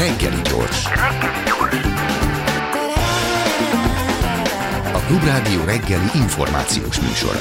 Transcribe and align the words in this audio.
Reggeli 0.00 0.40
gyors. 0.42 0.84
A 4.92 4.98
Klubrádió 5.06 5.64
reggeli 5.64 6.08
információs 6.14 7.00
műsora. 7.00 7.40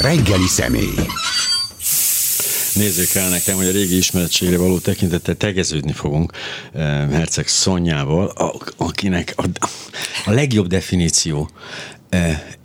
Reggeli 0.00 0.46
személy. 0.46 0.94
Nézzék 2.74 3.14
el 3.14 3.28
nekem, 3.28 3.56
hogy 3.56 3.66
a 3.66 3.70
régi 3.70 3.96
ismeretségre 3.96 4.58
való 4.58 4.78
tekintettel 4.78 5.34
tegeződni 5.34 5.92
fogunk 5.92 6.32
eh, 6.72 7.08
Herceg 7.10 7.46
Szonyával, 7.46 8.32
akinek 8.76 9.34
a, 9.36 9.44
a 10.24 10.30
legjobb 10.30 10.66
definíció 10.66 11.50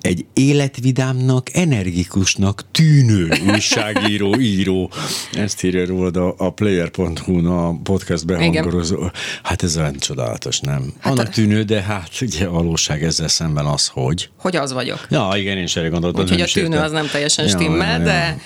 egy 0.02 0.26
életvidámnak, 0.34 1.48
energikusnak 1.54 2.64
tűnő 2.72 3.30
újságíró, 3.52 4.36
író. 4.56 4.92
Ezt 5.34 5.64
írja 5.64 5.86
róla 5.86 6.34
a 6.38 6.50
player.hu-n 6.50 7.46
a 7.46 7.82
podcast 7.84 8.26
behangolózó. 8.26 9.10
Hát 9.44 9.64
ez 9.64 9.78
olyan 9.78 9.96
csodálatos, 10.00 10.60
nem? 10.60 10.94
Hát 11.00 11.12
Annak 11.12 11.28
a- 11.28 11.30
tűnő, 11.30 11.64
de 11.64 11.82
hát 11.82 12.10
ugye 12.22 12.46
a 12.46 12.52
valóság 12.52 13.04
ezzel 13.04 13.28
szemben 13.28 13.66
az, 13.66 13.88
hogy... 13.88 14.30
Hogy 14.38 14.56
az 14.56 14.74
vagyok. 14.74 15.08
Ja, 15.10 15.32
igen, 15.36 15.58
én 15.58 15.64
is 15.64 15.76
erre 15.76 15.88
gondoltam. 15.88 16.24
Úgyhogy 16.24 16.42
a 16.42 16.46
tűnő 16.46 16.68
értem. 16.68 16.84
az 16.84 16.92
nem 16.92 17.08
teljesen 17.12 17.46
Ja, 17.46 17.52
stimmel, 17.52 17.98
ja, 18.00 18.06
de 18.06 18.38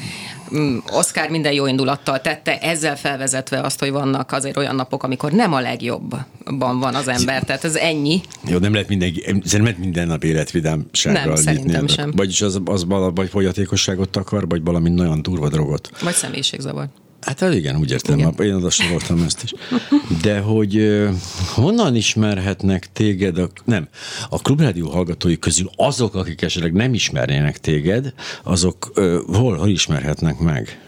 Oscar 0.92 1.30
minden 1.30 1.54
jó 1.54 1.68
indulattal 1.68 2.22
tette, 2.22 2.60
ezzel 2.60 2.98
felvezetve 2.98 3.62
azt, 3.62 3.80
hogy 3.80 3.92
vannak 3.92 4.32
azért 4.32 4.58
olyan 4.58 4.76
napok, 4.76 5.04
amikor 5.04 5.32
nem 5.32 5.54
a 5.54 5.60
legjobban 5.60 6.26
van 6.80 6.96
az 6.96 7.08
ember. 7.08 7.44
Tehát 7.44 7.64
ez 7.64 7.76
ennyi. 7.76 8.22
Jó, 8.48 8.58
nem 8.58 8.74
lehet 8.74 8.88
mindenki, 8.88 9.20
szerintem 9.22 9.62
lehet 9.62 9.78
minden 9.78 10.08
nap 10.08 10.24
életvidámsággal 10.24 11.22
Nem, 11.22 11.30
nyitni 11.34 11.44
szerintem 11.46 11.84
ebbe. 11.84 11.94
sem. 11.94 12.12
Vagyis 12.16 12.42
az, 12.42 12.62
az 12.66 12.86
vala- 12.86 13.16
vagy 13.18 13.30
fogyatékosságot 13.30 14.16
akar, 14.16 14.48
vagy 14.48 14.64
valami 14.64 14.90
nagyon 14.90 15.22
durva 15.22 15.50
drogot. 15.50 15.90
Vagy 16.02 16.14
személyiségzavar. 16.14 16.88
Hát 17.22 17.42
igen, 17.42 17.76
úgy 17.76 17.92
értem, 17.92 18.18
Igen. 18.18 18.34
én 18.40 18.54
oda 18.54 18.70
voltam 18.90 19.24
ezt 19.24 19.44
is. 19.44 19.54
De 20.22 20.40
hogy 20.40 21.04
honnan 21.54 21.96
ismerhetnek 21.96 22.92
téged, 22.94 23.38
a, 23.38 23.50
nem, 23.66 23.88
a 24.30 24.42
klubrádió 24.42 24.90
hallgatói 24.90 25.40
közül 25.40 25.70
azok, 25.76 26.16
akik 26.16 26.42
esetleg 26.42 26.74
nem 26.74 26.94
ismernének 26.94 27.58
téged, 27.58 28.14
azok 28.44 28.92
hol, 29.28 29.58
hol 29.58 29.70
ismerhetnek 29.70 30.40
meg? 30.40 30.80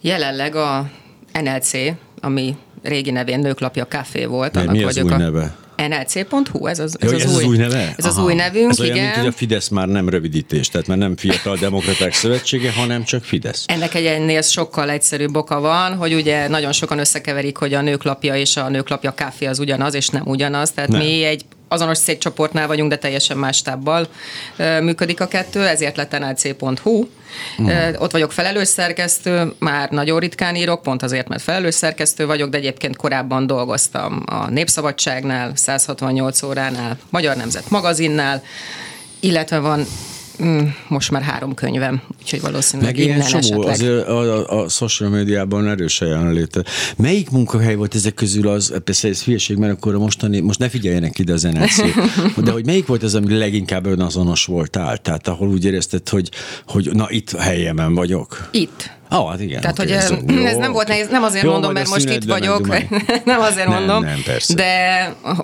Jelenleg 0.00 0.56
a 0.56 0.90
NLC, 1.32 1.72
ami 2.20 2.56
régi 2.82 3.10
nevén 3.10 3.38
Nőklapja 3.38 3.86
Café 3.86 4.24
volt. 4.24 4.54
Mert 4.54 4.66
annak 4.66 4.80
mi 4.80 4.84
az 4.84 4.94
vagyok 4.94 5.08
új 5.08 5.14
a... 5.14 5.16
neve? 5.16 5.56
NLC.hu, 5.76 6.66
ez 6.66 6.78
az, 6.78 6.96
Ez, 7.00 7.12
ez, 7.12 7.22
ez, 7.22 7.36
az, 7.36 7.44
új 7.44 7.56
neve? 7.56 7.94
Ez 7.96 8.04
az 8.04 8.16
Aha. 8.16 8.24
új 8.24 8.34
nevünk, 8.34 8.70
ez 8.70 8.80
olyan, 8.80 8.94
igen. 8.94 9.04
mint 9.04 9.16
hogy 9.16 9.26
a 9.26 9.32
Fidesz 9.32 9.68
már 9.68 9.88
nem 9.88 10.08
rövidítés, 10.08 10.68
tehát 10.68 10.86
már 10.86 10.98
nem 10.98 11.16
Fiatal 11.16 11.56
Demokraták 11.56 12.12
Szövetsége, 12.12 12.72
hanem 12.72 13.04
csak 13.04 13.24
Fidesz. 13.24 13.64
Ennek 13.66 13.94
egy 13.94 14.06
ennél 14.06 14.42
sokkal 14.42 14.90
egyszerűbb 14.90 15.36
oka 15.36 15.60
van, 15.60 15.96
hogy 15.96 16.14
ugye 16.14 16.48
nagyon 16.48 16.72
sokan 16.72 16.98
összekeverik, 16.98 17.56
hogy 17.56 17.74
a 17.74 17.80
nőklapja 17.80 18.36
és 18.36 18.56
a 18.56 18.68
nőklapja 18.68 19.14
kávé 19.14 19.46
az 19.46 19.58
ugyanaz, 19.58 19.94
és 19.94 20.08
nem 20.08 20.22
ugyanaz. 20.26 20.70
Tehát 20.70 20.90
nem. 20.90 21.00
mi 21.00 21.24
egy 21.24 21.44
azonos 21.74 21.98
cégcsoportnál 21.98 22.66
vagyunk, 22.66 22.90
de 22.90 22.98
teljesen 22.98 23.36
más 23.36 23.62
tábbal 23.62 24.06
működik 24.80 25.20
a 25.20 25.26
kettő, 25.26 25.66
ezért 25.66 25.96
lett 25.96 26.18
nlc.hu. 26.18 27.06
Mm. 27.62 27.68
Ott 27.98 28.12
vagyok 28.12 28.32
felelős 28.32 28.68
szerkesztő, 28.68 29.52
már 29.58 29.90
nagyon 29.90 30.18
ritkán 30.18 30.56
írok, 30.56 30.82
pont 30.82 31.02
azért, 31.02 31.28
mert 31.28 31.42
felelős 31.42 31.74
szerkesztő 31.74 32.26
vagyok, 32.26 32.48
de 32.48 32.56
egyébként 32.56 32.96
korábban 32.96 33.46
dolgoztam 33.46 34.22
a 34.26 34.50
Népszabadságnál, 34.50 35.52
168 35.54 36.42
óránál, 36.42 36.98
Magyar 37.10 37.36
Nemzet 37.36 37.70
magazinnál, 37.70 38.42
illetve 39.20 39.58
van 39.58 39.86
most 40.88 41.10
már 41.10 41.22
három 41.22 41.54
könyvem, 41.54 42.02
úgyhogy 42.20 42.40
valószínűleg 42.40 42.94
Meg 42.94 43.04
ilyen 43.04 43.16
innen 43.16 43.28
csomó, 43.28 43.38
esetleg. 43.38 43.72
azért 43.72 44.08
a, 44.08 44.18
a, 44.18 44.62
a 44.62 44.68
social 44.68 45.10
médiában 45.10 45.68
erős 45.68 46.00
a 46.00 46.06
jelenléte. 46.06 46.64
Melyik 46.96 47.30
munkahely 47.30 47.74
volt 47.74 47.94
ezek 47.94 48.14
közül 48.14 48.48
az, 48.48 48.74
persze 48.84 49.08
ez 49.08 49.22
hülyeség, 49.22 49.56
mert 49.56 49.72
akkor 49.72 49.94
a 49.94 49.98
mostani, 49.98 50.40
most 50.40 50.58
ne 50.58 50.68
figyeljenek 50.68 51.18
ide 51.18 51.32
az 51.32 51.42
NLC, 51.42 51.76
de 52.44 52.50
hogy 52.50 52.66
melyik 52.66 52.86
volt 52.86 53.02
az, 53.02 53.14
ami 53.14 53.36
leginkább 53.38 53.86
önazonos 53.86 54.44
voltál? 54.44 54.98
Tehát 54.98 55.28
ahol 55.28 55.48
úgy 55.48 55.64
érezted, 55.64 56.08
hogy, 56.08 56.30
hogy 56.66 56.90
na 56.92 57.06
itt 57.10 57.32
a 57.32 57.40
helyemen 57.40 57.94
vagyok. 57.94 58.48
Itt. 58.50 58.90
Ah, 59.08 59.30
hát 59.30 59.40
igen. 59.40 59.60
Tehát, 59.60 59.78
oké, 59.78 59.88
hogy 59.92 59.98
ez, 59.98 60.10
jó, 60.26 60.44
ez 60.44 60.56
nem 60.56 60.72
volt 60.72 60.88
nehéz, 60.88 61.08
nem 61.08 61.22
azért 61.22 61.44
Jó, 61.44 61.50
mondom, 61.50 61.72
mert 61.72 61.88
most 61.88 62.08
itt 62.08 62.24
vagyok, 62.24 62.66
nem 63.24 63.40
azért 63.40 63.68
Nem, 63.68 63.78
mondom, 63.78 64.04
nem, 64.04 64.22
persze. 64.24 64.54
de 64.54 65.16
ah, 65.22 65.38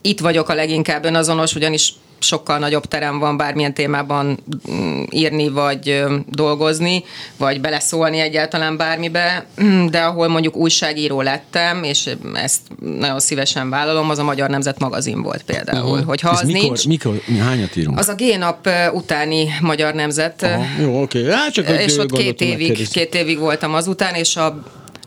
itt 0.00 0.20
vagyok 0.20 0.48
a 0.48 0.54
leginkább 0.54 1.04
önazonos, 1.04 1.54
ugyanis 1.54 1.94
sokkal 2.18 2.58
nagyobb 2.58 2.84
terem 2.84 3.18
van 3.18 3.36
bármilyen 3.36 3.74
témában 3.74 4.38
mm, 4.70 5.02
írni, 5.10 5.48
vagy 5.48 6.04
dolgozni, 6.28 7.04
vagy 7.36 7.60
beleszólni 7.60 8.18
egyáltalán 8.18 8.76
bármibe, 8.76 9.46
de 9.90 10.00
ahol 10.00 10.28
mondjuk 10.28 10.56
újságíró 10.56 11.20
lettem, 11.20 11.82
és 11.82 12.10
ezt 12.34 12.60
nagyon 12.98 13.20
szívesen 13.20 13.70
vállalom, 13.70 14.10
az 14.10 14.18
a 14.18 14.24
Magyar 14.24 14.50
Nemzet 14.50 14.78
magazin 14.78 15.22
volt 15.22 15.42
például. 15.42 16.02
Hogyha 16.02 16.30
Ez 16.30 16.40
az 16.40 16.46
mikor, 16.46 16.62
nincs, 16.62 16.86
mikor, 16.86 17.20
hányat 17.40 17.76
írunk? 17.76 17.98
az 17.98 18.08
a 18.08 18.14
G-nap 18.14 18.66
ö, 18.66 18.88
utáni 18.90 19.48
Magyar 19.60 19.94
Nemzet 19.94 20.42
Aha, 20.42 20.64
jó, 20.80 21.02
oké. 21.02 21.30
Hát 21.30 21.52
csak 21.52 21.66
hogy 21.66 21.80
és 21.80 21.98
ott 21.98 22.12
két 22.12 22.40
évig, 22.40 22.88
két 22.88 23.14
évig 23.14 23.38
voltam 23.38 23.74
azután, 23.74 24.14
és 24.14 24.36
a, 24.36 24.46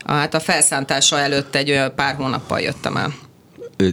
a, 0.04 0.12
hát 0.12 0.34
a 0.34 0.40
felszántása 0.40 1.18
előtt 1.18 1.54
egy 1.54 1.70
olyan 1.70 1.92
pár 1.94 2.14
hónappal 2.14 2.60
jöttem 2.60 2.96
el. 2.96 3.14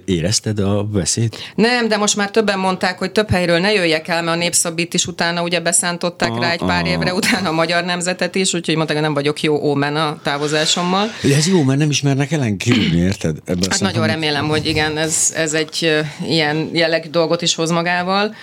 Érezted 0.05 0.59
a 0.59 0.87
veszélyt? 0.91 1.37
Nem, 1.55 1.87
de 1.87 1.97
most 1.97 2.15
már 2.15 2.31
többen 2.31 2.59
mondták, 2.59 2.97
hogy 2.97 3.11
több 3.11 3.29
helyről 3.29 3.59
ne 3.59 3.73
jöjjek 3.73 4.07
el, 4.07 4.23
mert 4.23 4.37
a 4.37 4.39
Népszabit 4.39 4.93
is 4.93 5.05
utána 5.05 5.43
ugye 5.43 5.59
beszántották 5.59 6.29
Ah, 6.31 6.39
rá 6.39 6.51
egy 6.51 6.59
pár 6.59 6.83
ah. 6.83 6.89
évre, 6.89 7.13
utána 7.13 7.49
a 7.49 7.51
Magyar 7.51 7.83
Nemzetet 7.83 8.35
is, 8.35 8.53
úgyhogy 8.53 8.75
mondták, 8.75 8.95
hogy 8.95 9.05
nem 9.05 9.13
vagyok 9.13 9.41
jó 9.41 9.55
ómen 9.55 9.95
a 9.95 10.19
távozásommal. 10.23 11.07
De 11.21 11.35
ez 11.35 11.47
jó, 11.47 11.63
mert 11.63 11.79
nem 11.79 11.89
ismernek 11.89 12.31
ellen 12.31 12.57
kirúgni, 12.57 12.97
érted? 12.97 13.37
Ebben 13.45 13.63
a 13.63 13.67
Hát 13.69 13.79
nagyon 13.79 14.07
remélem, 14.07 14.47
hogy 14.47 14.65
igen, 14.65 14.97
ez, 14.97 15.33
ez 15.35 15.53
egy 15.53 16.03
ilyen 16.25 16.69
jellegű 16.73 17.09
dolgot 17.09 17.41
is 17.41 17.55
hoz 17.55 17.71
magával. 17.71 18.35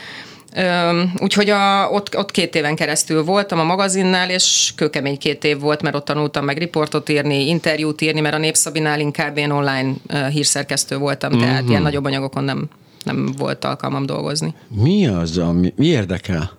Úgyhogy 1.18 1.50
a, 1.50 1.88
ott, 1.90 2.16
ott 2.16 2.30
két 2.30 2.54
éven 2.54 2.76
keresztül 2.76 3.24
voltam 3.24 3.58
a 3.58 3.64
magazinnál, 3.64 4.30
és 4.30 4.72
kőkemény 4.76 5.18
két 5.18 5.44
év 5.44 5.58
volt, 5.60 5.82
mert 5.82 5.94
ott 5.94 6.04
tanultam 6.04 6.44
meg 6.44 6.58
riportot 6.58 7.08
írni, 7.08 7.48
interjút 7.48 8.00
írni, 8.00 8.20
mert 8.20 8.34
a 8.34 8.38
Népszabinál 8.38 9.00
inkább 9.00 9.36
én 9.36 9.50
online 9.50 9.92
hírszerkesztő 10.30 10.96
voltam, 10.96 11.38
tehát 11.38 11.60
Mhm. 11.62 11.70
ilyen 11.70 11.82
nagyobb 11.82 12.04
anyagokon 12.04 12.44
nem, 12.44 12.68
nem 13.04 13.32
volt 13.38 13.64
alkalmam 13.64 14.06
dolgozni. 14.06 14.54
Mi 14.68 15.06
az, 15.06 15.38
ami, 15.38 15.72
mi 15.76 15.86
érdekel? 15.86 16.50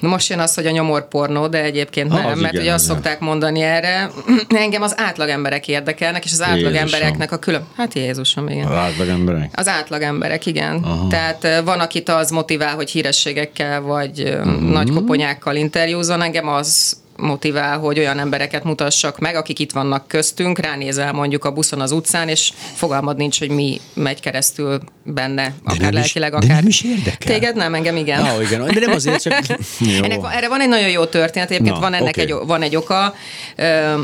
Na 0.00 0.08
most 0.08 0.28
jön 0.28 0.38
az, 0.38 0.54
hogy 0.54 0.66
a 0.66 0.70
nyomorpornó, 0.70 1.46
de 1.46 1.62
egyébként 1.62 2.08
nem, 2.08 2.26
az 2.26 2.40
mert 2.40 2.52
igen, 2.52 2.64
ugye 2.64 2.72
azt 2.74 2.84
igen. 2.84 2.96
szokták 2.96 3.20
mondani 3.20 3.60
erre, 3.62 4.10
engem 4.48 4.82
az 4.82 4.94
átlagemberek 4.96 5.68
érdekelnek, 5.68 6.24
és 6.24 6.32
az 6.32 6.42
átlagembereknek 6.42 7.32
a 7.32 7.36
külön... 7.38 7.66
Hát 7.76 7.94
Jézusom, 7.94 8.48
igen. 8.48 8.66
Az 8.66 8.76
átlag 8.76 9.08
emberek? 9.08 9.50
Az 9.54 9.68
átlag 9.68 10.02
emberek, 10.02 10.46
igen. 10.46 10.76
Aha. 10.84 11.06
Tehát 11.08 11.62
van, 11.64 11.80
akit 11.80 12.08
az 12.08 12.30
motivál, 12.30 12.74
hogy 12.74 12.90
hírességekkel 12.90 13.80
vagy 13.80 14.34
Mhm. 14.36 14.48
uh-huh. 14.48 14.70
nagy 14.70 14.90
koponyákkal 14.90 15.56
interjúzon, 15.56 16.22
engem 16.22 16.48
az 16.48 16.96
motivál, 17.16 17.78
hogy 17.78 17.98
olyan 17.98 18.18
embereket 18.18 18.64
mutassak 18.64 19.18
meg, 19.18 19.34
akik 19.34 19.58
itt 19.58 19.72
vannak 19.72 20.08
köztünk, 20.08 20.58
ránézel 20.58 21.12
mondjuk 21.12 21.44
a 21.44 21.50
buszon 21.50 21.80
az 21.80 21.92
utcán, 21.92 22.28
és 22.28 22.52
fogalmad 22.74 23.16
nincs, 23.16 23.38
hogy 23.38 23.50
mi 23.50 23.80
megy 23.94 24.20
keresztül 24.20 24.80
benne, 25.02 25.54
akár 25.64 25.78
nem 25.78 25.88
is- 25.88 25.94
lelkileg, 25.94 26.30
de 26.30 26.36
akár... 26.36 26.48
nem 26.48 26.66
is 26.66 26.82
érdekel? 26.82 27.34
Téged 27.34 27.56
nem, 27.56 27.74
engem 27.74 27.96
igen. 27.96 28.20
Ah, 28.20 28.42
igen, 28.42 28.64
de 28.64 28.80
nem 28.80 28.92
azért 28.92 29.22
csak... 29.22 29.32
Ennek, 30.02 30.20
erre 30.32 30.48
van 30.48 30.60
egy 30.60 30.68
nagyon 30.68 30.90
jó 30.90 31.04
történet, 31.04 31.50
egyébként 31.50 31.74
Na, 31.74 31.80
van 31.80 31.94
ennek 31.94 32.08
oké. 32.08 32.20
egy, 32.20 32.34
van 32.46 32.62
egy 32.62 32.76
oka. 32.76 33.14
Ö, 33.56 33.94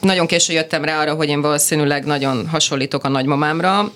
nagyon 0.00 0.26
késő 0.26 0.52
jöttem 0.52 0.84
rá 0.84 1.00
arra, 1.00 1.14
hogy 1.14 1.28
én 1.28 1.40
valószínűleg 1.40 2.04
nagyon 2.04 2.48
hasonlítok 2.48 3.04
a 3.04 3.08
nagymamámra, 3.08 3.92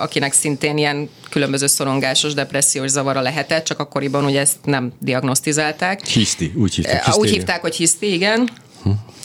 akinek 0.00 0.32
szintén 0.32 0.78
ilyen 0.78 1.10
különböző 1.30 1.66
szorongásos, 1.66 2.34
depressziós 2.34 2.90
zavara 2.90 3.20
lehetett, 3.20 3.64
csak 3.64 3.78
akkoriban 3.78 4.24
ugye 4.24 4.40
ezt 4.40 4.56
nem 4.64 4.92
diagnosztizálták. 4.98 6.06
Hiszti, 6.06 6.52
úgy 6.56 6.74
hívták. 6.74 7.16
Úgy 7.16 7.30
hívták, 7.30 7.60
hogy 7.60 7.76
hiszti, 7.76 8.12
igen. 8.12 8.48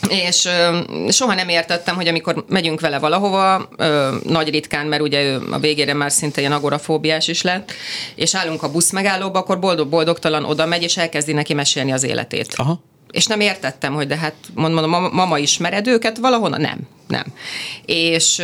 És 0.10 0.46
ö, 0.46 0.80
soha 1.10 1.34
nem 1.34 1.50
értettem, 1.50 1.96
hogy 1.96 2.08
amikor 2.08 2.46
megyünk 2.50 2.80
vele 2.80 3.00
valahova, 3.00 3.70
ö, 3.78 4.16
nagy 4.24 4.50
ritkán, 4.50 4.86
mert 4.86 5.02
ugye 5.02 5.24
ő 5.24 5.42
a 5.52 5.60
végére 5.60 5.94
már 5.94 6.12
szinte 6.12 6.40
ilyen 6.40 6.52
agorafóbiás 6.52 7.28
is 7.28 7.42
lett, 7.42 7.72
és 8.16 8.36
állunk 8.36 8.64
a 8.64 8.72
busz 8.72 8.92
megállóba, 8.92 9.40
akkor 9.40 9.60
boldog-boldogtalan 9.60 10.46
oda 10.46 10.66
megy, 10.66 10.84
és 10.84 10.98
elkezdi 10.98 11.34
neki 11.34 11.54
mesélni 11.54 11.92
az 11.92 12.04
életét. 12.04 12.54
Aha. 12.56 12.84
És 13.18 13.26
nem 13.26 13.40
értettem, 13.40 13.94
hogy 13.94 14.08
de 14.08 14.18
hát 14.18 14.34
mondom, 14.54 14.90
mama, 14.90 15.10
mama 15.10 15.38
ismered 15.38 15.88
őket 15.88 16.18
valahonnan? 16.18 16.62
Nem, 16.62 16.80
nem. 17.08 17.26
És 17.86 18.42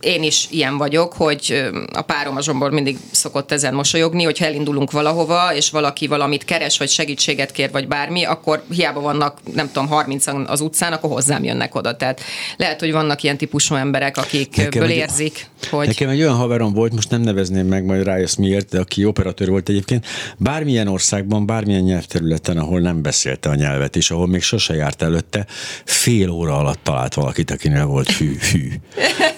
én 0.00 0.22
is 0.22 0.46
ilyen 0.50 0.76
vagyok, 0.76 1.12
hogy 1.12 1.70
a 1.92 2.02
párom 2.02 2.36
a 2.36 2.42
zsombor 2.42 2.70
mindig 2.70 2.98
szokott 3.10 3.52
ezen 3.52 3.74
mosolyogni, 3.74 4.24
hogyha 4.24 4.44
elindulunk 4.44 4.90
valahova, 4.90 5.54
és 5.54 5.70
valaki 5.70 6.06
valamit 6.06 6.44
keres, 6.44 6.78
vagy 6.78 6.88
segítséget 6.88 7.52
kér, 7.52 7.70
vagy 7.70 7.88
bármi, 7.88 8.24
akkor 8.24 8.62
hiába 8.70 9.00
vannak, 9.00 9.38
nem 9.54 9.66
tudom, 9.66 9.88
30 9.88 10.26
az 10.46 10.60
utcán, 10.60 10.92
akkor 10.92 11.10
hozzám 11.10 11.44
jönnek 11.44 11.74
oda. 11.74 11.96
Tehát 11.96 12.20
lehet, 12.56 12.80
hogy 12.80 12.92
vannak 12.92 13.22
ilyen 13.22 13.36
típusú 13.36 13.74
emberek, 13.74 14.16
akikből 14.16 14.88
érzik, 14.88 15.46
hogy... 15.70 15.86
Nekem 15.86 16.08
egy 16.08 16.20
olyan 16.20 16.36
haverom 16.36 16.72
volt, 16.72 16.92
most 16.92 17.10
nem 17.10 17.20
nevezném 17.20 17.66
meg, 17.66 17.84
majd 17.84 18.04
rájössz 18.04 18.34
miért, 18.34 18.68
de 18.68 18.80
aki 18.80 19.04
operatőr 19.04 19.48
volt 19.48 19.68
egyébként, 19.68 20.06
bármilyen 20.36 20.88
országban, 20.88 21.46
bármilyen 21.46 21.82
nyelvterületen, 21.82 22.56
ahol 22.56 22.80
nem 22.80 23.02
beszélte 23.02 23.48
a 23.48 23.54
nyelvet, 23.54 23.96
és 23.96 24.10
ahol 24.10 24.26
még 24.26 24.42
sose 24.42 24.74
járt 24.74 25.02
előtte, 25.02 25.46
fél 25.84 26.30
óra 26.30 26.56
alatt 26.56 26.80
talált 26.82 27.14
valakit, 27.14 27.50
akinél 27.50 27.84
volt 27.84 28.10
hű, 28.10 28.36
hű. 28.52 28.68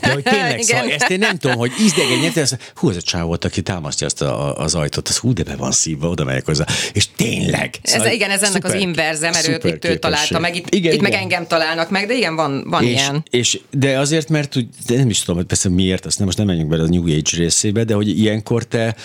De 0.01 0.13
hogy 0.13 0.23
tényleg, 0.23 0.48
szóval 0.59 0.91
ezt 0.91 1.11
én 1.11 1.19
nem 1.19 1.37
tudom, 1.37 1.57
hogy 1.57 1.73
ízdegen 1.81 2.19
nyert, 2.19 2.37
ez, 2.37 2.57
hú, 2.75 2.91
ez 2.91 2.97
a 2.97 3.03
csáv 3.03 3.27
volt, 3.27 3.45
aki 3.45 3.63
támasztja 3.63 4.07
azt 4.07 4.23
a, 4.23 4.57
az 4.57 4.75
ajtót, 4.75 5.09
az 5.09 5.17
hú, 5.17 5.33
de 5.33 5.43
be 5.43 5.57
van 5.57 5.73
szívva, 5.73 6.09
oda 6.09 6.25
megyek 6.25 6.47
hozzá. 6.47 6.65
És 6.93 7.09
tényleg. 7.17 7.75
Szóval 7.83 8.07
ez, 8.07 8.13
igen, 8.13 8.31
ez 8.31 8.43
ennek 8.43 8.63
szuper, 8.63 8.75
az 8.75 8.81
inverze, 8.81 9.31
mert 9.31 9.49
őt, 9.49 9.65
itt 9.65 9.85
ő 9.85 9.97
találta 9.97 10.39
meg, 10.39 10.57
itt, 10.57 10.75
igen, 10.75 10.93
itt 10.93 10.99
igen. 10.99 11.11
meg 11.11 11.21
engem 11.21 11.47
találnak 11.47 11.91
meg, 11.91 12.07
de 12.07 12.15
igen, 12.15 12.37
van, 12.37 12.65
van 12.69 12.83
és, 12.83 12.91
ilyen. 12.91 13.25
És, 13.31 13.61
de 13.71 13.99
azért, 13.99 14.29
mert 14.29 14.57
de 14.87 14.97
nem 14.97 15.11
is 15.11 15.19
tudom, 15.19 15.37
hogy 15.37 15.47
persze 15.47 15.69
miért, 15.69 16.07
azt 16.07 16.17
nem, 16.17 16.27
most 16.27 16.39
nem 16.39 16.47
menjünk 16.47 16.69
bele 16.69 16.83
a 16.83 16.89
New 16.89 17.03
Age 17.03 17.37
részébe, 17.37 17.85
de 17.85 17.95
hogy 17.95 18.19
ilyenkor 18.19 18.65
te 18.65 18.97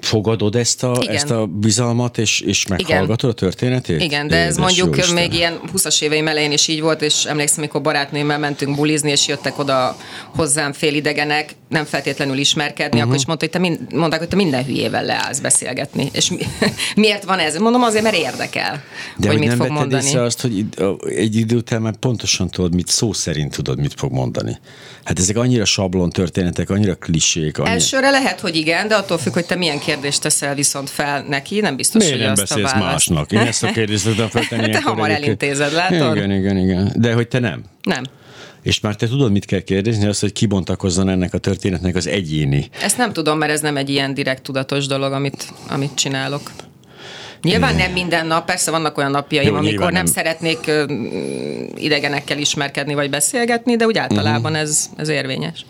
fogadod 0.00 0.54
ezt 0.54 0.82
a, 0.82 1.02
ezt 1.08 1.30
a 1.30 1.46
bizalmat, 1.46 2.18
és, 2.18 2.40
és 2.40 2.66
meghallgatod 2.66 3.18
Igen. 3.18 3.30
a 3.30 3.32
történetét? 3.32 4.02
Igen, 4.02 4.28
de 4.28 4.36
ez 4.36 4.56
mondjuk 4.56 5.12
még 5.12 5.34
ilyen 5.34 5.60
20-as 5.74 6.02
éveim 6.02 6.28
elején 6.28 6.52
is 6.52 6.68
így 6.68 6.80
volt, 6.80 7.02
és 7.02 7.24
emlékszem, 7.24 7.58
amikor 7.58 7.82
barátnőmmel 7.82 8.38
mentünk 8.38 8.76
bulizni, 8.76 9.10
és 9.10 9.28
jöttek 9.28 9.58
oda 9.58 9.96
hozzám 10.34 10.72
félidegenek, 10.72 11.54
nem 11.68 11.84
feltétlenül 11.84 12.38
ismerkedni, 12.38 12.86
uh-huh. 12.86 13.02
akkor 13.02 13.16
is 13.16 13.26
mondta, 13.26 13.44
hogy 13.44 13.54
te 13.54 13.58
mind, 13.60 13.92
mondták, 13.92 14.18
hogy 14.18 14.28
te 14.28 14.36
minden 14.36 14.64
hülyével 14.64 15.04
leállsz 15.04 15.38
beszélgetni. 15.38 16.08
És 16.12 16.30
mi, 16.30 16.38
miért 16.96 17.24
van 17.24 17.38
ez? 17.38 17.56
Mondom 17.56 17.82
azért, 17.82 18.02
mert 18.02 18.16
érdekel, 18.16 18.82
De 19.16 19.26
hogy, 19.26 19.26
hogy 19.26 19.38
mit 19.38 19.48
nem 19.48 19.58
fog 19.58 19.70
mondani. 19.70 20.16
azt, 20.16 20.40
hogy 20.40 20.64
egy 21.16 21.36
idő 21.36 21.56
után 21.56 21.82
már 21.82 21.96
pontosan 21.96 22.48
tudod, 22.48 22.74
mit 22.74 22.88
szó 22.88 23.12
szerint 23.12 23.54
tudod, 23.54 23.78
mit 23.78 23.94
fog 23.96 24.12
mondani. 24.12 24.58
Hát 25.04 25.18
ezek 25.18 25.36
annyira 25.36 25.64
sablon 25.64 26.10
történetek, 26.10 26.70
annyira 26.70 26.94
klisék. 26.94 27.58
Annyira... 27.58 27.74
Elsőre 27.74 28.10
lehet, 28.10 28.40
hogy 28.40 28.56
igen, 28.56 28.88
de 28.88 28.94
attól 28.94 29.18
függ, 29.18 29.32
hogy 29.32 29.46
te 29.46 29.54
milyen 29.54 29.78
kérdést 29.86 30.20
teszel 30.20 30.54
viszont 30.54 30.90
fel 30.90 31.24
neki, 31.28 31.60
nem 31.60 31.76
biztos, 31.76 32.02
Miért 32.02 32.16
hogy 32.16 32.24
nem 32.24 32.36
azt 32.42 32.52
a 32.52 32.54
választ. 32.54 32.76
másnak? 32.76 33.32
Én 33.32 33.38
ezt 33.38 33.62
a 33.62 33.70
kérdést 33.72 34.04
tudom 34.04 34.28
feltenni. 34.28 34.70
te 34.72 34.80
hamar 34.82 35.10
elintézed, 35.10 35.72
látod? 35.72 36.16
Igen, 36.16 36.30
igen, 36.30 36.56
igen. 36.56 36.92
De 36.96 37.12
hogy 37.12 37.28
te 37.28 37.38
nem. 37.38 37.64
Nem. 37.82 38.02
És 38.62 38.80
már 38.80 38.94
te 38.94 39.08
tudod, 39.08 39.32
mit 39.32 39.44
kell 39.44 39.60
kérdezni, 39.60 40.06
az, 40.06 40.20
hogy 40.20 40.32
kibontakozzon 40.32 41.08
ennek 41.08 41.34
a 41.34 41.38
történetnek 41.38 41.96
az 41.96 42.06
egyéni. 42.06 42.68
Ezt 42.82 42.96
nem 42.96 43.12
tudom, 43.12 43.38
mert 43.38 43.52
ez 43.52 43.60
nem 43.60 43.76
egy 43.76 43.90
ilyen 43.90 44.14
direkt 44.14 44.42
tudatos 44.42 44.86
dolog, 44.86 45.12
amit, 45.12 45.52
amit 45.68 45.94
csinálok. 45.94 46.50
Nyilván 47.42 47.76
nem 47.76 47.92
minden 47.92 48.26
nap, 48.26 48.46
persze 48.46 48.70
vannak 48.70 48.98
olyan 48.98 49.10
napjaim, 49.10 49.48
Jó, 49.48 49.54
amikor 49.54 49.78
nem, 49.78 49.92
nem 49.92 50.06
szeretnék 50.06 50.70
idegenekkel 51.74 52.38
ismerkedni 52.38 52.94
vagy 52.94 53.10
beszélgetni, 53.10 53.76
de 53.76 53.86
úgy 53.86 53.98
általában 53.98 54.52
uh-huh. 54.52 54.68
ez, 54.68 54.90
ez 54.96 55.08
érvényes. 55.08 55.64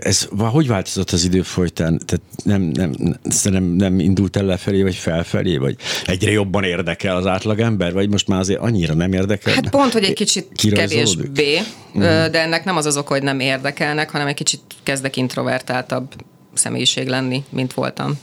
Ez 0.00 0.28
hogy 0.38 0.66
változott 0.66 1.10
az 1.10 1.24
idő 1.24 1.42
folytán? 1.42 2.00
Tehát 2.06 2.22
nem, 2.44 2.62
nem, 2.62 2.94
nem, 3.42 3.64
nem 3.64 3.98
indult 3.98 4.36
el 4.36 4.44
lefelé, 4.44 4.82
vagy 4.82 4.94
felfelé, 4.94 5.56
vagy 5.56 5.76
egyre 6.06 6.30
jobban 6.30 6.64
érdekel 6.64 7.16
az 7.16 7.26
átlagember, 7.26 7.92
vagy 7.92 8.08
most 8.08 8.28
már 8.28 8.38
azért 8.38 8.60
annyira 8.60 8.94
nem 8.94 9.12
érdekel? 9.12 9.54
Hát 9.54 9.70
pont, 9.70 9.92
hogy 9.92 10.04
egy 10.04 10.12
kicsit 10.12 10.48
kevésbé, 10.72 11.58
uh-huh. 11.94 12.26
de 12.26 12.40
ennek 12.40 12.64
nem 12.64 12.76
az 12.76 12.86
az 12.86 12.96
oka, 12.96 13.12
hogy 13.12 13.22
nem 13.22 13.40
érdekelnek, 13.40 14.10
hanem 14.10 14.26
egy 14.26 14.34
kicsit 14.34 14.60
kezdek 14.82 15.16
introvertáltabb 15.16 16.14
személyiség 16.54 17.08
lenni, 17.08 17.44
mint 17.50 17.74
voltam. 17.74 18.18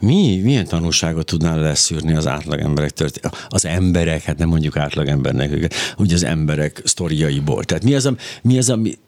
Mi, 0.00 0.40
milyen 0.42 0.66
tanulságot 0.66 1.26
tudnál 1.26 1.60
leszűrni 1.60 2.14
az 2.14 2.26
átlagemberek 2.26 2.90
történet? 2.90 3.46
Az 3.48 3.64
emberek, 3.64 4.22
hát 4.22 4.38
nem 4.38 4.48
mondjuk 4.48 4.76
átlagembernek 4.76 5.52
őket, 5.52 5.74
úgy 5.96 6.12
az 6.12 6.24
emberek 6.24 6.82
sztoriaiból. 6.84 7.64
Tehát 7.64 7.84
mi 7.84 7.94
az, 7.94 8.10
mi 8.42 8.58
az 8.58 8.70
ami... 8.70 8.98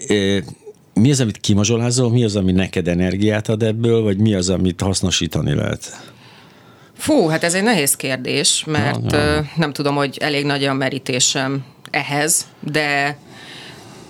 Mi 0.94 1.10
az, 1.10 1.20
amit 1.20 1.38
kimazsolázol, 1.40 2.10
mi 2.10 2.24
az, 2.24 2.36
ami 2.36 2.52
neked 2.52 2.88
energiát 2.88 3.48
ad 3.48 3.62
ebből, 3.62 4.02
vagy 4.02 4.18
mi 4.18 4.34
az, 4.34 4.48
amit 4.48 4.80
hasznosítani 4.80 5.54
lehet? 5.54 6.00
Fú, 6.96 7.26
hát 7.26 7.44
ez 7.44 7.54
egy 7.54 7.62
nehéz 7.62 7.96
kérdés, 7.96 8.64
mert 8.66 9.00
na, 9.00 9.34
na. 9.34 9.44
nem 9.56 9.72
tudom, 9.72 9.94
hogy 9.94 10.18
elég 10.20 10.44
nagy 10.44 10.64
a 10.64 10.72
merítésem 10.72 11.64
ehhez, 11.90 12.46
de 12.60 13.18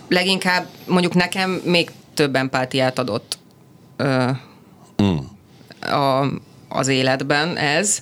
leginkább 0.09 0.67
mondjuk 0.87 1.15
nekem 1.15 1.61
még 1.65 1.91
több 2.15 2.37
empátiát 2.37 2.99
adott 2.99 3.39
mm. 5.03 5.17
a, 5.81 6.27
az 6.69 6.89
életben 6.89 7.57
ez, 7.57 7.99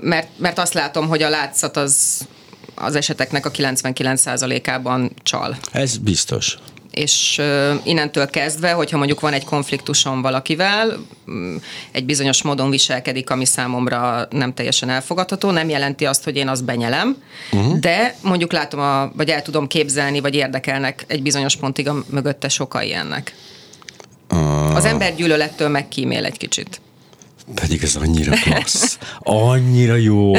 mert, 0.00 0.28
mert 0.36 0.58
azt 0.58 0.74
látom, 0.74 1.08
hogy 1.08 1.22
a 1.22 1.28
látszat 1.28 1.76
az 1.76 2.26
az 2.80 2.94
eseteknek 2.94 3.46
a 3.46 3.50
99%-ában 3.50 5.12
csal. 5.22 5.56
Ez 5.72 5.96
biztos 5.96 6.58
és 6.90 7.40
innentől 7.82 8.26
kezdve, 8.26 8.72
hogyha 8.72 8.96
mondjuk 8.96 9.20
van 9.20 9.32
egy 9.32 9.44
konfliktusom 9.44 10.22
valakivel, 10.22 10.98
mm, 11.30 11.56
egy 11.92 12.04
bizonyos 12.04 12.42
módon 12.42 12.70
viselkedik, 12.70 13.30
ami 13.30 13.44
számomra 13.44 14.26
nem 14.30 14.54
teljesen 14.54 14.88
elfogadható, 14.88 15.50
nem 15.50 15.68
jelenti 15.68 16.06
azt, 16.06 16.24
hogy 16.24 16.36
én 16.36 16.48
azt 16.48 16.64
benyelem, 16.64 17.16
uh-huh. 17.52 17.78
de 17.78 18.14
mondjuk 18.22 18.52
látom, 18.52 18.80
a, 18.80 19.12
vagy 19.16 19.28
el 19.28 19.42
tudom 19.42 19.66
képzelni, 19.66 20.20
vagy 20.20 20.34
érdekelnek 20.34 21.04
egy 21.06 21.22
bizonyos 21.22 21.56
pontig 21.56 21.88
a 21.88 22.04
mögötte 22.10 22.48
sokai 22.48 22.94
ennek. 22.94 23.34
Uh. 24.30 24.76
Az 24.76 24.84
ember 24.84 25.14
gyűlölettől 25.14 25.68
megkímél 25.68 26.24
egy 26.24 26.36
kicsit. 26.36 26.80
Pedig 27.54 27.82
ez 27.82 27.96
annyira 27.96 28.32
klassz. 28.42 28.98
Annyira 29.18 29.94
jó. 29.94 30.32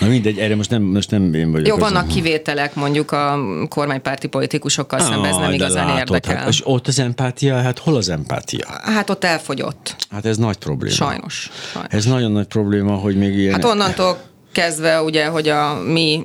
Na 0.00 0.06
mindegy, 0.08 0.38
erre 0.38 0.56
most 0.56 0.70
nem, 0.70 0.82
most 0.82 1.10
nem 1.10 1.34
én 1.34 1.52
vagyok. 1.52 1.66
Jó, 1.66 1.76
vannak 1.76 2.08
kivételek, 2.08 2.74
mondjuk 2.74 3.12
a 3.12 3.38
kormánypárti 3.68 4.26
politikusokkal 4.26 4.98
ah, 4.98 5.06
szemben 5.06 5.30
ez 5.30 5.36
nem 5.36 5.52
igazán 5.52 5.86
látod, 5.86 5.98
érdekel. 5.98 6.36
Hát, 6.36 6.48
és 6.48 6.60
ott 6.64 6.86
az 6.86 6.98
empátia, 6.98 7.62
hát 7.62 7.78
hol 7.78 7.96
az 7.96 8.08
empátia? 8.08 8.66
Hát 8.82 9.10
ott 9.10 9.24
elfogyott. 9.24 9.96
Hát 10.10 10.26
ez 10.26 10.36
nagy 10.36 10.56
probléma. 10.56 10.94
Sajnos. 10.94 11.50
sajnos. 11.72 11.92
Ez 11.92 12.04
nagyon 12.04 12.32
nagy 12.32 12.46
probléma, 12.46 12.94
hogy 12.94 13.16
még 13.16 13.34
ilyen... 13.38 13.52
Hát 13.52 13.64
onnantól 13.64 14.18
kezdve 14.54 15.02
ugye, 15.02 15.26
hogy 15.26 15.48
a 15.48 15.80
mi 15.86 16.24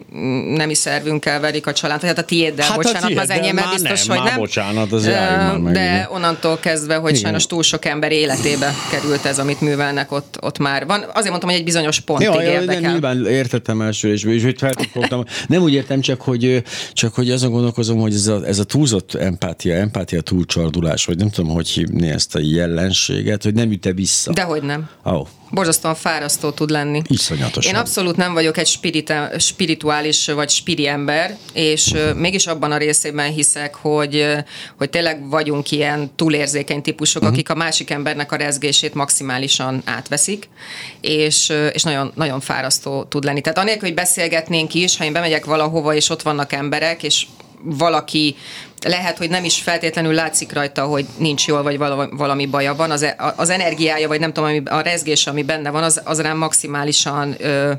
nemi 0.56 0.74
szervünkkel 0.74 1.40
verik 1.40 1.68
a 1.68 1.74
család, 1.74 2.02
hát 2.02 2.18
a 2.18 2.24
tiéddel, 2.24 2.66
hát 2.66 2.76
bocsánat, 2.76 3.06
tiéd, 3.06 3.18
az 3.18 3.30
enyémmel 3.30 3.70
biztos, 3.72 4.06
nem, 4.06 4.18
hogy 4.18 4.26
nem. 4.26 4.38
bocsánat, 4.38 4.92
az 4.92 5.06
uh, 5.06 5.72
De 5.72 6.10
onnantól 6.12 6.58
kezdve, 6.60 6.96
hogy 6.96 7.10
Igen. 7.10 7.22
sajnos 7.22 7.48
túl 7.48 7.64
sok 7.64 7.86
ember 7.86 8.12
életébe 8.12 8.74
került 8.92 9.26
ez, 9.26 9.40
amit 9.40 9.62
művelnek 9.62 10.12
ott, 10.12 10.38
ott 10.42 10.58
már 10.58 10.86
van. 10.86 11.06
Azért 11.14 11.30
mondtam, 11.30 11.50
hogy 11.50 11.60
egy 11.60 11.66
bizonyos 11.66 12.00
pontig 12.00 12.28
ja, 12.28 12.42
érdekel. 12.42 12.82
Ja, 12.82 12.90
nyilván 12.90 13.26
értettem 13.26 13.82
első, 13.82 14.12
és, 14.12 14.24
és 14.24 14.44
hogy 14.44 14.58
feltudtam. 14.58 15.24
Nem 15.48 15.62
úgy 15.62 15.74
értem, 15.74 16.02
csak 16.02 16.22
hogy, 16.22 16.64
csak 16.94 17.14
hogy 17.16 17.32
azon 17.32 17.52
gondolkozom, 17.52 18.00
hogy 18.00 18.14
ez 18.14 18.28
a, 18.28 18.46
ez 18.46 18.60
a 18.60 18.64
túlzott 18.64 19.14
empátia, 19.14 19.76
empátia 19.76 20.22
túlcsardulás, 20.22 21.06
vagy 21.06 21.18
nem 21.18 21.30
tudom, 21.30 21.54
hogy 21.54 21.70
hívni 21.70 22.10
ezt 22.10 22.36
a 22.36 22.40
jelenséget, 22.42 23.44
hogy 23.44 23.54
nem 23.54 23.72
üte 23.72 23.92
vissza. 23.92 24.34
Dehogy 24.34 24.62
nem. 24.62 24.90
Oh 25.04 25.28
borzasztóan 25.52 25.96
fárasztó 25.96 26.50
tud 26.50 26.70
lenni. 26.70 27.02
Iszonyatosan. 27.08 27.74
Én 27.74 27.80
abszolút 27.80 28.16
nem 28.16 28.34
vagyok 28.34 28.58
egy 28.58 28.68
spirita, 28.68 29.30
spirituális 29.40 30.28
vagy 30.28 30.50
spiri 30.50 30.88
ember, 30.88 31.38
és 31.54 31.92
uh, 31.92 32.14
mégis 32.14 32.48
abban 32.48 32.72
a 32.72 32.78
részében 32.78 33.32
hiszek, 33.32 33.76
hogy, 33.76 34.26
hogy 34.78 34.90
tényleg 34.90 35.30
vagyunk 35.30 35.72
ilyen 35.72 36.12
túlérzékeny 36.16 36.82
típusok, 36.82 37.22
uh-huh. 37.22 37.38
akik 37.38 37.50
a 37.50 37.56
másik 37.56 37.90
embernek 37.90 38.32
a 38.32 38.36
rezgését 38.36 38.94
maximálisan 38.94 39.82
átveszik, 39.86 40.50
és, 41.02 41.54
és 41.72 41.84
nagyon, 41.84 42.12
nagyon 42.16 42.40
fárasztó 42.40 43.04
tud 43.04 43.24
lenni. 43.24 43.42
Tehát 43.42 43.58
anélkül, 43.58 43.88
hogy 43.88 43.98
beszélgetnénk 43.98 44.74
is, 44.74 44.98
ha 44.98 45.04
én 45.04 45.14
bemegyek 45.14 45.46
valahova, 45.46 45.94
és 45.96 46.10
ott 46.10 46.22
vannak 46.22 46.54
emberek, 46.54 47.04
és 47.04 47.26
valaki 47.64 48.36
lehet, 48.88 49.18
hogy 49.18 49.30
nem 49.30 49.44
is 49.44 49.62
feltétlenül 49.62 50.14
látszik 50.14 50.54
rajta, 50.54 50.84
hogy 50.84 51.06
nincs 51.18 51.48
jól, 51.48 51.64
vagy 51.64 51.78
valami 52.12 52.46
baja 52.46 52.76
van, 52.76 52.92
az, 52.92 53.04
e- 53.04 53.34
az 53.36 53.50
energiája, 53.50 54.08
vagy 54.08 54.20
nem 54.20 54.34
tudom, 54.34 54.64
a 54.66 54.80
rezgés, 54.80 55.28
ami 55.28 55.44
benne 55.44 55.70
van, 55.70 55.84
az, 55.84 56.02
az 56.04 56.22
rám 56.22 56.38
maximálisan 56.38 57.36
ö, 57.40 57.72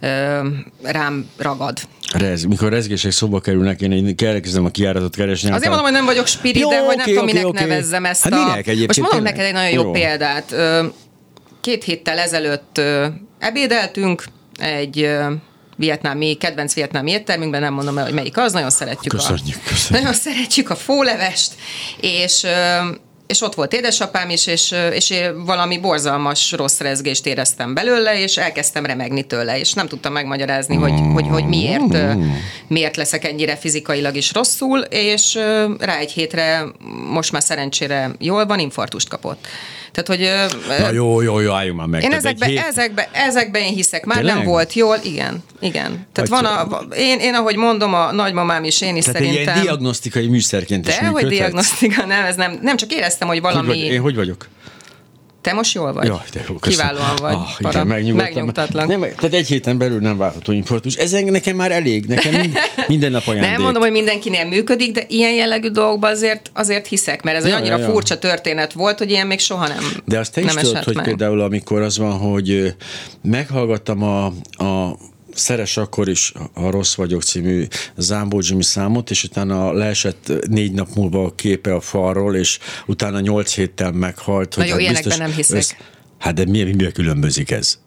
ö, 0.00 0.38
rám 0.82 1.28
ragad. 1.36 1.78
Rez, 2.12 2.44
mikor 2.44 2.68
rezgések 2.70 3.10
szóba 3.10 3.40
kerülnek, 3.40 3.80
én 3.80 4.14
elkezdem 4.24 4.64
a 4.64 4.70
kiáratot 4.70 5.16
keresni. 5.16 5.50
Azért 5.50 5.68
mondom, 5.68 5.84
hogy 5.84 5.94
nem 5.94 6.04
vagyok 6.04 6.26
spirit, 6.26 6.62
jó, 6.62 6.68
de 6.68 6.80
hogy 6.80 6.84
okay, 6.84 6.96
nem 6.96 7.06
tudom, 7.06 7.22
okay, 7.22 7.34
minek 7.34 7.48
okay. 7.48 7.66
nevezzem 7.68 8.04
ezt 8.04 8.22
hát 8.22 8.32
a... 8.32 8.72
Most 8.86 9.00
mondom 9.00 9.22
neked 9.22 9.44
egy 9.44 9.52
nagyon 9.52 9.70
jó, 9.70 9.82
jó 9.82 9.90
példát. 9.90 10.54
Két 11.60 11.84
héttel 11.84 12.18
ezelőtt 12.18 12.80
ebédeltünk 13.38 14.24
egy 14.58 15.08
vietnámi, 15.76 16.34
kedvenc 16.34 16.74
vietnámi 16.74 17.10
éttermünkben, 17.10 17.60
nem 17.60 17.74
mondom 17.74 17.98
el, 17.98 18.04
hogy 18.04 18.14
melyik 18.14 18.36
az, 18.38 18.52
nagyon 18.52 18.70
szeretjük, 18.70 19.12
köszönjük, 19.12 19.56
a, 19.64 19.68
köszönjük. 19.68 20.04
nagyon 20.04 20.20
szeretjük 20.20 20.70
a 20.70 20.76
fólevest, 20.76 21.52
és 22.00 22.46
és 23.26 23.42
ott 23.42 23.54
volt 23.54 23.72
édesapám 23.72 24.30
is, 24.30 24.46
és, 24.46 24.74
és 24.92 25.10
én 25.10 25.44
valami 25.44 25.78
borzalmas 25.78 26.52
rossz 26.52 26.80
rezgést 26.80 27.26
éreztem 27.26 27.74
belőle, 27.74 28.20
és 28.20 28.36
elkezdtem 28.36 28.86
remegni 28.86 29.22
tőle, 29.22 29.58
és 29.58 29.72
nem 29.72 29.88
tudtam 29.88 30.12
megmagyarázni, 30.12 30.76
hogy, 30.76 31.00
hogy, 31.12 31.26
hogy 31.28 31.44
miért, 31.44 32.16
miért 32.68 32.96
leszek 32.96 33.24
ennyire 33.24 33.56
fizikailag 33.56 34.16
is 34.16 34.32
rosszul, 34.32 34.78
és 34.80 35.34
rá 35.78 35.96
egy 35.98 36.12
hétre 36.12 36.64
most 37.10 37.32
már 37.32 37.42
szerencsére 37.42 38.10
jól 38.18 38.46
van, 38.46 38.58
infartust 38.58 39.08
kapott. 39.08 39.46
Tehát, 39.96 40.20
hogy 40.20 40.52
Na 40.78 40.90
jó, 40.92 41.20
jó, 41.20 41.40
jó, 41.40 41.52
álljunk 41.52 41.78
már 41.78 41.86
meg. 41.86 42.02
én 42.02 42.08
Tehát 42.10 42.24
egy 42.24 42.30
ezekbe, 42.34 42.46
hét- 42.46 42.66
ezekbe, 42.68 43.08
ezekbe 43.12 43.58
én 43.58 43.74
hiszek. 43.74 44.04
Már 44.04 44.16
Tényleg? 44.16 44.34
nem 44.36 44.44
volt 44.44 44.72
jól, 44.72 44.96
igen, 45.02 45.42
igen. 45.60 46.06
Tehát 46.12 46.28
van 46.28 46.44
a, 46.44 46.78
én, 46.96 47.18
én, 47.18 47.34
ahogy 47.34 47.56
mondom, 47.56 47.94
a 47.94 48.12
nagymamám 48.12 48.64
is, 48.64 48.80
én 48.80 48.96
is 48.96 49.04
Tehát 49.04 49.20
szerintem. 49.22 49.54
ilyen 49.54 49.64
diagnosztikai 49.64 50.26
műszerként 50.26 50.88
is 50.88 50.94
de, 50.94 51.00
hogy 51.06 51.12
működhet? 51.12 51.30
diagnosztika, 51.38 52.06
nem, 52.06 52.24
ez 52.24 52.36
nem, 52.36 52.58
nem 52.62 52.76
csak 52.76 52.92
éreztem, 52.92 53.28
hogy 53.28 53.38
Hogy 53.40 53.52
valami... 53.52 53.66
vagy, 53.68 53.76
én 53.78 54.00
hogy 54.00 54.14
vagyok? 54.14 54.48
Te 55.46 55.52
most 55.52 55.74
jól 55.74 55.92
vagy? 55.92 56.06
Jaj, 56.06 56.18
de 56.32 56.44
jó. 56.48 56.54
Kiválóan 56.54 57.16
vagy. 57.20 57.34
Ah, 57.34 57.56
para. 57.60 57.70
igen, 57.70 57.86
megnyugodtam. 57.86 58.34
Megnyugtatlak. 58.34 58.86
Nem, 58.86 59.00
tehát 59.00 59.32
egy 59.32 59.46
héten 59.46 59.78
belül 59.78 60.00
nem 60.00 60.16
várható 60.16 60.52
infarktus. 60.52 60.94
Ez 60.94 61.10
nekem 61.10 61.56
már 61.56 61.72
elég, 61.72 62.04
nekem 62.06 62.34
mind, 62.34 62.56
minden 62.88 63.10
nap 63.10 63.26
ajándék. 63.26 63.50
Nem 63.50 63.62
mondom, 63.62 63.82
hogy 63.82 63.90
mindenkinél 63.90 64.44
működik, 64.44 64.92
de 64.92 65.04
ilyen 65.08 65.32
jellegű 65.32 65.68
dolgokban 65.68 66.10
azért, 66.10 66.50
azért 66.54 66.86
hiszek, 66.86 67.22
mert 67.22 67.36
ez 67.36 67.44
egy 67.44 67.50
Ja, 67.50 67.56
annyira 67.56 67.76
ja, 67.76 67.84
ja. 67.84 67.90
furcsa 67.90 68.18
történet 68.18 68.72
volt, 68.72 68.98
hogy 68.98 69.10
ilyen 69.10 69.26
még 69.26 69.38
soha 69.38 69.68
nem 69.68 69.78
De 70.04 70.18
azt 70.18 70.32
te 70.32 70.40
is 70.40 70.52
tudod, 70.54 70.84
hogy 70.84 70.94
meg. 70.94 71.04
például 71.04 71.40
amikor 71.40 71.82
az 71.82 71.98
van, 71.98 72.18
hogy 72.18 72.74
meghallgattam 73.22 74.02
a, 74.02 74.26
a 74.64 74.96
Szeres 75.36 75.76
akkor 75.76 76.08
is, 76.08 76.32
ha 76.54 76.70
rossz 76.70 76.94
vagyok 76.94 77.22
című 77.22 77.66
Zámbó 77.96 78.40
Jimmy 78.42 78.62
számot, 78.62 79.10
és 79.10 79.24
utána 79.24 79.72
leesett 79.72 80.32
négy 80.48 80.72
nap 80.72 80.88
múlva 80.94 81.24
a 81.24 81.34
képe 81.34 81.74
a 81.74 81.80
falról, 81.80 82.36
és 82.36 82.58
utána 82.86 83.20
nyolc 83.20 83.54
héttel 83.54 83.92
meghalt. 83.92 84.56
Na 84.56 84.62
hogy 84.62 84.70
jó, 84.70 84.78
ilyenekben 84.78 85.18
nem 85.18 85.32
hiszek. 85.32 85.76
hát 86.18 86.34
de 86.34 86.44
mi, 86.44 86.62
mivel 86.62 86.92
különbözik 86.92 87.50
ez? 87.50 87.78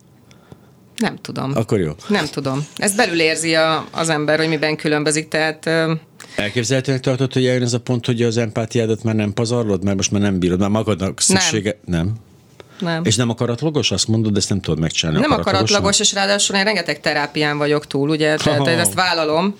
Nem 0.98 1.16
tudom. 1.16 1.52
Akkor 1.56 1.80
jó. 1.80 1.92
Nem 2.08 2.26
tudom. 2.26 2.66
Ezt 2.76 2.96
belül 2.96 3.20
érzi 3.20 3.56
a, 3.56 3.88
az 3.92 4.10
ember, 4.10 4.38
hogy 4.38 4.48
miben 4.48 4.76
különbözik, 4.76 5.28
tehát 5.28 5.70
Elképzelhetőnek 6.36 7.02
tartott, 7.02 7.34
hogy 7.34 7.46
eljön 7.46 7.62
ez 7.62 7.74
a 7.74 7.80
pont, 7.80 8.06
hogy 8.06 8.22
az 8.22 8.38
empátiádat 8.38 9.04
már 9.04 9.16
nem 9.16 9.34
pazarlod, 9.34 9.84
mert 9.84 9.96
most 9.96 10.12
már 10.12 10.22
nem 10.22 10.40
bírod, 10.40 10.60
már 10.60 10.70
magadnak 10.70 11.22
szüksége... 11.22 11.80
Nem. 11.86 12.06
nem. 12.06 12.16
Nem. 12.82 13.04
És 13.06 13.16
nem 13.16 13.30
akaratlagos? 13.30 13.92
Azt 13.92 14.08
mondod, 14.08 14.32
de 14.32 14.40
ezt 14.40 14.50
nem 14.50 14.62
tudod 14.62 14.80
megcsinálni 14.80 15.20
Nem 15.20 15.32
akaratlagos, 15.32 16.00
és 16.00 16.14
ráadásul 16.14 16.56
én 16.56 16.64
rengeteg 16.64 17.00
terápián 17.00 17.58
vagyok 17.58 17.88
túl, 17.88 18.10
ugye, 18.10 18.36
tehát 18.36 18.60
Ha-ha. 18.60 18.70
ezt 18.70 18.94
vállalom, 18.94 19.56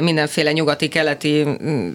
mindenféle 0.00 0.52
nyugati-keleti 0.52 1.44
mm, 1.44 1.88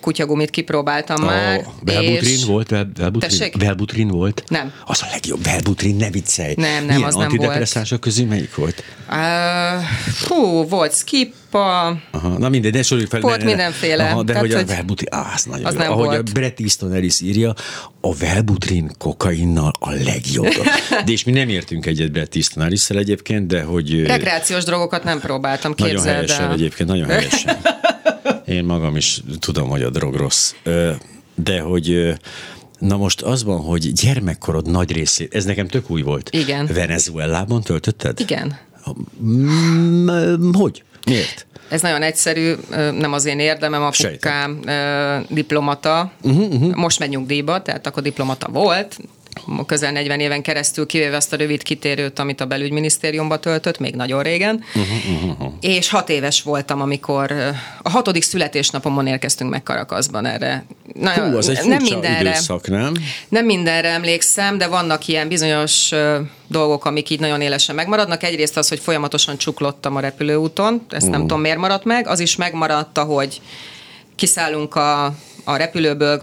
kutyagumit 0.00 0.50
kipróbáltam 0.50 1.24
már. 1.24 1.58
A 1.58 1.84
Velbutrin 1.84 2.32
és- 2.32 2.44
volt? 2.44 2.74
Tessék? 3.18 3.56
Velbutrin 3.58 4.08
volt? 4.08 4.44
Nem. 4.48 4.72
Az 4.84 5.02
a 5.02 5.06
legjobb. 5.12 5.44
Velbutrin, 5.44 5.96
ne 5.96 6.10
viccelj. 6.10 6.54
Nem, 6.56 6.70
nem, 6.72 6.84
Milyen 6.84 7.02
az 7.02 7.14
nem 7.14 7.22
antidepresszánsok 7.22 8.00
közül 8.00 8.26
melyik 8.26 8.54
volt? 8.54 8.82
Uh, 9.10 9.82
fú, 10.12 10.68
volt 10.68 10.92
skippa, 11.46 11.98
Aha, 12.10 12.38
na 12.38 12.48
mindegy, 12.48 12.72
de 12.72 12.82
soroljuk 12.82 13.10
fel. 13.10 13.20
Volt 13.20 13.36
ne- 13.36 13.44
ne- 13.44 13.50
ne. 13.50 13.56
mindenféle. 13.56 14.04
Aha, 14.10 14.22
de 14.22 14.32
Tehát, 14.32 14.48
hogy 14.48 14.62
a 14.62 14.64
Velbutrin, 14.66 15.08
á, 15.12 15.32
az 15.34 15.44
nagyon 15.44 15.64
az 15.64 15.72
jó. 15.72 15.78
nem 15.78 15.90
Ahogy 15.92 16.06
volt. 16.06 16.28
a 16.28 16.32
Bret 16.32 16.60
Easton 16.60 16.92
Ellis 16.92 17.20
írja, 17.20 17.54
a 18.00 18.14
Velbutrin 18.14 18.90
kokainnal 18.98 19.72
a 19.80 19.90
legjobb. 19.90 20.46
de 21.04 21.12
és 21.12 21.24
mi 21.24 21.32
nem 21.32 21.48
értünk 21.48 21.86
egyet 21.86 22.12
Bret 22.12 22.34
Easton 22.36 22.62
ellis 22.62 22.90
egyébként, 22.90 23.46
de 23.46 23.62
hogy... 23.62 24.06
rekreációs 24.06 24.64
drogokat 24.64 25.04
nem 25.04 25.20
próbáltam, 25.20 25.74
Nagyon 25.76 25.94
képzeld 25.94 26.14
helyesen 26.14 26.44
el. 26.44 26.52
egyébként, 26.52 26.88
nagyon 26.88 27.08
helyesen. 27.08 27.56
Én 28.46 28.64
magam 28.64 28.96
is 28.96 29.20
tudom, 29.38 29.68
hogy 29.68 29.82
a 29.82 29.90
drog 29.90 30.14
rossz. 30.14 30.52
De 31.34 31.60
hogy 31.60 32.14
Na 32.78 32.96
most 32.96 33.22
az 33.22 33.44
van, 33.44 33.60
hogy 33.60 33.92
gyermekkorod 33.92 34.70
nagy 34.70 34.92
részét, 34.92 35.34
ez 35.34 35.44
nekem 35.44 35.66
tök 35.68 35.90
új 35.90 36.02
volt. 36.02 36.30
Igen. 36.32 36.66
Venezuelában 36.66 37.62
töltötted? 37.62 38.20
Igen. 38.20 38.58
Hogy? 40.52 40.82
Miért? 41.06 41.46
Ez 41.68 41.80
nagyon 41.80 42.02
egyszerű, 42.02 42.54
nem 42.92 43.12
az 43.12 43.24
én 43.24 43.38
érdemem, 43.38 43.82
apukám 43.82 44.60
ö, 44.66 45.16
diplomata, 45.28 46.12
uh-huh, 46.22 46.52
uh-huh. 46.52 46.74
most 46.74 46.98
megy 46.98 47.08
nyugdíjba, 47.08 47.62
tehát 47.62 47.86
akkor 47.86 48.02
diplomata 48.02 48.48
volt, 48.48 48.98
közel 49.66 49.92
40 49.92 50.20
éven 50.20 50.42
keresztül, 50.42 50.86
kivéve 50.86 51.16
azt 51.16 51.32
a 51.32 51.36
rövid 51.36 51.62
kitérőt, 51.62 52.18
amit 52.18 52.40
a 52.40 52.46
belügyminisztériumba 52.46 53.38
töltött, 53.38 53.78
még 53.78 53.94
nagyon 53.94 54.22
régen. 54.22 54.64
Uh-huh, 54.74 55.30
uh-huh. 55.30 55.52
És 55.60 55.90
hat 55.90 56.08
éves 56.08 56.42
voltam, 56.42 56.80
amikor 56.80 57.32
a 57.82 57.90
hatodik 57.90 58.22
születésnapomon 58.22 59.06
érkeztünk 59.06 59.50
meg 59.50 59.62
Karakaszban 59.62 60.26
erre. 60.26 60.64
Na, 60.92 61.10
Hú, 61.10 61.36
az 61.36 61.48
egy 61.48 61.66
nem 61.66 61.82
mindenre, 61.82 62.28
időszak, 62.30 62.68
nem? 62.68 62.94
nem 63.28 63.44
mindenre 63.44 63.88
emlékszem, 63.88 64.58
de 64.58 64.66
vannak 64.66 65.06
ilyen 65.06 65.28
bizonyos 65.28 65.90
dolgok, 66.48 66.84
amik 66.84 67.10
így 67.10 67.20
nagyon 67.20 67.40
élesen 67.40 67.74
megmaradnak. 67.74 68.22
Egyrészt 68.22 68.56
az, 68.56 68.68
hogy 68.68 68.78
folyamatosan 68.78 69.36
csuklottam 69.36 69.96
a 69.96 70.00
repülőúton, 70.00 70.86
ezt 70.90 71.10
nem 71.10 71.20
tudom 71.20 71.40
miért 71.40 71.58
maradt 71.58 71.84
meg. 71.84 72.06
Az 72.06 72.20
is 72.20 72.36
megmaradt, 72.36 72.98
hogy 72.98 73.40
kiszállunk 74.14 74.74
a, 74.74 75.04
a 75.44 75.56
repülőből, 75.56 76.22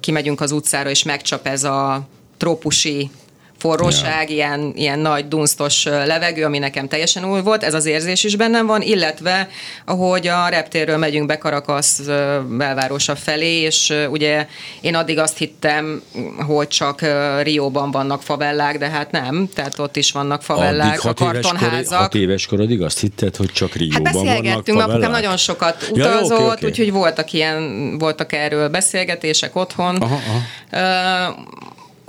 kimegyünk 0.00 0.40
az 0.40 0.52
utcára, 0.52 0.90
és 0.90 1.02
megcsap 1.02 1.46
ez 1.46 1.64
a 1.64 2.08
trópusi 2.42 3.10
forróság, 3.58 4.28
ja. 4.28 4.34
ilyen, 4.34 4.72
ilyen 4.74 4.98
nagy 4.98 5.28
dunsztos 5.28 5.84
levegő, 5.84 6.44
ami 6.44 6.58
nekem 6.58 6.88
teljesen 6.88 7.24
új 7.30 7.40
volt, 7.40 7.62
ez 7.62 7.74
az 7.74 7.86
érzés 7.86 8.24
is 8.24 8.36
bennem 8.36 8.66
van, 8.66 8.80
illetve 8.80 9.48
ahogy 9.84 10.26
a 10.26 10.48
reptérről 10.48 10.96
megyünk 10.96 11.26
be 11.26 11.38
Caracas 11.38 11.86
ö, 12.06 12.38
belvárosa 12.48 13.16
felé, 13.16 13.60
és 13.60 13.92
ugye 14.10 14.46
én 14.80 14.94
addig 14.94 15.18
azt 15.18 15.38
hittem, 15.38 16.02
hogy 16.46 16.68
csak 16.68 17.00
Rióban 17.42 17.90
vannak 17.90 18.22
favellák, 18.22 18.78
de 18.78 18.88
hát 18.88 19.10
nem, 19.10 19.48
tehát 19.54 19.78
ott 19.78 19.96
is 19.96 20.12
vannak 20.12 20.42
favellák, 20.42 20.98
a 20.98 21.06
hat 21.06 21.18
korod, 21.18 21.42
kartonházak. 21.42 22.00
hat 22.00 22.14
éves 22.14 22.46
korodig 22.46 22.82
azt 22.82 23.00
hitted, 23.00 23.36
hogy 23.36 23.52
csak 23.52 23.68
Hát 23.68 23.78
Rióban 23.78 24.02
vannak 24.02 24.26
beszélgettünk, 24.26 24.78
mert 24.78 24.90
apukám 24.90 25.10
nagyon 25.10 25.36
sokat 25.36 25.90
Ja, 25.94 26.06
utazott, 26.06 26.38
oké, 26.38 26.50
oké. 26.50 26.66
úgyhogy 26.66 26.92
voltak 26.92 27.32
ilyen, 27.32 27.98
voltak 27.98 28.32
erről 28.32 28.68
beszélgetések 28.68 29.56
otthon. 29.56 29.96
Aha, 29.96 30.18
aha. 30.28 30.40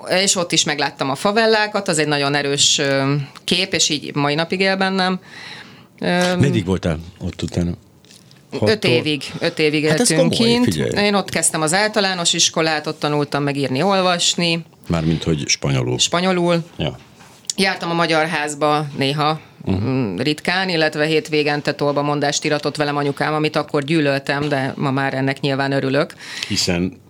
És 0.10 0.36
ott 0.36 0.52
is 0.52 0.64
megláttam 0.64 1.10
a 1.10 1.16
favellákat, 1.16 1.88
az 1.88 2.00
egy 2.00 2.08
nagyon 2.08 2.36
erős 2.36 2.82
kép, 3.44 3.74
és 3.74 3.90
így 3.90 4.16
mai 4.16 4.36
napig 4.36 4.60
él 4.60 4.76
bennem. 4.78 5.20
Meddig 6.40 6.66
voltál 6.66 7.00
ott 7.20 7.42
utána? 7.42 7.72
Öt 8.62 8.84
évig, 8.84 9.24
öt 9.40 9.60
évig 9.60 9.88
Hát 9.88 10.00
éltünk 10.00 10.20
komoly, 10.20 10.36
kint. 10.36 10.64
figyelj. 10.64 11.06
Én 11.06 11.14
ott 11.14 11.30
kezdtem 11.30 11.62
az 11.62 11.74
általános 11.74 12.34
iskolát, 12.34 12.88
ott 12.88 13.00
tanultam 13.00 13.44
meg 13.44 13.58
írni, 13.58 13.82
olvasni, 13.82 14.66
Mármint, 14.88 15.24
hogy 15.24 15.48
spanyolul. 15.48 15.98
spanyolul. 16.00 16.64
Ja. 16.78 16.98
Jártam 17.56 17.90
a 17.90 17.94
magyar 17.94 18.28
házba 18.28 18.86
néha, 18.98 19.40
uh-huh. 19.66 20.20
ritkán, 20.20 20.70
illetve 20.70 21.06
hétvégente 21.06 21.74
tolba 21.74 22.02
mondást 22.02 22.44
iratott 22.44 22.76
velem 22.76 22.98
anyukám, 22.98 23.34
amit 23.34 23.56
akkor 23.56 23.84
gyűlöltem, 23.84 24.50
de 24.50 24.74
ma 24.78 24.92
már 24.92 25.14
ennek 25.14 25.40
nyilván 25.40 25.72
örülök. 25.72 26.14
Hiszen, 26.48 27.02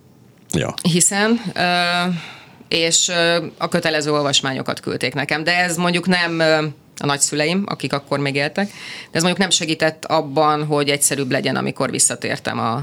ja. 0.52 0.74
Hiszen, 0.82 1.40
ö, 1.54 1.60
és 2.68 3.12
a 3.58 3.68
kötelező 3.68 4.12
olvasmányokat 4.12 4.80
küldték 4.80 5.14
nekem, 5.14 5.44
de 5.44 5.56
ez 5.56 5.76
mondjuk 5.76 6.06
nem 6.06 6.40
a 6.98 7.06
nagyszüleim, 7.06 7.62
akik 7.66 7.92
akkor 7.92 8.18
még 8.18 8.34
éltek, 8.34 8.66
de 9.10 9.16
ez 9.16 9.22
mondjuk 9.22 9.38
nem 9.40 9.50
segített 9.50 10.04
abban, 10.04 10.64
hogy 10.64 10.88
egyszerűbb 10.88 11.30
legyen, 11.30 11.56
amikor 11.56 11.90
visszatértem 11.90 12.58
a, 12.58 12.74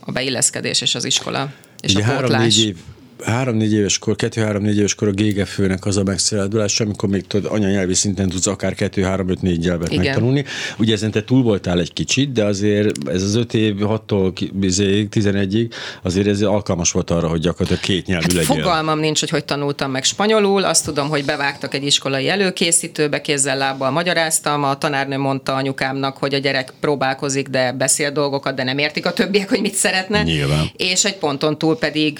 a 0.00 0.12
beilleszkedés 0.12 0.80
és 0.80 0.94
az 0.94 1.04
iskola 1.04 1.52
és 1.80 1.94
Ugye 1.94 2.02
a 2.02 2.06
három-négy 2.06 2.64
év, 2.64 2.76
három-négy 3.24 3.72
éves 3.72 3.98
kor, 3.98 4.16
kettő-három-négy 4.16 4.76
éves 4.78 4.94
kor 4.94 5.08
a 5.08 5.10
gégefőnek 5.10 5.86
az 5.86 5.96
a 5.96 6.02
megszereldulása, 6.02 6.84
amikor 6.84 7.08
még 7.08 7.26
tudod, 7.26 7.52
anyanyelvi 7.52 7.94
szinten 7.94 8.28
tudsz 8.28 8.46
akár 8.46 8.74
kettő, 8.74 9.02
három, 9.02 9.28
öt, 9.28 9.42
négy 9.42 9.58
nyelvet 9.58 9.90
Igen. 9.92 10.04
megtanulni. 10.04 10.44
Ugye 10.78 10.92
ezen 10.92 11.10
te 11.10 11.24
túl 11.24 11.42
voltál 11.42 11.78
egy 11.80 11.92
kicsit, 11.92 12.32
de 12.32 12.44
azért 12.44 13.08
ez 13.08 13.22
az 13.22 13.34
öt 13.34 13.54
év, 13.54 13.74
6-tól 13.80 14.30
ki- 14.34 14.50
bizéig, 14.54 15.08
11-ig, 15.10 15.70
azért 16.02 16.26
ez 16.26 16.42
alkalmas 16.42 16.92
volt 16.92 17.10
arra, 17.10 17.28
hogy 17.28 17.40
gyakorlatilag 17.40 17.82
két 17.82 18.06
nyelvű 18.06 18.22
Hát 18.22 18.32
legyél. 18.32 18.56
fogalmam 18.56 18.98
nincs, 19.00 19.20
hogy 19.20 19.30
hogy 19.30 19.44
tanultam 19.44 19.90
meg 19.90 20.04
spanyolul. 20.04 20.64
Azt 20.64 20.84
tudom, 20.84 21.08
hogy 21.08 21.24
bevágtak 21.24 21.74
egy 21.74 21.84
iskolai 21.86 22.28
előkészítőbe, 22.28 23.20
kézzel 23.20 23.56
lábbal 23.56 23.90
magyaráztam. 23.90 24.64
A 24.64 24.78
tanárnő 24.78 25.16
mondta 25.16 25.54
anyukámnak, 25.54 26.16
hogy 26.16 26.34
a 26.34 26.38
gyerek 26.38 26.72
próbálkozik, 26.80 27.48
de 27.48 27.72
beszél 27.72 28.10
dolgokat, 28.10 28.54
de 28.54 28.62
nem 28.64 28.78
értik 28.78 29.06
a 29.06 29.12
többiek, 29.12 29.48
hogy 29.48 29.60
mit 29.60 29.74
szeretne. 29.74 30.22
Nyilván. 30.22 30.70
És 30.76 31.04
egy 31.04 31.16
ponton 31.16 31.58
túl 31.58 31.78
pedig 31.78 32.18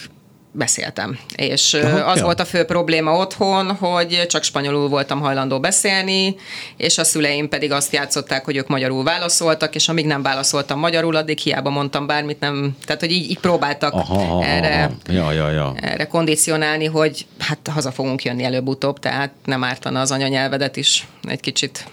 beszéltem. 0.52 1.19
És 1.37 1.75
Aha, 1.75 1.99
az 1.99 2.19
ja. 2.19 2.25
volt 2.25 2.40
a 2.40 2.45
fő 2.45 2.64
probléma 2.64 3.16
otthon, 3.16 3.71
hogy 3.71 4.26
csak 4.28 4.42
spanyolul 4.42 4.88
voltam 4.88 5.21
hajlandó 5.21 5.61
beszélni, 5.61 6.37
és 6.76 6.99
a 6.99 7.04
szüleim 7.04 7.49
pedig 7.49 7.73
azt 7.73 7.92
játszották, 7.92 8.45
hogy 8.45 8.57
ők 8.57 8.69
magyarul 8.69 9.04
válaszoltak, 9.04 9.75
és 9.75 9.88
amíg 9.88 10.07
nem 10.07 10.23
válaszoltam 10.23 10.78
magyarul, 10.78 11.16
addig 11.16 11.38
hiába 11.38 11.71
mondtam 11.71 12.07
bármit, 12.07 12.40
nem, 12.40 12.76
tehát 12.85 13.00
hogy 13.00 13.12
így, 13.12 13.30
így 13.30 13.38
próbáltak 13.38 13.92
Aha, 13.92 14.14
aha, 14.14 14.45
erre, 14.45 14.85
aha. 14.85 14.92
Ja, 15.09 15.33
ja, 15.33 15.50
ja. 15.50 15.75
erre 15.80 16.07
kondicionálni, 16.07 16.85
hogy 16.85 17.26
hát 17.38 17.69
haza 17.69 17.92
fogunk 17.92 18.23
jönni 18.23 18.45
előbb-utóbb, 18.45 18.99
tehát 18.99 19.33
nem 19.45 19.64
ártana 19.64 20.00
az 20.00 20.11
anyanyelvedet 20.11 20.76
is 20.76 21.07
egy 21.23 21.40
kicsit. 21.40 21.85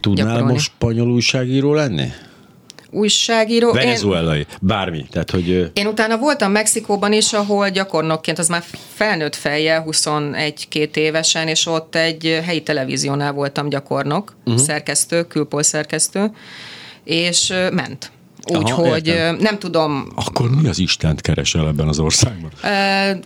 Tudnál 0.00 0.26
gyakorolni. 0.26 0.52
most 0.52 0.64
spanyol 0.64 1.10
újságíró 1.10 1.74
lenni? 1.74 2.06
Újságíró. 2.90 3.72
Venezuelai, 3.72 4.46
bármi. 4.60 5.06
Tehát, 5.10 5.30
hogy... 5.30 5.70
Én 5.72 5.86
utána 5.86 6.16
voltam 6.18 6.52
Mexikóban 6.52 7.12
is, 7.12 7.32
ahol 7.32 7.68
gyakornokként, 7.68 8.38
az 8.38 8.48
már 8.48 8.62
felnőtt 8.94 9.34
feje, 9.34 9.84
21-2 9.86 10.96
évesen, 10.96 11.48
és 11.48 11.66
ott 11.66 11.94
egy 11.94 12.40
helyi 12.44 12.62
televíziónál 12.62 13.32
voltam 13.32 13.68
gyakornok, 13.68 14.34
uh-huh. 14.44 14.62
szerkesztő, 14.62 15.22
külpol 15.22 15.62
szerkesztő, 15.62 16.30
és 17.04 17.52
ment. 17.72 18.10
Úgyhogy 18.48 19.18
nem 19.40 19.58
tudom. 19.58 20.12
Akkor 20.14 20.50
mi 20.50 20.68
az 20.68 20.78
Istent 20.78 21.20
keresel 21.20 21.66
ebben 21.66 21.88
az 21.88 21.98
országban? 21.98 22.50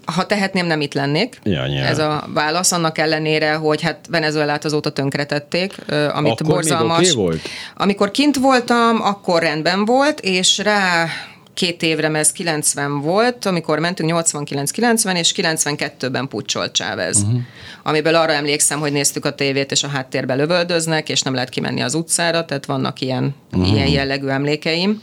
Ha 0.04 0.26
tehetném, 0.26 0.66
nem 0.66 0.80
itt 0.80 0.94
lennék. 0.94 1.38
Ja, 1.42 1.64
Ez 1.64 1.98
a 1.98 2.28
válasz, 2.34 2.72
annak 2.72 2.98
ellenére, 2.98 3.54
hogy 3.54 3.82
hát 3.82 4.06
Venezuelát 4.10 4.64
azóta 4.64 4.90
tönkretették, 4.90 5.74
amit 6.12 6.40
akkor 6.40 6.46
borzalmas. 6.46 6.98
Még 6.98 7.10
okay 7.10 7.22
volt? 7.22 7.40
Amikor 7.76 8.10
kint 8.10 8.36
voltam, 8.36 9.02
akkor 9.02 9.42
rendben 9.42 9.84
volt, 9.84 10.20
és 10.20 10.58
rá 10.58 11.06
két 11.54 11.82
évre, 11.82 12.08
mert 12.08 12.24
ez 12.24 12.32
90 12.32 13.00
volt, 13.00 13.46
amikor 13.46 13.78
mentünk 13.78 14.10
89-90, 14.14 15.16
és 15.16 15.32
92-ben 15.36 16.28
pucsolt 16.28 16.74
Chávez. 16.74 17.16
Uh-huh. 17.16 17.40
Amiből 17.82 18.14
arra 18.14 18.32
emlékszem, 18.32 18.80
hogy 18.80 18.92
néztük 18.92 19.24
a 19.24 19.34
tévét, 19.34 19.70
és 19.70 19.82
a 19.82 19.88
háttérbe 19.88 20.34
lövöldöznek, 20.34 21.08
és 21.08 21.22
nem 21.22 21.34
lehet 21.34 21.48
kimenni 21.48 21.80
az 21.80 21.94
utcára, 21.94 22.44
tehát 22.44 22.66
vannak 22.66 23.00
ilyen, 23.00 23.34
uh-huh. 23.52 23.72
ilyen 23.72 23.88
jellegű 23.88 24.26
emlékeim 24.26 25.02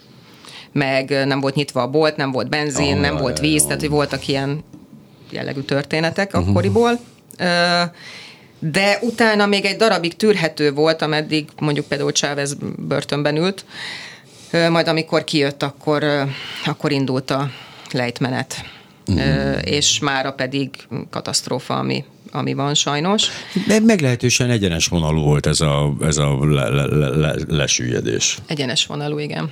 meg 0.71 1.09
nem 1.25 1.39
volt 1.39 1.55
nyitva 1.55 1.81
a 1.81 1.89
bolt, 1.89 2.15
nem 2.15 2.31
volt 2.31 2.49
benzin, 2.49 2.93
oh, 2.93 2.99
nem 2.99 3.17
volt 3.17 3.39
víz, 3.39 3.63
tehát 3.63 3.79
hogy 3.79 3.89
voltak 3.89 4.27
ilyen 4.27 4.63
jellegű 5.29 5.61
történetek 5.61 6.27
uh-huh. 6.33 6.49
akkoriból. 6.49 6.99
De 8.59 8.99
utána 9.01 9.45
még 9.45 9.65
egy 9.65 9.75
darabig 9.75 10.15
tűrhető 10.15 10.73
volt, 10.73 11.01
ameddig 11.01 11.47
mondjuk 11.59 11.85
például 11.85 12.11
Chávez 12.11 12.57
börtönben 12.77 13.38
ült, 13.38 13.65
majd 14.69 14.88
amikor 14.88 15.23
kijött, 15.23 15.63
akkor, 15.63 16.05
akkor 16.65 16.91
indult 16.91 17.31
a 17.31 17.49
lejtmenet. 17.91 18.55
Uh-huh. 19.07 19.57
És 19.63 19.99
mára 19.99 20.31
pedig 20.31 20.69
katasztrófa, 21.09 21.77
ami, 21.77 22.03
ami 22.31 22.53
van 22.53 22.73
sajnos. 22.73 23.27
De 23.67 23.79
meglehetősen 23.79 24.49
egyenes 24.49 24.88
vonalú 24.88 25.21
volt 25.21 25.45
ez 25.45 25.61
a, 25.61 25.93
ez 26.01 26.17
a 26.17 26.45
le, 26.45 26.69
le, 26.69 27.07
le, 27.15 27.35
lesüllyedés. 27.47 28.38
Egyenes 28.47 28.85
vonalú, 28.85 29.17
igen. 29.17 29.51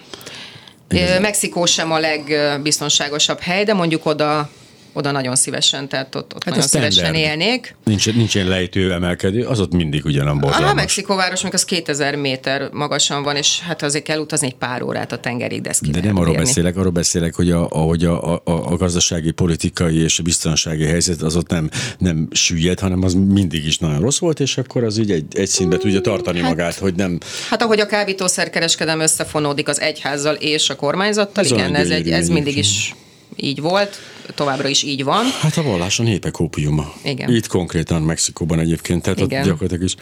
Igen. 0.90 1.22
Mexikó 1.22 1.66
sem 1.66 1.92
a 1.92 2.00
legbiztonságosabb 2.00 3.40
hely, 3.40 3.64
de 3.64 3.74
mondjuk 3.74 4.06
oda 4.06 4.50
oda 4.98 5.12
nagyon 5.12 5.36
szívesen, 5.36 5.90
tehát 5.90 6.16
ott, 6.16 6.36
ott 6.36 6.44
hát 6.44 6.54
nagyon 6.54 6.68
szívesen 6.68 7.14
élnék. 7.14 7.76
Nincs, 7.84 8.14
nincs 8.14 8.36
ilyen 8.36 8.48
lejtő 8.48 8.94
emelkedő, 8.94 9.46
az 9.46 9.60
ott 9.60 9.74
mindig 9.74 10.06
ugyanan 10.06 10.40
borzalmas. 10.40 10.72
A 10.72 10.74
Mexikóváros 10.74 11.42
még 11.44 11.54
az 11.54 11.66
2000 11.66 12.16
méter 12.16 12.70
magasan 12.72 13.24
van, 13.24 13.36
és 13.36 13.60
hát 13.60 13.82
azért 13.82 14.04
kell 14.04 14.20
utazni 14.20 14.48
egy 14.48 14.56
pár 14.56 14.82
órát 14.82 15.12
a 15.12 15.18
tengerig, 15.18 15.62
de 15.62 15.72
De 15.92 16.02
nem 16.02 16.18
arról 16.18 16.36
beszélek, 16.36 16.78
arról 16.78 16.92
beszélek, 16.92 17.36
hogy 17.36 17.52
a, 17.52 17.68
ahogy 17.70 18.06
a, 18.06 18.34
a, 18.34 18.42
a 18.44 18.78
gazdasági, 18.78 19.32
politikai 19.32 20.02
és 20.02 20.20
a 20.20 20.24
biztonsági 20.24 20.86
helyzet 20.86 21.22
az 21.22 21.36
ott 21.36 21.50
nem, 21.50 21.70
nem 21.98 22.28
süllyed, 22.32 22.80
hanem 22.80 23.04
az 23.04 23.14
mindig 23.14 23.66
is 23.66 23.78
nagyon 23.78 24.00
rossz 24.00 24.20
volt, 24.20 24.40
és 24.40 24.58
akkor 24.58 24.84
az 24.84 24.98
így 24.98 25.12
egy, 25.12 25.26
egy 25.38 25.48
színbe 25.48 25.78
tudja 25.78 26.02
tartani 26.02 26.40
hát, 26.40 26.50
magát, 26.50 26.76
hogy 26.76 26.96
nem... 26.96 27.18
Hát 27.50 27.62
ahogy 27.62 27.80
a 27.80 27.86
kábítószerkereskedem 27.86 29.00
összefonódik 29.00 29.68
az 29.68 29.80
egyházzal 29.80 30.36
és 30.36 30.70
a 30.70 30.76
kormányzattal, 30.76 31.44
ez 31.44 31.52
igen, 31.52 31.76
ez, 31.76 31.90
egy, 31.90 32.10
ez 32.10 32.30
mindig 32.30 32.58
is 32.58 32.96
így 33.38 33.62
volt, 33.62 34.00
továbbra 34.36 34.68
is 34.68 34.84
így 34.84 35.04
van. 35.04 35.26
Hát 35.42 35.58
a 35.58 35.64
vallás 35.64 36.00
a 36.00 36.04
népek 36.04 36.40
ópiuma. 36.40 36.94
Igen. 37.04 37.34
Itt 37.34 37.48
konkrétan 37.48 38.02
Mexikóban 38.02 38.60
egyébként, 38.60 39.02
tehát 39.02 39.20
Igen. 39.20 39.40
ott 39.40 39.46
gyakorlatilag 39.46 39.84
is. 39.84 39.96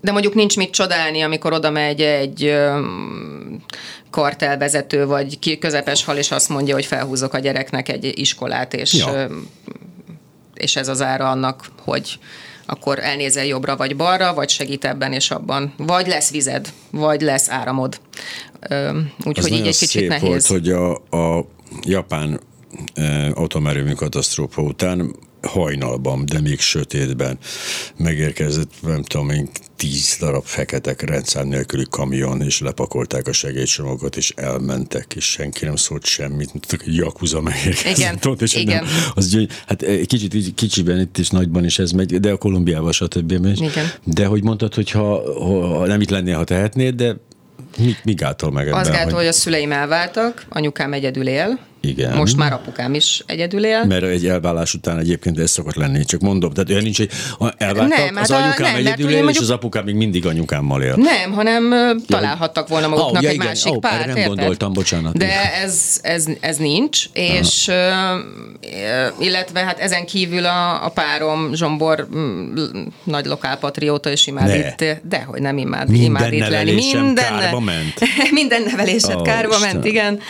De 0.00 0.12
mondjuk 0.12 0.34
nincs 0.34 0.56
mit 0.56 0.70
csodálni, 0.70 1.20
amikor 1.20 1.52
oda 1.52 1.70
megy 1.70 2.00
egy 2.00 2.56
kartelvezető, 4.10 5.06
vagy 5.06 5.58
közepes 5.58 6.04
hal, 6.04 6.16
és 6.16 6.30
azt 6.30 6.48
mondja, 6.48 6.74
hogy 6.74 6.86
felhúzok 6.86 7.34
a 7.34 7.38
gyereknek 7.38 7.88
egy 7.88 8.18
iskolát, 8.18 8.74
és, 8.74 8.94
ja. 8.94 9.28
és 10.54 10.76
ez 10.76 10.88
az 10.88 11.02
ára 11.02 11.30
annak, 11.30 11.70
hogy 11.84 12.18
akkor 12.66 12.98
elnézel 12.98 13.44
jobbra 13.44 13.76
vagy 13.76 13.96
balra, 13.96 14.34
vagy 14.34 14.48
segít 14.48 14.84
ebben 14.84 15.12
és 15.12 15.30
abban. 15.30 15.74
Vagy 15.76 16.06
lesz 16.06 16.30
vized, 16.30 16.72
vagy 16.90 17.20
lesz 17.20 17.50
áramod. 17.50 18.00
Úgyhogy 19.24 19.52
így 19.52 19.66
egy 19.66 19.78
kicsit 19.78 19.88
szép 19.88 20.08
nehéz. 20.08 20.28
volt, 20.28 20.46
hogy 20.46 20.68
a, 20.68 20.94
a 20.94 21.46
japán 21.82 22.40
atomerőmű 23.34 23.92
katasztrófa 23.92 24.62
után 24.62 25.16
hajnalban, 25.42 26.26
de 26.26 26.40
még 26.40 26.60
sötétben 26.60 27.38
megérkezett, 27.96 28.70
nem 28.82 29.02
tudom 29.02 29.30
én, 29.30 29.48
tíz 29.76 30.16
darab 30.20 30.44
fekete 30.44 30.94
rendszám 30.98 31.48
nélküli 31.48 31.86
kamion, 31.90 32.42
és 32.42 32.60
lepakolták 32.60 33.26
a 33.26 33.32
segélycsomagot, 33.32 34.16
és 34.16 34.32
elmentek, 34.36 35.14
és 35.16 35.24
senki 35.24 35.64
nem 35.64 35.76
szólt 35.76 36.04
semmit, 36.04 36.52
mint 36.52 36.66
egy 36.72 36.96
jakuza 36.96 37.40
megérkezett. 37.40 37.96
Igen, 37.96 38.18
ott, 38.24 38.42
és 38.42 38.54
igen. 38.54 38.84
Nem, 38.84 38.92
az, 39.14 39.46
hát 39.66 39.84
kicsit 40.06 40.54
kicsiben 40.54 41.00
itt 41.00 41.18
is 41.18 41.28
nagyban 41.28 41.64
is 41.64 41.78
ez 41.78 41.90
megy, 41.90 42.20
de 42.20 42.30
a 42.30 42.36
Kolumbiával 42.36 42.92
stb. 42.92 43.30
Igen. 43.30 43.90
De 44.04 44.26
hogy 44.26 44.42
mondtad, 44.42 44.74
hogy 44.74 44.90
ha, 44.90 45.38
ha 45.78 45.86
nem 45.86 46.00
itt 46.00 46.10
lennél, 46.10 46.36
ha 46.36 46.44
tehetnéd, 46.44 46.94
de 46.94 47.16
mi, 47.78 47.96
mi 48.04 48.14
gátol 48.14 48.50
meg 48.50 48.66
ebben? 48.66 48.80
Az 48.80 48.88
gátol, 48.88 49.04
hogy... 49.04 49.12
hogy 49.12 49.26
a 49.26 49.32
szüleim 49.32 49.72
elváltak, 49.72 50.44
anyukám 50.48 50.92
egyedül 50.92 51.28
él, 51.28 51.58
igen. 51.86 52.16
Most 52.16 52.36
már 52.36 52.52
apukám 52.52 52.94
is 52.94 53.22
egyedül 53.26 53.64
él. 53.64 53.84
Mert 53.84 54.04
egy 54.04 54.26
elvállás 54.26 54.74
után 54.74 54.98
egyébként 54.98 55.38
ez 55.38 55.50
szokott 55.50 55.74
lenni, 55.74 56.04
csak 56.04 56.20
mondom, 56.20 56.52
tehát 56.52 56.70
olyan 56.70 56.82
nincs, 56.82 56.98
hogy 56.98 57.10
elváltak, 57.56 57.98
nem, 57.98 58.16
az 58.16 58.30
hát 58.30 58.42
anyukám 58.42 58.72
nem, 58.72 58.86
egyedül 58.86 59.08
él, 59.08 59.14
mondjuk... 59.14 59.34
és 59.34 59.40
az 59.40 59.50
apukám 59.50 59.84
még 59.84 59.94
mindig 59.94 60.26
anyukámmal 60.26 60.82
él. 60.82 60.94
Nem, 60.96 61.32
hanem 61.32 61.74
találhattak 62.06 62.68
volna 62.68 62.88
maguknak 62.88 63.16
oh, 63.16 63.22
ja, 63.22 63.28
egy 63.28 63.34
igen. 63.34 63.46
másik 63.46 63.72
oh, 63.72 63.78
párt. 63.78 64.06
nem 64.06 64.16
érted? 64.16 64.26
gondoltam, 64.26 64.72
bocsánat. 64.72 65.18
De 65.18 65.54
ez, 65.54 66.00
ez, 66.02 66.26
ez 66.40 66.56
nincs, 66.56 67.04
és 67.12 67.68
Aha. 67.68 68.20
illetve 69.18 69.60
hát 69.60 69.78
ezen 69.78 70.06
kívül 70.06 70.44
a, 70.44 70.84
a 70.84 70.88
párom 70.88 71.54
Zsombor 71.54 72.08
nagy 73.04 73.26
lokálpatrióta, 73.26 74.10
és 74.10 74.26
imád 74.26 74.46
ne. 74.46 74.56
itt, 74.56 74.84
de 75.08 75.22
hogy 75.22 75.40
nem 75.40 75.58
imád, 75.58 75.88
Minden 75.88 76.06
imád 76.06 76.32
itt 76.32 76.48
lenni. 76.48 76.72
Minden 76.72 77.14
kárba 77.14 77.60
ment. 77.60 78.00
Minden 78.30 78.62
nevelésed 78.62 79.14
oh, 79.14 79.22
kárba 79.22 79.54
Isten. 79.54 79.72
ment, 79.72 79.84
igen. 79.84 80.20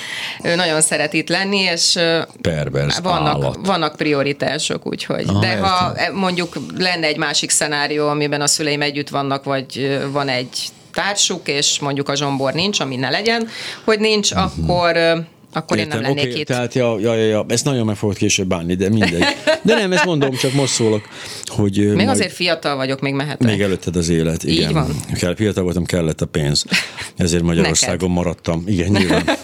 Ő 0.42 0.54
nagyon 0.54 0.80
szeret 0.80 1.12
itt 1.12 1.28
lenni 1.28 1.45
lenni, 1.46 1.62
és 1.72 1.98
Pervers 2.40 2.98
vannak, 2.98 3.34
állat. 3.34 3.58
vannak 3.66 3.96
prioritások, 3.96 4.86
úgyhogy. 4.86 5.24
Ah, 5.26 5.40
De 5.40 5.56
ha 5.56 5.94
e, 5.96 6.10
mondjuk 6.12 6.56
lenne 6.78 7.06
egy 7.06 7.16
másik 7.16 7.50
szenárió, 7.50 8.08
amiben 8.08 8.40
a 8.40 8.46
szüleim 8.46 8.82
együtt 8.82 9.08
vannak, 9.08 9.44
vagy 9.44 9.98
van 10.12 10.28
egy 10.28 10.68
társuk, 10.92 11.48
és 11.48 11.78
mondjuk 11.78 12.08
a 12.08 12.16
zsombor 12.16 12.52
nincs, 12.52 12.80
ami 12.80 12.96
ne 12.96 13.10
legyen, 13.10 13.48
hogy 13.84 13.98
nincs, 13.98 14.30
uh-huh. 14.30 14.52
akkor 14.52 15.24
akkor 15.52 15.78
Értem, 15.78 15.96
én 15.96 16.02
nem 16.02 16.14
lennék 16.14 16.30
okay, 16.30 16.40
itt. 16.40 16.46
Tehát, 16.46 16.74
ja, 16.74 16.98
ja, 17.00 17.14
ja, 17.14 17.24
ja, 17.24 17.44
ezt 17.48 17.64
nagyon 17.64 17.86
meg 17.86 17.96
fogod 17.96 18.16
később 18.16 18.46
bánni, 18.46 18.74
de 18.74 18.88
mindegy. 18.88 19.24
De 19.62 19.74
nem, 19.74 19.92
ezt 19.92 20.04
mondom, 20.04 20.34
csak 20.34 20.52
most 20.52 20.72
szólok, 20.72 21.08
hogy... 21.44 21.76
Még 21.76 21.94
majd... 21.94 22.08
azért 22.08 22.32
fiatal 22.32 22.76
vagyok, 22.76 23.00
még 23.00 23.14
mehetek. 23.14 23.48
Még 23.48 23.60
előtted 23.60 23.96
az 23.96 24.08
élet, 24.08 24.42
igen. 24.42 24.68
Így 24.68 24.74
van. 24.74 24.96
Kell, 25.14 25.34
fiatal 25.34 25.62
voltam, 25.62 25.84
kellett 25.84 26.20
a 26.20 26.26
pénz. 26.26 26.64
Ezért 27.16 27.42
Magyarországon 27.50 28.10
Neked. 28.10 28.24
maradtam. 28.24 28.62
Igen, 28.66 28.90
nyilván. 28.90 29.24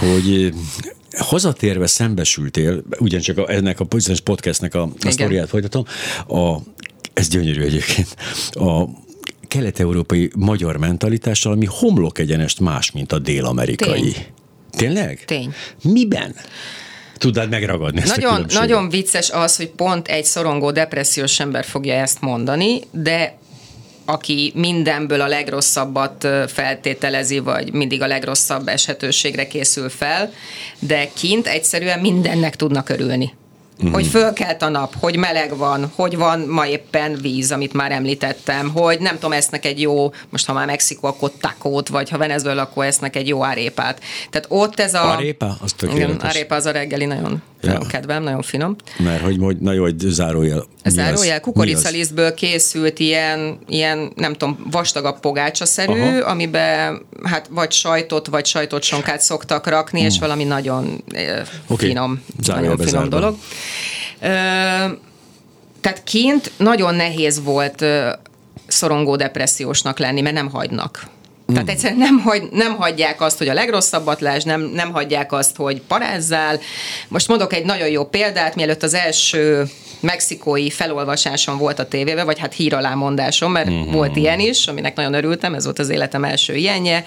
hogy 0.00 0.52
Hazatérve 1.16 1.86
szembesültél, 1.86 2.82
ugyancsak 2.98 3.50
ennek 3.50 3.80
a 3.80 3.84
bizonyos 3.84 4.20
podcastnek 4.20 4.74
a, 4.74 4.82
a 5.00 5.10
sztoriát 5.10 5.48
folytatom, 5.48 5.84
a, 6.28 6.56
ez 7.12 7.28
gyönyörű 7.28 7.62
egyébként, 7.62 8.16
a 8.50 8.84
kelet-európai 9.48 10.30
magyar 10.36 10.76
mentalitással, 10.76 11.52
ami 11.52 11.66
homlok 11.68 12.18
egyenest 12.18 12.60
más, 12.60 12.90
mint 12.90 13.12
a 13.12 13.18
dél-amerikai. 13.18 14.00
Tény. 14.00 14.26
Tényleg? 14.70 15.24
Tény. 15.24 15.54
Miben? 15.82 16.34
Tudnád 17.18 17.50
megragadni 17.50 18.00
ezt 18.00 18.16
nagyon, 18.16 18.42
a 18.42 18.52
Nagyon 18.52 18.88
vicces 18.88 19.30
az, 19.30 19.56
hogy 19.56 19.68
pont 19.68 20.08
egy 20.08 20.24
szorongó, 20.24 20.70
depressziós 20.70 21.40
ember 21.40 21.64
fogja 21.64 21.94
ezt 21.94 22.20
mondani, 22.20 22.80
de 22.90 23.38
aki 24.04 24.52
mindenből 24.54 25.20
a 25.20 25.26
legrosszabbat 25.26 26.28
feltételezi, 26.46 27.38
vagy 27.38 27.72
mindig 27.72 28.02
a 28.02 28.06
legrosszabb 28.06 28.68
eshetőségre 28.68 29.46
készül 29.46 29.88
fel, 29.88 30.32
de 30.78 31.08
kint 31.14 31.46
egyszerűen 31.46 32.00
mindennek 32.00 32.56
tudnak 32.56 32.88
örülni. 32.88 33.32
Uh-huh. 33.78 33.92
Hogy 33.92 34.06
fölkelt 34.06 34.62
a 34.62 34.68
nap, 34.68 34.94
hogy 35.00 35.16
meleg 35.16 35.56
van, 35.56 35.92
hogy 35.94 36.16
van 36.16 36.40
ma 36.40 36.66
éppen 36.66 37.18
víz, 37.20 37.52
amit 37.52 37.72
már 37.72 37.92
említettem, 37.92 38.70
hogy 38.70 38.98
nem 39.00 39.14
tudom, 39.14 39.32
esznek 39.32 39.64
egy 39.64 39.80
jó, 39.80 40.12
most 40.30 40.46
ha 40.46 40.52
már 40.52 40.66
Mexikó, 40.66 41.08
akkor 41.08 41.30
takót, 41.40 41.88
vagy 41.88 42.10
ha 42.10 42.18
Venezuela, 42.18 42.62
akkor 42.62 42.84
esznek 42.84 43.16
egy 43.16 43.28
jó 43.28 43.44
árépát. 43.44 44.00
Tehát 44.30 44.46
ott 44.50 44.80
ez 44.80 44.94
a... 44.94 45.12
Arépa? 45.12 45.56
Az 45.60 45.72
tökéletes. 45.72 46.14
Igen, 46.14 46.30
arépa 46.30 46.54
az 46.54 46.66
a 46.66 46.70
reggeli, 46.70 47.04
nagyon, 47.04 47.42
ja. 47.62 47.78
kedvem, 47.78 48.22
nagyon 48.22 48.42
finom. 48.42 48.76
Mert 48.98 49.22
hogy, 49.22 49.36
hogy 49.40 49.56
na 49.56 49.72
jó, 49.72 49.82
hogy 49.82 49.98
zárójel. 49.98 50.66
Zárójel, 50.84 51.40
kukoricalisztből 51.40 52.34
készült 52.34 52.98
ilyen, 52.98 53.58
ilyen, 53.68 54.12
nem 54.14 54.32
tudom, 54.32 54.58
vastagabb 54.70 55.20
pogácsaszerű, 55.20 56.00
Aha. 56.00 56.30
amiben 56.30 57.06
hát 57.22 57.48
vagy 57.50 57.72
sajtot, 57.72 58.26
vagy 58.26 58.46
sajtot 58.46 58.82
sonkát 58.82 59.20
szoktak 59.20 59.66
rakni, 59.66 59.98
hmm. 59.98 60.08
és 60.08 60.18
valami 60.18 60.44
nagyon 60.44 61.04
okay. 61.66 61.88
finom, 61.88 62.22
nagyon 62.46 62.76
finom 62.78 63.08
dolog. 63.08 63.36
Tehát 65.80 66.02
kint 66.04 66.52
nagyon 66.56 66.94
nehéz 66.94 67.42
volt 67.42 67.84
szorongó 68.66 69.16
depressziósnak 69.16 69.98
lenni, 69.98 70.20
mert 70.20 70.34
nem 70.34 70.50
hagynak. 70.50 71.12
Tehát 71.46 71.68
egyszerűen 71.68 71.98
nem, 71.98 72.18
hagy, 72.18 72.48
nem 72.50 72.76
hagyják 72.76 73.20
azt, 73.20 73.38
hogy 73.38 73.48
a 73.48 73.54
legrosszabbat 73.54 74.20
lásd, 74.20 74.46
nem, 74.46 74.60
nem 74.60 74.92
hagyják 74.92 75.32
azt, 75.32 75.56
hogy 75.56 75.80
parázzál. 75.80 76.60
Most 77.08 77.28
mondok 77.28 77.52
egy 77.52 77.64
nagyon 77.64 77.88
jó 77.88 78.04
példát, 78.04 78.54
mielőtt 78.54 78.82
az 78.82 78.94
első 78.94 79.64
mexikói 80.00 80.70
felolvasásom 80.70 81.58
volt 81.58 81.78
a 81.78 81.88
tévébe, 81.88 82.24
vagy 82.24 82.38
hát 82.38 82.54
híralámondásom, 82.54 83.52
mert 83.52 83.68
uh-huh. 83.68 83.92
volt 83.92 84.16
ilyen 84.16 84.40
is, 84.40 84.66
aminek 84.66 84.96
nagyon 84.96 85.14
örültem, 85.14 85.54
ez 85.54 85.64
volt 85.64 85.78
az 85.78 85.88
életem 85.88 86.24
első 86.24 86.54
ilyenje. 86.54 87.06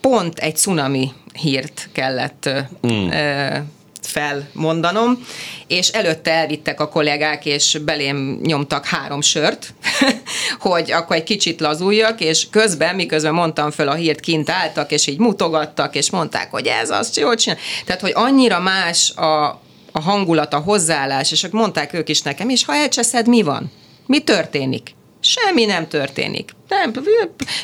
Pont 0.00 0.38
egy 0.38 0.56
cunami 0.56 1.12
hírt 1.32 1.88
kellett 1.92 2.50
uh 2.80 3.58
felmondanom, 4.06 5.26
és 5.66 5.88
előtte 5.88 6.30
elvittek 6.30 6.80
a 6.80 6.88
kollégák, 6.88 7.46
és 7.46 7.78
belém 7.84 8.40
nyomtak 8.42 8.86
három 8.86 9.20
sört, 9.20 9.74
hogy 10.58 10.92
akkor 10.92 11.16
egy 11.16 11.22
kicsit 11.22 11.60
lazuljak, 11.60 12.20
és 12.20 12.46
közben, 12.50 12.94
miközben 12.94 13.34
mondtam 13.34 13.70
föl 13.70 13.88
a 13.88 13.94
hírt, 13.94 14.20
kint 14.20 14.50
álltak, 14.50 14.92
és 14.92 15.06
így 15.06 15.18
mutogattak, 15.18 15.94
és 15.94 16.10
mondták, 16.10 16.50
hogy 16.50 16.66
ez 16.66 16.90
az, 16.90 17.16
jól 17.16 17.34
csinál. 17.34 17.58
Tehát, 17.84 18.00
hogy 18.00 18.12
annyira 18.14 18.60
más 18.60 19.12
a, 19.16 19.44
a 19.92 20.00
hangulat, 20.00 20.54
a 20.54 20.58
hozzáállás, 20.58 21.32
és 21.32 21.46
mondták 21.50 21.92
ők 21.92 22.08
is 22.08 22.22
nekem, 22.22 22.48
és 22.48 22.64
ha 22.64 22.74
elcseszed, 22.74 23.26
mi 23.26 23.42
van? 23.42 23.72
Mi 24.06 24.20
történik? 24.20 24.94
Semmi 25.20 25.64
nem 25.64 25.88
történik. 25.88 26.50
Nem, 26.70 26.92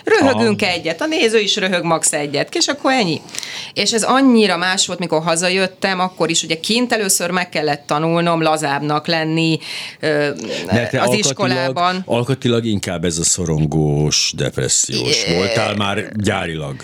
röhögünk 0.05 0.63
ah. 0.63 0.73
egyet, 0.73 1.01
a 1.01 1.07
néző 1.07 1.39
is 1.39 1.57
röhög 1.57 1.85
max 1.85 2.13
egyet, 2.13 2.55
és 2.55 2.67
akkor 2.67 2.93
ennyi. 2.93 3.21
És 3.75 3.93
ez 3.93 4.03
annyira 4.03 4.57
más 4.57 4.87
volt, 4.87 4.99
mikor 4.99 5.23
hazajöttem, 5.23 6.01
akkor 6.01 6.31
is 6.31 6.43
ugye 6.43 6.61
kint 6.61 6.93
először 6.93 7.31
meg 7.31 7.49
kellett 7.49 7.87
tanulnom 7.87 8.43
lazábbnak 8.43 9.07
lenni 9.07 9.59
ö, 10.01 10.29
az 10.29 10.39
alkatilag, 10.69 11.15
iskolában. 11.15 12.03
Alkatilag 12.07 12.65
inkább 12.65 13.05
ez 13.05 13.19
a 13.19 13.25
szorongós, 13.25 14.33
depressziós. 14.37 15.27
Voltál 15.35 15.75
már 15.75 16.13
gyárilag? 16.17 16.77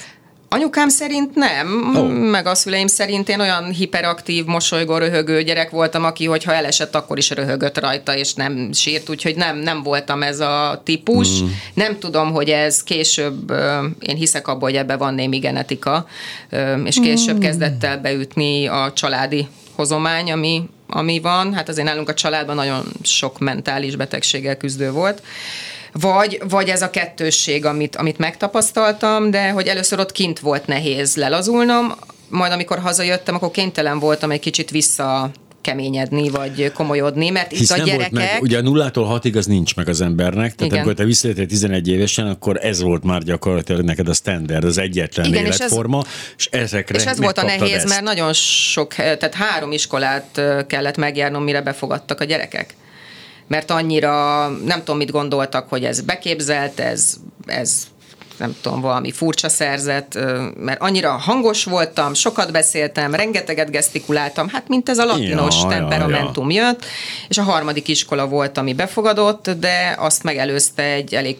Anyukám 0.53 0.89
szerint 0.89 1.35
nem, 1.35 1.93
oh. 1.97 2.09
meg 2.09 2.47
a 2.47 2.55
szüleim 2.55 2.87
szerint 2.87 3.29
én 3.29 3.41
olyan 3.41 3.71
hiperaktív, 3.71 4.45
mosolygó, 4.45 4.97
röhögő 4.97 5.43
gyerek 5.43 5.71
voltam, 5.71 6.05
aki, 6.05 6.27
hogyha 6.27 6.53
elesett, 6.53 6.95
akkor 6.95 7.19
is 7.19 7.31
röhögött 7.31 7.79
rajta, 7.81 8.17
és 8.17 8.35
nem 8.35 8.73
sírt, 8.73 9.09
úgyhogy 9.09 9.37
nem, 9.37 9.59
nem 9.59 9.83
voltam 9.83 10.23
ez 10.23 10.41
a 10.41 10.81
típus. 10.85 11.43
Mm. 11.43 11.47
Nem 11.75 11.99
tudom, 11.99 12.33
hogy 12.33 12.49
ez 12.49 12.83
később, 12.83 13.53
én 13.99 14.17
hiszek 14.17 14.49
abban, 14.49 14.63
hogy 14.63 14.77
ebbe 14.77 14.97
van 14.97 15.15
némi 15.15 15.39
genetika, 15.39 16.07
és 16.85 16.97
később 17.03 17.37
mm. 17.37 17.41
kezdett 17.41 17.85
el 17.85 17.99
beütni 17.99 18.67
a 18.67 18.93
családi 18.95 19.49
hozomány, 19.75 20.33
ami, 20.33 20.69
ami 20.87 21.21
van. 21.21 21.55
Hát 21.55 21.69
azért 21.69 21.87
nálunk 21.87 22.09
a 22.09 22.15
családban 22.15 22.55
nagyon 22.55 22.85
sok 23.03 23.39
mentális 23.39 23.97
betegséggel 23.97 24.57
küzdő 24.57 24.91
volt 24.91 25.23
vagy, 25.93 26.43
vagy 26.49 26.69
ez 26.69 26.83
a 26.83 26.91
kettősség, 26.91 27.65
amit, 27.65 27.97
amit 27.97 28.19
megtapasztaltam, 28.19 29.31
de 29.31 29.51
hogy 29.51 29.67
először 29.67 29.99
ott 29.99 30.13
kint 30.13 30.39
volt 30.39 30.67
nehéz 30.67 31.17
lelazulnom, 31.17 31.93
majd 32.29 32.53
amikor 32.53 32.79
hazajöttem, 32.79 33.35
akkor 33.35 33.51
kénytelen 33.51 33.99
voltam 33.99 34.31
egy 34.31 34.41
kicsit 34.41 34.71
vissza 34.71 35.31
keményedni, 35.61 36.29
vagy 36.29 36.73
komolyodni, 36.73 37.31
mert 37.31 37.51
Hisz 37.51 37.71
itt 37.71 37.77
a 37.77 37.83
gyerekek... 37.83 38.11
Volt 38.11 38.13
meg, 38.13 38.43
ugye 38.43 38.61
nullától 38.61 39.05
hatig 39.05 39.37
az 39.37 39.47
nincs 39.47 39.77
meg 39.77 39.89
az 39.89 40.01
embernek, 40.01 40.55
tehát 40.55 40.61
Igen. 40.61 40.79
amikor 40.79 40.95
te 40.95 41.05
visszajöttél 41.05 41.47
11 41.47 41.89
évesen, 41.89 42.27
akkor 42.27 42.59
ez 42.63 42.83
volt 42.83 43.05
már 43.05 43.23
gyakorlatilag 43.23 43.83
neked 43.83 44.09
a 44.09 44.13
standard, 44.13 44.65
az 44.65 44.79
egyetlen 44.79 45.27
Igen, 45.27 45.45
életforma, 45.45 46.03
és, 46.07 46.07
ez, 46.07 46.35
és 46.37 46.49
ezekre 46.61 46.99
És 46.99 47.05
ez 47.05 47.19
volt 47.19 47.39
a 47.39 47.43
nehéz, 47.43 47.75
ezt. 47.75 47.89
mert 47.89 48.03
nagyon 48.03 48.33
sok, 48.33 48.95
tehát 48.95 49.35
három 49.35 49.73
iskolát 49.73 50.41
kellett 50.67 50.97
megjárnom, 50.97 51.43
mire 51.43 51.61
befogadtak 51.61 52.21
a 52.21 52.25
gyerekek 52.25 52.75
mert 53.53 53.71
annyira 53.71 54.49
nem 54.49 54.79
tudom, 54.79 54.97
mit 54.97 55.11
gondoltak, 55.11 55.69
hogy 55.69 55.85
ez 55.85 56.01
beképzelt, 56.01 56.81
ez, 56.81 57.17
ez 57.47 57.87
nem 58.39 58.57
tudom, 58.61 58.81
valami 58.81 59.13
furcsa 59.13 59.49
szerzet, 59.49 60.19
mert 60.57 60.81
annyira 60.81 61.11
hangos 61.11 61.65
voltam, 61.65 62.15
sokat 62.15 62.53
beszéltem, 62.53 63.15
rengeteget 63.15 63.71
gesztikuláltam, 63.71 64.49
hát 64.49 64.69
mint 64.69 64.89
ez 64.89 64.99
a 64.99 65.05
latinos 65.05 65.63
ja, 65.63 65.69
temperamentum 65.69 66.51
ja, 66.51 66.63
ja. 66.63 66.67
jött, 66.67 66.85
és 67.29 67.39
a 67.39 67.43
harmadik 67.43 67.89
iskola 67.89 68.27
volt, 68.27 68.59
ami 68.59 68.75
befogadott, 68.75 69.51
de 69.51 69.97
azt 69.99 70.23
megelőzte 70.23 70.83
egy 70.83 71.15
elég 71.15 71.37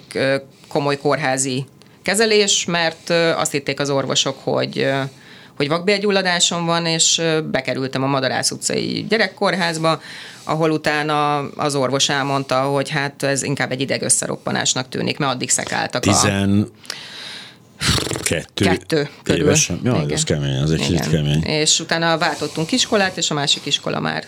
komoly 0.69 0.97
kórházi 0.97 1.67
kezelés, 2.03 2.65
mert 2.65 3.11
azt 3.37 3.53
hitték 3.53 3.81
az 3.81 3.91
orvosok, 3.91 4.37
hogy 4.43 4.89
hogy 5.57 5.69
vakbélgyulladásom 5.69 6.65
van, 6.65 6.87
és 6.87 7.23
bekerültem 7.51 8.03
a 8.03 8.07
Madarász 8.07 8.51
utcai 8.51 9.07
gyerekkórházba, 9.09 10.01
ahol 10.45 10.71
utána 10.71 11.39
az 11.39 11.75
orvos 11.75 12.09
elmondta, 12.09 12.61
hogy 12.61 12.89
hát 12.91 13.23
ez 13.23 13.43
inkább 13.43 13.71
egy 13.71 13.81
idegösszeroppanásnak 13.81 14.89
tűnik, 14.89 15.19
mert 15.19 15.33
addig 15.33 15.51
szekáltak 15.51 16.03
Tizen... 16.03 16.61
a... 16.61 16.93
Kettő, 18.23 18.65
Kettő 18.65 19.09
körül. 19.23 19.43
Évesen? 19.43 19.81
Ja, 19.85 19.95
Igen. 19.95 20.13
ez 20.13 20.25
kemény, 20.25 20.57
az 20.57 20.71
egy 20.71 20.81
kicsit 20.81 21.09
kemény. 21.09 21.43
És 21.43 21.81
utána 21.81 22.19
váltottunk 22.19 22.73
iskolát, 22.73 23.17
és 23.17 23.31
a 23.31 23.35
másik 23.35 23.67
iskola 23.67 24.01
már 24.01 24.25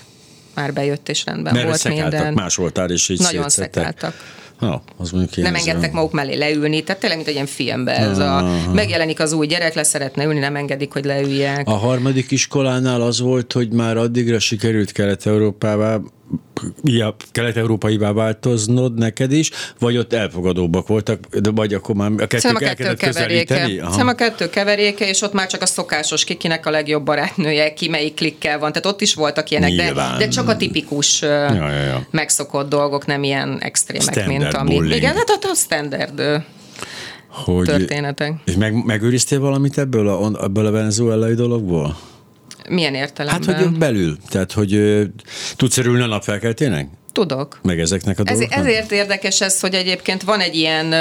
már 0.55 0.73
bejött, 0.73 1.09
és 1.09 1.25
rendben 1.25 1.55
Mert 1.55 1.67
volt 1.67 1.89
minden. 1.89 2.33
más 2.33 2.57
voltál, 2.57 2.91
és 2.91 3.09
így 3.09 3.21
Nagyon 3.21 3.49
szekáltak. 3.49 4.15
Ha, 4.59 4.83
az 4.97 5.11
nem 5.37 5.55
engedtek 5.55 5.93
maguk 5.93 6.13
mellé 6.13 6.35
leülni, 6.35 6.83
tehát 6.83 7.01
tényleg, 7.01 7.19
mint 7.19 7.31
egy 7.31 7.35
ilyen 7.35 7.47
filmben. 7.47 8.11
Ez 8.11 8.19
a, 8.19 8.51
megjelenik 8.73 9.21
az 9.21 9.33
új 9.33 9.47
gyerek, 9.47 9.75
le 9.75 9.83
szeretne 9.83 10.25
ülni, 10.25 10.39
nem 10.39 10.57
engedik, 10.57 10.93
hogy 10.93 11.05
leülják. 11.05 11.69
A 11.69 11.77
harmadik 11.77 12.31
iskolánál 12.31 13.01
az 13.01 13.21
volt, 13.21 13.53
hogy 13.53 13.73
már 13.73 13.97
addigra 13.97 14.39
sikerült 14.39 14.93
Kelet-Európába 14.93 16.03
ja, 16.83 17.17
kelet-európaivá 17.33 18.13
változnod 18.13 18.95
neked 18.95 19.33
is, 19.33 19.51
vagy 19.79 19.97
ott 19.99 20.13
elfogadóbbak 20.13 20.87
voltak, 20.87 21.27
de 21.27 21.51
vagy 21.51 21.75
akkor 21.75 21.95
már 21.95 22.11
a 22.19 22.27
kettő, 22.27 22.49
a 22.49 22.59
kettő 22.59 22.95
keveréke. 22.95 23.55
Szerintem 23.55 24.09
a 24.09 24.15
kettő 24.15 24.51
keveréke, 24.51 25.09
és 25.09 25.23
ott 25.23 25.33
már 25.33 25.47
csak 25.47 25.63
a 25.63 25.67
szokásos, 25.67 26.25
kikinek 26.25 26.67
a 26.67 26.71
legjobb 26.71 27.05
barátnője, 27.05 27.75
ki 27.75 27.89
melyik 27.89 28.15
klikkel 28.15 28.59
van. 28.59 28.73
Tehát 28.73 28.87
ott 28.87 29.01
is 29.01 29.15
voltak 29.15 29.51
ilyenek, 29.51 29.73
de, 29.73 29.93
de 30.19 30.29
csak 30.29 30.49
a 30.49 30.57
tipikus 30.57 31.23
ja, 31.23 31.55
ja, 31.55 31.69
ja. 31.69 32.07
megszokott 32.11 32.69
dolgok, 32.69 33.07
nem 33.07 33.23
ilyen 33.23 33.59
extrémek, 33.61 34.03
standard 34.03 34.39
mint 34.39 34.55
ami. 34.55 34.75
Bullying. 34.75 34.97
Igen, 34.97 35.15
hát 35.15 35.39
a 35.43 35.55
standard 35.55 36.45
hogy, 37.29 37.67
történetek. 37.67 38.33
És 38.45 38.55
meg, 38.55 38.85
megőriztél 38.85 39.41
valamit 39.41 39.79
ebből 39.79 40.09
a, 40.09 40.45
ebből 40.45 40.67
a 40.67 40.71
venezuelai 40.71 41.35
dologból? 41.35 41.97
Milyen 42.69 42.95
értelemben? 42.95 43.55
Hát, 43.55 43.63
hogy 43.63 43.79
belül. 43.79 44.17
Tehát, 44.29 44.53
hogy 44.53 45.03
tudsz 45.57 45.79
örülni 45.79 46.03
a 46.03 46.07
napfelkeltének? 46.07 46.89
Tudok. 47.13 47.59
Meg 47.63 47.81
ezeknek 47.81 48.19
a 48.19 48.23
Ez, 48.25 48.39
dolgoknak? 48.39 48.67
Ezért 48.67 48.93
érdekes 48.93 49.41
ez, 49.41 49.61
hogy 49.61 49.75
egyébként 49.75 50.23
van 50.23 50.41
egy 50.41 50.57
ilyen 50.57 50.95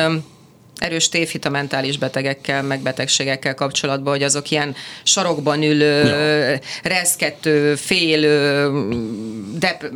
erős 0.77 1.09
tévhit 1.09 1.45
a 1.45 1.49
mentális 1.49 1.97
betegekkel, 1.97 2.63
meg 2.63 2.81
betegségekkel 2.81 3.53
kapcsolatban, 3.53 4.13
hogy 4.13 4.23
azok 4.23 4.51
ilyen 4.51 4.75
sarokban 5.03 5.63
ülő, 5.63 6.03
ja. 6.05 6.59
reszkető, 6.83 7.75
félő, 7.75 8.69
dep, 9.59 9.91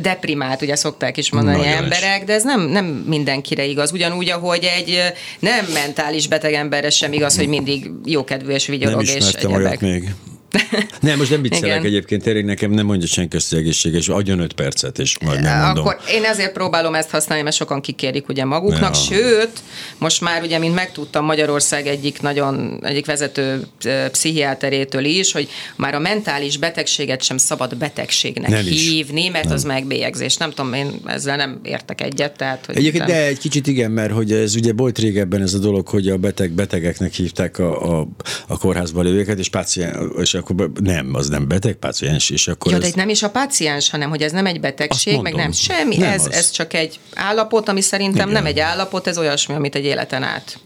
deprimált, 0.00 0.62
ugye 0.62 0.76
szokták 0.76 1.16
is 1.16 1.30
mondani 1.30 1.56
Nagyon 1.56 1.72
emberek, 1.72 2.24
de 2.24 2.32
ez 2.32 2.44
nem, 2.44 2.60
nem 2.60 2.84
mindenkire 2.84 3.64
igaz. 3.64 3.92
Ugyanúgy, 3.92 4.30
ahogy 4.30 4.64
egy 4.76 4.98
nem 5.38 5.64
mentális 5.72 6.28
beteg 6.28 6.52
emberre 6.52 6.90
sem 6.90 7.12
igaz, 7.12 7.36
hogy 7.36 7.48
mindig 7.48 7.90
jókedvű 8.04 8.52
és 8.52 8.66
vigyorog. 8.66 9.02
Nem 9.02 9.16
és 9.16 9.32
egyebek. 9.32 9.80
még. 9.80 10.14
nem, 11.00 11.18
most 11.18 11.30
nem 11.30 11.42
viccelek 11.42 11.84
egyébként, 11.84 12.22
tényleg 12.22 12.44
nekem 12.44 12.70
nem 12.70 12.86
mondja 12.86 13.06
senki 13.06 13.36
hogy 13.48 13.58
egészséges, 13.58 14.08
adjon 14.08 14.40
öt 14.40 14.52
percet, 14.52 14.98
és 14.98 15.18
majd 15.18 15.40
nem 15.40 15.60
mondom. 15.60 15.86
Akkor 15.86 15.98
én 16.10 16.24
ezért 16.24 16.52
próbálom 16.52 16.94
ezt 16.94 17.10
használni, 17.10 17.42
mert 17.44 17.56
sokan 17.56 17.80
kikérik 17.80 18.28
ugye 18.28 18.44
maguknak, 18.44 18.94
ja. 18.94 19.00
sőt, 19.00 19.60
most 19.98 20.20
már 20.20 20.42
ugye, 20.42 20.58
mint 20.58 20.74
megtudtam 20.74 21.24
Magyarország 21.24 21.86
egyik 21.86 22.20
nagyon, 22.20 22.80
egyik 22.82 23.06
vezető 23.06 23.66
pszichiáterétől 24.10 25.04
is, 25.04 25.32
hogy 25.32 25.48
már 25.76 25.94
a 25.94 25.98
mentális 25.98 26.56
betegséget 26.56 27.22
sem 27.22 27.36
szabad 27.36 27.76
betegségnek 27.76 28.50
nem 28.50 28.62
hívni, 28.62 29.24
is. 29.24 29.30
mert 29.30 29.44
nem. 29.44 29.54
az 29.54 29.64
megbélyegzés. 29.64 30.36
Nem 30.36 30.50
tudom, 30.50 30.72
én 30.72 31.00
ezzel 31.06 31.36
nem 31.36 31.60
értek 31.62 32.00
egyet. 32.00 32.36
Tehát, 32.36 32.66
hogy 32.66 32.76
Egyébként, 32.76 33.06
nem... 33.06 33.16
de 33.16 33.26
egy 33.26 33.38
kicsit 33.38 33.66
igen, 33.66 33.90
mert 33.90 34.12
hogy 34.12 34.32
ez 34.32 34.54
ugye 34.54 34.72
volt 34.72 34.98
régebben 34.98 35.42
ez 35.42 35.54
a 35.54 35.58
dolog, 35.58 35.88
hogy 35.88 36.08
a 36.08 36.16
beteg 36.16 36.50
betegeknek 36.50 37.12
hívták 37.12 37.58
a, 37.58 37.98
a, 38.00 38.08
a 38.46 38.58
kórházba 38.58 39.02
lévőket, 39.02 39.38
és, 39.38 39.48
páciens, 39.48 39.96
és 40.20 40.37
akkor 40.38 40.70
nem, 40.80 41.10
az 41.14 41.28
nem 41.28 41.48
beteg 41.48 41.74
páciens, 41.74 42.30
és 42.30 42.48
akkor... 42.48 42.72
Ez... 42.72 42.80
de 42.80 42.90
nem 42.94 43.08
is 43.08 43.22
a 43.22 43.30
páciens, 43.30 43.90
hanem 43.90 44.10
hogy 44.10 44.22
ez 44.22 44.32
nem 44.32 44.46
egy 44.46 44.60
betegség, 44.60 45.20
meg 45.20 45.34
nem. 45.34 45.52
semmi, 45.52 45.96
nem 45.96 46.12
ez, 46.12 46.26
ez 46.26 46.50
csak 46.50 46.74
egy 46.74 46.98
állapot, 47.14 47.68
ami 47.68 47.80
szerintem 47.80 48.28
Igen. 48.28 48.42
nem 48.42 48.46
egy 48.46 48.58
állapot, 48.58 49.06
ez 49.06 49.18
olyasmi, 49.18 49.54
amit 49.54 49.74
egy 49.74 49.84
életen 49.84 50.22
át 50.22 50.58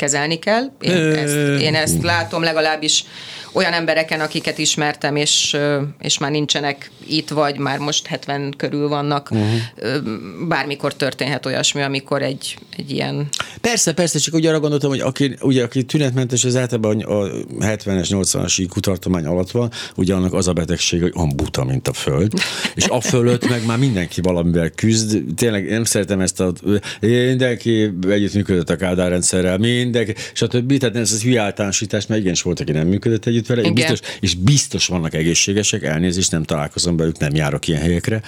kezelni 0.00 0.38
kell. 0.38 0.70
Én, 0.80 0.92
ezt, 0.92 1.60
én 1.60 1.74
ezt 1.74 2.02
látom 2.02 2.42
legalábbis 2.42 3.04
olyan 3.52 3.72
embereken, 3.72 4.20
akiket 4.20 4.58
ismertem, 4.58 5.16
és, 5.16 5.56
és 6.00 6.18
már 6.18 6.30
nincsenek 6.30 6.90
itt, 7.06 7.28
vagy 7.28 7.58
már 7.58 7.78
most 7.78 8.06
70 8.06 8.54
körül 8.56 8.88
vannak, 8.88 9.30
uh-huh. 9.30 10.48
bármikor 10.48 10.94
történhet 10.94 11.46
olyasmi, 11.46 11.82
amikor 11.82 12.22
egy, 12.22 12.56
egy 12.76 12.90
ilyen... 12.90 13.28
Persze, 13.60 13.92
persze, 13.92 14.18
csak 14.18 14.34
úgy 14.34 14.46
arra 14.46 14.60
gondoltam, 14.60 14.90
hogy 14.90 15.00
aki, 15.00 15.36
ugye, 15.40 15.62
aki 15.62 15.84
tünetmentes, 15.84 16.44
az 16.44 16.56
általában 16.56 17.00
a 17.00 17.24
70-es, 17.60 18.08
80-as 18.10 18.66
kutartomány 18.68 19.26
alatt 19.26 19.50
van, 19.50 19.70
ugye 19.96 20.14
annak 20.14 20.32
az 20.32 20.48
a 20.48 20.52
betegség, 20.52 21.00
hogy 21.02 21.12
olyan 21.16 21.36
buta, 21.36 21.64
mint 21.64 21.88
a 21.88 21.92
föld, 21.92 22.32
és 22.74 22.86
a 22.88 23.00
fölött 23.00 23.48
meg 23.48 23.66
már 23.66 23.78
mindenki 23.78 24.20
valamivel 24.20 24.70
küzd. 24.70 25.22
Tényleg 25.36 25.68
nem 25.68 25.84
szeretem 25.84 26.20
ezt 26.20 26.40
a... 26.40 26.52
Mindenki 27.00 27.92
együttműködött 28.08 28.70
a 28.70 28.76
Kádár 28.76 29.10
rendszerrel, 29.10 29.58
mind 29.58 29.89
endek, 29.96 30.30
stb. 30.32 30.78
Tehát 30.78 30.96
ez 30.96 31.12
az 31.12 31.22
hülye 31.22 31.40
általánosítás, 31.40 32.06
mert 32.06 32.20
igenis 32.20 32.42
volt, 32.42 32.60
aki 32.60 32.72
nem 32.72 32.86
működött 32.86 33.26
együtt 33.26 33.46
vele, 33.46 33.60
Igen. 33.60 33.74
biztos, 33.74 33.98
és 34.20 34.34
biztos 34.34 34.86
vannak 34.86 35.14
egészségesek, 35.14 35.82
elnézést, 35.82 36.30
nem 36.30 36.42
találkozom 36.42 36.96
velük, 36.96 37.18
nem 37.18 37.34
járok 37.34 37.68
ilyen 37.68 37.80
helyekre, 37.80 38.22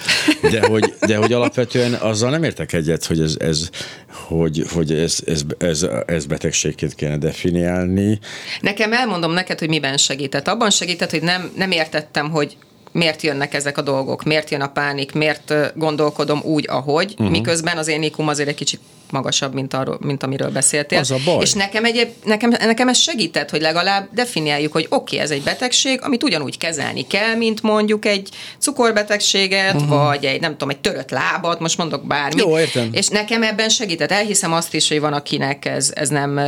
de 0.51 0.67
hogy, 0.67 0.93
de 1.07 1.15
hogy 1.17 1.33
alapvetően 1.33 1.93
azzal 1.93 2.29
nem 2.29 2.43
értek 2.43 2.73
egyet, 2.73 3.05
hogy 3.05 3.19
ez, 3.19 3.35
ez 3.39 3.69
hogy, 4.07 4.63
hogy 4.73 4.91
ez, 4.91 5.19
ez, 5.25 5.41
ez, 5.57 5.87
ez 6.05 6.25
betegségként 6.25 6.95
kéne 6.95 7.17
definiálni. 7.17 8.19
Nekem 8.61 8.93
elmondom 8.93 9.31
neked, 9.31 9.59
hogy 9.59 9.69
miben 9.69 9.97
segített. 9.97 10.47
Abban 10.47 10.69
segített, 10.69 11.09
hogy 11.09 11.21
nem, 11.21 11.51
nem 11.55 11.71
értettem, 11.71 12.29
hogy 12.29 12.57
miért 12.91 13.21
jönnek 13.21 13.53
ezek 13.53 13.77
a 13.77 13.81
dolgok, 13.81 14.23
miért 14.23 14.49
jön 14.49 14.61
a 14.61 14.67
pánik, 14.67 15.11
miért 15.11 15.53
gondolkodom 15.75 16.41
úgy, 16.43 16.65
ahogy, 16.69 17.11
uh-huh. 17.11 17.29
miközben 17.29 17.77
az 17.77 17.87
én 17.87 18.11
azért 18.15 18.49
egy 18.49 18.55
kicsit 18.55 18.79
magasabb, 19.13 19.53
mint, 19.53 19.73
arról, 19.73 19.97
mint 20.01 20.23
amiről 20.23 20.49
beszéltél. 20.49 20.99
Az 20.99 21.11
a 21.11 21.17
baj. 21.25 21.41
És 21.41 21.53
nekem, 21.53 21.85
egyéb, 21.85 22.09
nekem, 22.23 22.49
nekem 22.49 22.87
ez 22.87 22.97
segített, 22.97 23.49
hogy 23.49 23.61
legalább 23.61 24.07
definiáljuk, 24.13 24.71
hogy 24.71 24.85
oké, 24.89 24.95
okay, 24.95 25.19
ez 25.19 25.31
egy 25.31 25.41
betegség, 25.43 25.99
amit 26.01 26.23
ugyanúgy 26.23 26.57
kezelni 26.57 27.07
kell, 27.07 27.35
mint 27.35 27.61
mondjuk 27.61 28.05
egy 28.05 28.29
cukorbetegséget, 28.59 29.73
uh-huh. 29.73 29.89
vagy 29.89 30.25
egy, 30.25 30.41
nem 30.41 30.51
tudom, 30.51 30.69
egy 30.69 30.79
törött 30.79 31.09
lábat, 31.09 31.59
most 31.59 31.77
mondok 31.77 32.07
bármit. 32.07 32.43
Jó, 32.43 32.59
értem. 32.59 32.89
És 32.91 33.07
nekem 33.07 33.43
ebben 33.43 33.69
segített. 33.69 34.11
Elhiszem 34.11 34.53
azt 34.53 34.73
is, 34.73 34.87
hogy 34.87 34.99
van, 34.99 35.13
akinek 35.13 35.65
ez, 35.65 35.91
ez 35.95 36.09
nem 36.09 36.39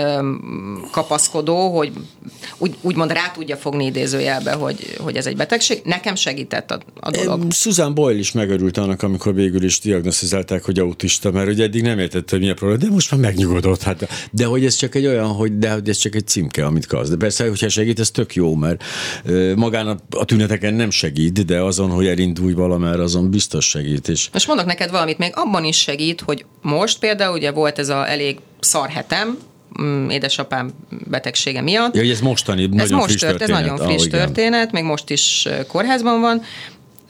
kapaszkodó, 0.91 1.75
hogy 1.75 1.91
úgy, 2.57 2.75
úgymond 2.81 3.11
rá 3.11 3.31
tudja 3.33 3.57
fogni 3.57 3.85
idézőjelbe, 3.85 4.51
hogy, 4.51 4.95
hogy 4.99 5.15
ez 5.15 5.25
egy 5.25 5.35
betegség. 5.35 5.81
Nekem 5.83 6.15
segített 6.15 6.71
a, 6.71 6.79
a 6.99 7.11
dolog. 7.11 7.51
Susan 7.51 7.93
Boyle 7.93 8.19
is 8.19 8.31
megörült 8.31 8.77
annak, 8.77 9.03
amikor 9.03 9.33
végül 9.33 9.63
is 9.63 9.79
diagnosztizálták, 9.79 10.63
hogy 10.63 10.79
autista, 10.79 11.31
mert 11.31 11.49
ugye 11.49 11.63
eddig 11.63 11.81
nem 11.81 11.99
értette, 11.99 12.35
hogy 12.35 12.45
mi 12.45 12.49
a 12.49 12.53
probléma, 12.55 12.81
de 12.81 12.89
most 12.89 13.11
már 13.11 13.19
megnyugodott. 13.19 13.81
Hát, 13.81 14.07
de 14.31 14.45
hogy 14.45 14.65
ez 14.65 14.75
csak 14.75 14.95
egy 14.95 15.05
olyan, 15.05 15.27
hogy 15.27 15.57
de 15.57 15.71
hogy 15.73 15.89
ez 15.89 15.97
csak 15.97 16.15
egy 16.15 16.27
címke, 16.27 16.65
amit 16.65 16.85
kapsz. 16.85 17.09
De 17.09 17.15
persze, 17.15 17.47
hogyha 17.47 17.69
segít, 17.69 17.99
ez 17.99 18.11
tök 18.11 18.35
jó, 18.35 18.55
mert 18.55 18.83
magán 19.55 19.87
a, 19.87 19.97
a 20.09 20.25
tüneteken 20.25 20.73
nem 20.73 20.89
segít, 20.89 21.45
de 21.45 21.61
azon, 21.61 21.89
hogy 21.89 22.07
elindulj 22.07 22.53
valamerre, 22.53 23.01
azon 23.03 23.29
biztos 23.29 23.65
segít. 23.69 24.07
És 24.07 24.29
Most 24.33 24.47
mondok 24.47 24.65
neked 24.65 24.91
valamit, 24.91 25.17
még 25.17 25.31
abban 25.35 25.63
is 25.63 25.77
segít, 25.77 26.21
hogy 26.21 26.45
most 26.61 26.99
például 26.99 27.33
ugye 27.35 27.51
volt 27.51 27.79
ez 27.79 27.89
a 27.89 28.09
elég 28.09 28.37
szar 28.59 28.89
hetem, 28.89 29.37
mm, 29.81 30.09
édesapám 30.09 30.71
betegsége 31.09 31.61
miatt. 31.61 31.93
ja, 31.95 32.01
hogy 32.01 32.09
ez 32.09 32.19
mostani, 32.19 32.63
ez 32.63 32.69
nagyon 32.69 32.97
most 32.97 33.05
friss 33.09 33.19
tört, 33.21 33.41
ez 33.41 33.47
történet. 33.47 33.61
nagyon 33.61 33.87
friss 33.87 34.01
Ah, 34.01 34.07
igen. 34.07 34.19
történet, 34.25 34.71
még 34.71 34.83
most 34.83 35.09
is 35.09 35.47
kórházban 35.67 36.21
van. 36.21 36.41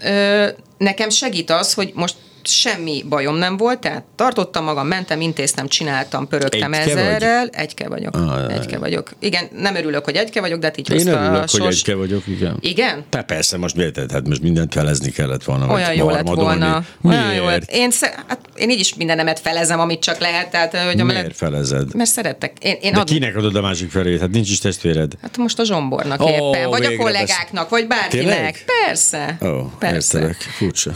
Ö, 0.04 0.48
Nekem 0.78 1.10
segít 1.10 1.50
az, 1.50 1.74
hogy 1.74 1.92
most 1.96 2.16
semmi 2.48 3.04
bajom 3.10 3.36
nem 3.36 3.58
volt, 3.58 3.80
tehát 3.80 4.04
tartottam 4.16 4.64
magam, 4.64 4.88
mentem, 4.88 5.22
intéztem, 5.22 5.68
csináltam, 5.68 6.28
pörögtem 6.28 6.74
Egyke 6.74 6.94
vagy? 6.94 7.04
ezerrel. 7.04 7.48
Egyke 7.52 7.88
vagyok. 7.88 8.16
Ah, 8.16 8.54
egyke 8.54 8.78
vagyok. 8.78 9.10
Igen, 9.20 9.48
nem 9.58 9.76
örülök, 9.76 10.06
hogy 10.06 10.16
egyke 10.16 10.42
vagyok, 10.42 10.60
de 10.60 10.66
hát 10.66 10.78
így 10.78 10.90
Én 10.90 10.96
hozta 10.96 11.20
a 11.20 11.24
örülök, 11.24 11.40
hogy 11.40 11.50
sors. 11.62 11.76
egyke 11.78 11.96
vagyok, 11.96 12.28
igen. 12.28 12.58
Igen? 12.60 13.04
Te 13.10 13.22
persze, 13.22 13.58
most 13.58 13.76
miért? 13.76 14.12
Hát 14.12 14.28
most 14.28 14.42
mindent 14.42 14.74
felezni 14.74 15.12
kellett 15.12 15.44
volna. 15.44 15.68
vagy 15.68 15.76
Olyan 15.76 15.94
jó 15.94 16.10
lett 16.10 16.28
volna. 16.28 16.84
Olyan 17.04 17.34
jó 17.34 17.46
Miért? 17.46 17.46
lett. 17.46 17.72
Én, 17.72 17.92
hát 18.28 18.40
én 18.56 18.70
így 18.70 18.80
is 18.80 18.96
mindenemet 18.96 19.40
felezem, 19.40 19.80
amit 19.80 20.00
csak 20.00 20.18
lehet. 20.20 20.52
Tehát, 20.52 20.76
hogy 20.78 20.86
Miért 20.96 21.04
mellett, 21.08 21.36
felezed? 21.36 21.96
mert 21.96 22.10
szerettek. 22.10 22.54
Én, 22.60 22.76
én 22.82 22.94
De 22.94 23.00
ad, 23.00 23.08
kinek 23.08 23.36
adod 23.36 23.56
a 23.56 23.62
másik 23.62 23.92
felét? 23.92 24.20
Hát 24.20 24.30
nincs 24.32 24.50
is 24.50 24.60
testvéred. 24.60 25.14
Hát 25.22 25.38
most 25.38 25.60
a 25.60 25.64
Zsombornak 25.66 26.22
Ó, 26.22 26.28
éppen, 26.30 26.70
vagy 26.70 26.86
a 26.86 26.96
kollégáknak, 26.96 27.70
vagy 27.70 27.88
bárkinek. 27.88 28.26
Tényleg? 28.34 28.66
Persze. 28.86 29.38
Ó, 29.42 29.72
persze. 29.80 30.18
értelek. 30.18 30.36
Furcsa. 30.58 30.92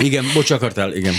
Igen, 0.00 0.24
bocs, 0.34 0.50
akartál, 0.50 0.94
igen. 0.94 1.14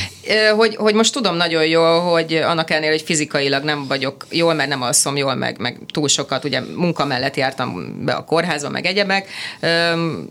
Hogy, 0.56 0.76
hogy 0.76 0.94
most 0.94 1.14
tudom 1.14 1.36
nagyon 1.36 1.66
jól, 1.66 2.00
hogy 2.02 2.34
annak 2.34 2.70
ellenére, 2.70 2.92
hogy 2.92 3.02
fizikailag 3.02 3.64
nem 3.64 3.88
vagyok 3.88 4.26
jól, 4.30 4.54
mert 4.54 4.70
nem 4.70 4.82
alszom 4.82 5.18
jól, 5.18 5.36
meg, 5.36 5.60
meg 5.60 5.80
túl 5.92 6.08
sokat, 6.08 6.44
ugye 6.44 6.62
munka 6.76 7.06
mellett 7.06 7.36
jártam 7.36 7.96
be 8.06 8.14
a 8.14 8.24
kórházba, 8.24 8.70
meg 8.70 8.86
egyebek, 8.86 9.30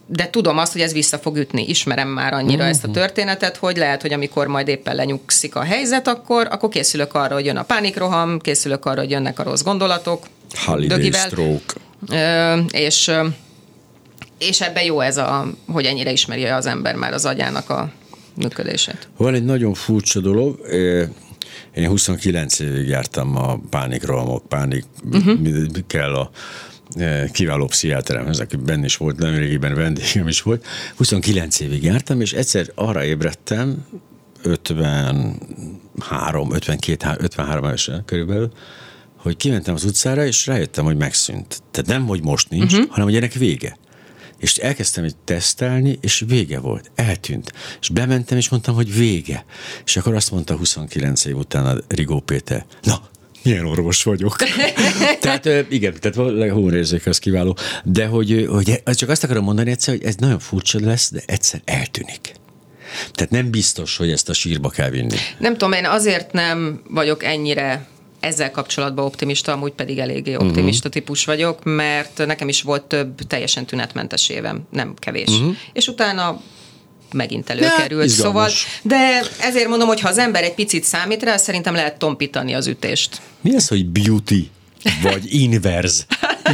de 0.07 0.31
tudom 0.31 0.59
azt, 0.59 0.73
hogy 0.73 0.81
ez 0.81 0.93
vissza 0.93 1.19
fog 1.19 1.37
ütni. 1.37 1.69
Ismerem 1.69 2.09
már 2.09 2.33
annyira 2.33 2.65
ezt 2.65 2.85
a 2.85 2.91
történetet, 2.91 3.57
hogy 3.57 3.77
lehet, 3.77 4.03
hogy 4.03 4.13
amikor 4.13 4.47
majd 4.47 4.69
éppen 4.69 4.95
lenyugszik 4.95 5.55
a 5.55 5.63
helyzet, 5.63 6.09
akkor, 6.09 6.49
akkor 6.51 6.69
készülök 6.69 7.15
arra, 7.15 7.35
hogy 7.35 7.45
jön 7.45 7.57
a 7.57 7.63
pánikroham, 7.63 8.39
készülök 8.39 8.85
arra, 8.85 9.01
hogy 9.01 9.11
jönnek 9.11 9.39
a 9.39 9.43
rossz 9.43 9.63
gondolatok. 9.63 10.27
Holiday 10.65 10.99
dögivel. 10.99 11.29
stroke. 11.29 11.75
És, 12.71 13.11
és 14.39 14.61
ebben 14.61 14.85
jó 14.85 15.01
ez, 15.01 15.17
a, 15.17 15.47
hogy 15.73 15.85
ennyire 15.85 16.11
ismeri 16.13 16.45
az 16.45 16.67
ember 16.67 16.95
már 16.95 17.13
az 17.13 17.25
agyának 17.25 17.71
a 17.71 17.91
működését. 18.37 19.09
Van 19.17 19.35
egy 19.35 19.45
nagyon 19.45 19.75
furcsa 19.75 20.21
dolog. 20.21 20.61
Én 21.75 21.89
29 21.89 22.59
évig 22.59 22.89
jártam 22.89 23.37
a 23.37 23.59
pánikrohamok, 23.71 24.49
pánik 24.49 24.85
uh-huh. 25.13 25.67
kell 25.87 26.15
a 26.15 26.31
kiváló 27.33 27.67
pszichiáteremhez, 27.67 28.39
aki 28.39 28.57
benne 28.57 28.85
is 28.85 28.97
volt, 28.97 29.19
nem 29.19 29.35
régiben 29.35 29.75
vendégem 29.75 30.29
is 30.29 30.43
volt. 30.43 30.67
29 30.97 31.61
évig 31.61 31.83
jártam, 31.83 32.21
és 32.21 32.33
egyszer 32.33 32.71
arra 32.75 33.05
ébredtem, 33.05 33.87
53, 34.43 36.53
52, 36.53 37.09
53 37.19 37.65
évesen 37.65 38.05
körülbelül, 38.05 38.53
hogy 39.17 39.37
kimentem 39.37 39.75
az 39.75 39.85
utcára, 39.85 40.27
és 40.27 40.47
rájöttem, 40.47 40.85
hogy 40.85 40.97
megszűnt. 40.97 41.63
Tehát 41.71 41.91
nem, 41.91 42.07
hogy 42.07 42.23
most 42.23 42.49
nincs, 42.49 42.73
uh-huh. 42.73 42.91
hanem 42.91 43.05
hogy 43.05 43.17
ennek 43.17 43.33
vége. 43.33 43.77
És 44.39 44.57
elkezdtem 44.57 45.05
egy 45.05 45.17
tesztelni, 45.17 45.99
és 46.01 46.25
vége 46.27 46.59
volt. 46.59 46.91
Eltűnt. 46.95 47.53
És 47.81 47.89
bementem, 47.89 48.39
és 48.39 48.49
mondtam, 48.49 48.75
hogy 48.75 48.95
vége. 48.95 49.45
És 49.85 49.97
akkor 49.97 50.15
azt 50.15 50.31
mondta 50.31 50.57
29 50.57 51.25
év 51.25 51.37
után 51.37 51.67
a 51.67 51.81
Rigó 51.89 52.21
Péter, 52.21 52.67
na, 52.83 53.01
milyen 53.43 53.65
orvos 53.65 54.03
vagyok. 54.03 54.37
tehát 55.21 55.47
igen, 55.69 55.95
tehát 56.01 56.51
humorérzéke 56.51 57.11
az 57.11 57.19
kiváló. 57.19 57.57
De 57.85 58.07
hogy, 58.07 58.47
hogy 58.51 58.81
ez 58.85 58.97
csak 58.97 59.09
azt 59.09 59.25
akarom 59.25 59.45
mondani 59.45 59.71
egyszer, 59.71 59.95
hogy 59.95 60.05
ez 60.05 60.15
nagyon 60.15 60.39
furcsa 60.39 60.79
lesz, 60.83 61.11
de 61.13 61.23
egyszer 61.27 61.61
eltűnik. 61.65 62.35
Tehát 63.13 63.33
nem 63.33 63.51
biztos, 63.51 63.97
hogy 63.97 64.11
ezt 64.11 64.29
a 64.29 64.33
sírba 64.33 64.69
kell 64.69 64.91
vinni. 64.91 65.17
Nem 65.39 65.53
tudom, 65.53 65.73
én 65.73 65.85
azért 65.85 66.33
nem 66.33 66.83
vagyok 66.89 67.25
ennyire 67.25 67.87
ezzel 68.21 68.51
kapcsolatban 68.51 69.05
optimista, 69.05 69.53
amúgy 69.53 69.73
pedig 69.73 69.99
eléggé 69.99 70.35
Mhm. 70.35 70.47
optimista 70.47 70.89
uh-huh. 70.89 71.03
típus 71.03 71.25
vagyok, 71.25 71.65
mert 71.65 72.27
nekem 72.27 72.49
is 72.49 72.63
volt 72.63 72.83
több 72.83 73.21
teljesen 73.27 73.67
tünetmentes 73.67 74.29
évem, 74.29 74.67
nem 74.71 74.95
kevés. 74.99 75.29
Uh-huh. 75.29 75.57
És 75.73 75.89
utána 75.89 76.41
megint 77.13 77.51
előkerült. 77.51 78.05
Ja, 78.11 78.15
szóval, 78.17 78.51
de 78.83 79.23
ezért 79.41 79.69
mondom, 79.69 79.89
hogy 79.89 80.01
ha 80.01 80.09
az 80.09 80.19
ember 80.19 80.43
egy 80.43 80.55
picit 80.55 80.85
számít 80.85 81.23
rá, 81.23 81.37
szerintem 81.37 81.75
lehet 81.75 81.99
tompítani 81.99 82.55
az 82.55 82.67
ütést. 82.67 83.21
Mi 83.41 83.55
az, 83.55 83.69
hogy 83.69 83.87
beauty? 83.87 84.51
Vagy 85.03 85.35
inverse 85.35 86.05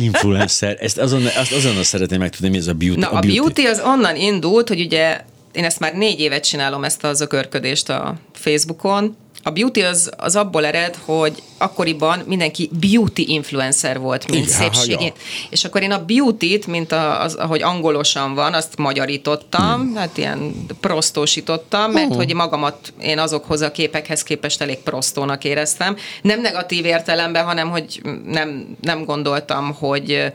influencer? 0.00 0.76
Ezt 0.80 0.98
azon, 0.98 1.26
azt 1.36 1.52
azonnal 1.52 1.82
szeretném 1.82 2.18
megtudni, 2.18 2.48
mi 2.48 2.56
ez 2.56 2.66
a 2.66 2.72
beauty. 2.72 2.98
Na, 3.00 3.08
a 3.10 3.20
beauty 3.20 3.66
az 3.66 3.80
onnan 3.84 4.16
indult, 4.16 4.68
hogy 4.68 4.80
ugye 4.80 5.20
én 5.52 5.64
ezt 5.64 5.78
már 5.80 5.94
négy 5.94 6.20
évet 6.20 6.44
csinálom, 6.44 6.84
ezt 6.84 7.04
az 7.04 7.20
ökörködést 7.20 7.88
a 7.88 8.16
Facebookon. 8.32 9.16
A 9.42 9.50
beauty 9.50 9.82
az, 9.82 10.10
az 10.16 10.36
abból 10.36 10.64
ered, 10.66 10.98
hogy 11.04 11.42
akkoriban 11.58 12.22
mindenki 12.26 12.70
beauty 12.80 13.22
influencer 13.26 13.98
volt, 13.98 14.30
mint 14.30 14.46
Igen, 14.46 14.58
szépség. 14.58 14.96
ha, 14.96 15.04
ja. 15.04 15.12
És 15.50 15.64
akkor 15.64 15.82
én 15.82 15.92
a 15.92 16.04
beauty-t, 16.04 16.66
mint 16.66 16.92
a, 16.92 17.20
az, 17.20 17.34
ahogy 17.34 17.62
angolosan 17.62 18.34
van, 18.34 18.54
azt 18.54 18.76
magyarítottam, 18.76 19.80
hmm. 19.80 19.94
hát 19.94 20.16
ilyen 20.18 20.66
prostósítottam, 20.80 21.90
mert 21.90 22.06
Hmm. 22.06 22.16
hogy 22.16 22.34
magamat 22.34 22.92
én 23.00 23.18
azokhoz 23.18 23.60
a 23.60 23.70
képekhez 23.70 24.22
képest 24.22 24.60
elég 24.60 24.78
prostónak 24.78 25.44
éreztem. 25.44 25.96
Nem 26.22 26.40
negatív 26.40 26.84
értelemben, 26.84 27.44
hanem 27.44 27.70
hogy 27.70 28.00
nem, 28.26 28.76
nem 28.80 29.04
gondoltam, 29.04 29.74
hogy 29.74 30.32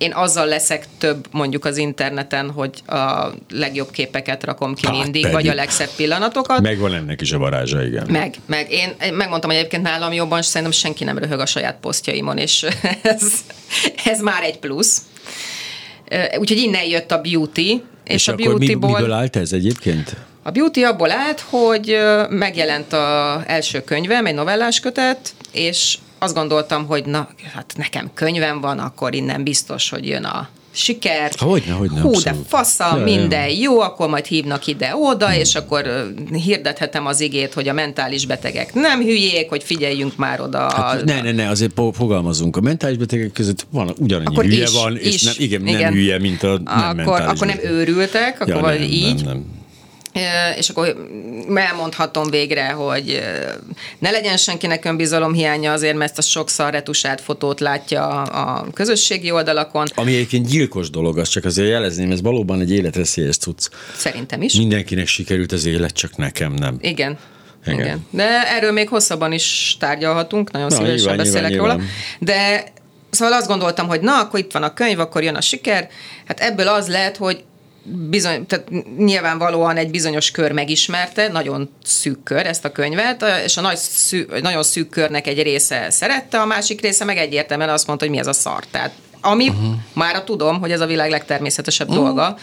én 0.00 0.12
azzal 0.12 0.46
leszek 0.46 0.86
több 0.98 1.26
mondjuk 1.30 1.64
az 1.64 1.76
interneten, 1.76 2.50
hogy 2.50 2.82
a 2.86 3.28
legjobb 3.50 3.90
képeket 3.90 4.44
rakom 4.44 4.74
ki 4.74 4.86
Hát 4.86 5.02
mindig, 5.02 5.22
pedig. 5.22 5.36
vagy 5.36 5.48
a 5.48 5.54
legszebb 5.54 5.88
pillanatokat. 5.96 6.60
Meg, 6.60 6.72
Megvan 6.72 6.94
ennek 6.94 7.20
is 7.20 7.32
a 7.32 7.38
varázsa, 7.38 7.84
igen. 7.84 8.06
meg, 8.10 8.34
meg. 8.46 8.72
Én 8.72 8.94
megmondtam, 8.98 9.50
hogy 9.50 9.58
egyébként 9.58 9.82
nálam 9.82 10.12
jobban, 10.12 10.42
szerintem 10.42 10.70
senki 10.78 11.04
nem 11.04 11.18
röhög 11.18 11.40
a 11.40 11.46
saját 11.46 11.76
posztjaimon, 11.80 12.38
és 12.38 12.66
ez, 13.02 13.22
ez 14.04 14.20
már 14.20 14.42
egy 14.42 14.58
plusz. 14.58 15.02
Úgyhogy 16.38 16.58
innen 16.58 16.84
jött 16.84 17.10
a 17.10 17.20
beauty, 17.20 17.58
és, 17.58 17.82
És 18.04 18.28
a 18.28 18.32
akkor 18.32 18.44
mi, 18.44 18.66
beautyból... 18.66 18.90
miből 18.90 19.12
állt 19.12 19.36
ez 19.36 19.52
egyébként? 19.52 20.16
A 20.42 20.50
beauty 20.50 20.84
abból 20.84 21.10
állt, 21.10 21.40
hogy 21.40 21.98
megjelent 22.28 22.92
a 22.92 23.42
első 23.46 23.82
könyvem, 23.84 24.26
egy 24.26 24.34
novellás 24.34 24.80
kötet, 24.80 25.34
és 25.52 25.98
azt 26.20 26.34
gondoltam, 26.34 26.86
hogy 26.86 27.04
na, 27.04 27.28
hát 27.54 27.72
nekem 27.76 28.10
könyvem 28.14 28.60
van, 28.60 28.78
akkor 28.78 29.14
innen 29.14 29.42
biztos, 29.42 29.90
hogy 29.90 30.06
jön 30.06 30.24
a 30.24 30.48
siker. 30.72 31.30
Hogyne, 31.38 31.72
hogyne, 31.72 32.00
Hú, 32.00 32.20
de 32.20 32.34
fasza, 32.48 32.88
Ja, 32.90 32.96
ja. 32.98 33.04
minden 33.04 33.48
jó, 33.48 33.80
akkor 33.80 34.08
majd 34.08 34.24
hívnak 34.26 34.66
ide-oda, 34.66 35.34
és 35.34 35.54
akkor 35.54 36.12
hirdethetem 36.44 37.06
az 37.06 37.20
igét, 37.20 37.54
hogy 37.54 37.68
a 37.68 37.72
mentális 37.72 38.26
betegek 38.26 38.74
nem 38.74 39.00
hülyék, 39.00 39.48
hogy 39.48 39.62
figyeljünk 39.62 40.16
már 40.16 40.40
oda. 40.40 40.58
Hát, 40.58 41.04
ne, 41.04 41.20
ne, 41.22 41.32
ne, 41.32 41.48
azért 41.48 41.80
fogalmazunk. 41.92 42.56
A 42.56 42.60
mentális 42.60 42.96
betegek 42.96 43.32
között 43.32 43.66
van 43.70 43.94
ugyanannyi 43.98 44.26
Akkor 44.34 44.44
hülye 44.44 44.62
is, 44.62 44.72
van, 44.72 44.96
és 44.96 45.14
is, 45.14 45.22
nem, 45.22 45.34
igen, 45.38 45.66
igen. 45.66 45.80
nem 45.80 45.92
hülye, 45.92 46.18
mint 46.18 46.42
a 46.42 46.46
nem 46.48 46.58
akkor, 46.66 46.94
mentális 46.94 47.26
akkor 47.30 47.46
nem 47.46 47.56
beteg. 47.56 47.70
őrültek, 47.72 48.40
akkor 48.40 48.54
Ja, 48.54 48.60
vagy 48.60 48.78
nem, 48.78 48.88
így. 48.88 49.24
Nem, 49.24 49.24
nem. 49.24 49.58
És 50.56 50.68
akkor 50.68 51.08
elmondhatom 51.54 52.30
végre, 52.30 52.68
hogy 52.68 53.20
ne 53.98 54.10
legyen 54.10 54.36
senkinek 54.36 54.84
önbizalom 54.84 55.32
hiánya 55.32 55.72
azért, 55.72 55.96
mert 55.96 56.10
ezt 56.10 56.18
a 56.18 56.30
sokszor 56.30 56.70
retusált 56.70 57.20
fotót 57.20 57.60
látja 57.60 58.22
a 58.22 58.66
közösségi 58.74 59.30
oldalakon. 59.30 59.86
Ami 59.94 60.12
egyébként 60.12 60.46
gyilkos 60.46 60.90
dolog, 60.90 61.18
az 61.18 61.28
csak 61.28 61.44
azért 61.44 61.68
jelezném, 61.68 62.10
ez 62.10 62.22
valóban 62.22 62.60
egy 62.60 62.72
életveszélyes 62.72 63.36
cucc. 63.36 63.68
Szerintem 63.96 64.42
is. 64.42 64.54
Mindenkinek 64.54 65.06
sikerült 65.06 65.52
az 65.52 65.64
élet, 65.64 65.92
csak 65.92 66.16
nekem 66.16 66.52
nem. 66.52 66.76
Igen. 66.80 67.18
Igen. 67.66 67.78
Igen. 67.78 68.06
De 68.10 68.54
erről 68.56 68.72
még 68.72 68.88
hosszabban 68.88 69.32
is 69.32 69.76
tárgyalhatunk, 69.78 70.50
nagyon 70.50 70.68
Na, 70.68 70.74
szívesen 70.74 70.96
nyilván, 70.96 71.16
beszélek 71.16 71.50
nyilván, 71.50 71.68
róla. 71.68 71.72
Nyilván. 71.72 71.94
De 72.18 72.72
Szóval 73.10 73.34
azt 73.34 73.46
gondoltam, 73.46 73.88
hogy 73.88 74.00
na, 74.00 74.20
akkor 74.20 74.38
itt 74.38 74.52
van 74.52 74.62
a 74.62 74.74
könyv, 74.74 75.00
akkor 75.00 75.22
jön 75.22 75.34
a 75.34 75.40
siker. 75.40 75.88
Hát 76.26 76.40
ebből 76.40 76.68
az 76.68 76.88
lehet, 76.88 77.16
hogy 77.16 77.44
bizony, 77.82 78.46
tehát 78.46 78.68
nyilvánvalóan 78.96 79.76
egy 79.76 79.90
bizonyos 79.90 80.30
kör 80.30 80.52
megismerte, 80.52 81.28
nagyon 81.28 81.70
szűk 81.84 82.22
kör 82.22 82.46
ezt 82.46 82.64
a 82.64 82.72
könyvet, 82.72 83.24
és 83.44 83.56
a 83.56 83.60
nagy 83.60 83.76
szű, 83.76 84.26
nagyon 84.40 84.62
szűk 84.62 84.88
körnek 84.88 85.26
egy 85.26 85.42
része 85.42 85.90
szerette, 85.90 86.40
a 86.40 86.46
másik 86.46 86.80
része 86.80 87.04
meg 87.04 87.16
egyértelműen 87.16 87.68
azt 87.68 87.86
mondta, 87.86 88.04
hogy 88.04 88.14
mi 88.14 88.20
ez 88.20 88.26
a 88.26 88.32
szar. 88.32 88.64
Tehát 88.70 88.92
ami 89.20 89.48
uh-huh. 89.48 89.74
már 89.92 90.24
tudom, 90.24 90.60
hogy 90.60 90.70
ez 90.70 90.80
a 90.80 90.86
világ 90.86 91.10
legtermészetesebb 91.10 91.88
uh-huh. 91.88 92.04
dolga, 92.04 92.36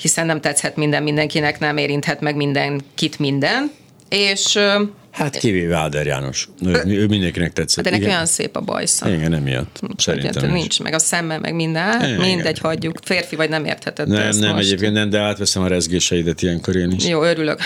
hiszen 0.00 0.26
nem 0.26 0.40
tetszhet 0.40 0.76
minden 0.76 1.02
mindenkinek, 1.02 1.58
nem 1.58 1.76
érinthet 1.76 2.20
meg 2.20 2.36
mindenkit 2.36 3.18
minden, 3.18 3.72
és 4.08 4.58
Hát 5.18 5.38
kivéve 5.38 5.76
Áder 5.76 6.06
János. 6.06 6.48
Ő, 6.64 6.82
ő 6.86 7.06
mindenkinek 7.06 7.52
tetszett. 7.52 7.84
De 7.84 7.90
neki 7.90 8.04
olyan 8.04 8.26
szép 8.26 8.56
a 8.56 8.60
bajsza. 8.60 9.08
Igen, 9.08 9.34
emiatt. 9.34 9.80
Szerintem 9.96 10.42
nincs. 10.42 10.52
nincs. 10.52 10.80
Meg 10.80 10.94
a 10.94 10.98
szeme, 10.98 11.38
meg 11.38 11.54
minden. 11.54 12.04
Igen, 12.04 12.20
mindegy, 12.20 12.56
igen. 12.56 12.70
hagyjuk. 12.70 12.98
Férfi 13.02 13.36
vagy 13.36 13.48
nem 13.48 13.64
értheted. 13.64 14.08
Nem, 14.08 14.36
nem, 14.36 14.54
most. 14.54 14.66
egyébként 14.66 14.92
nem, 14.92 15.10
de 15.10 15.18
átveszem 15.18 15.62
a 15.62 15.66
rezgéseidet 15.66 16.42
ilyenkor 16.42 16.76
én 16.76 16.90
is. 16.90 17.06
Jó, 17.06 17.22
örülök. 17.22 17.60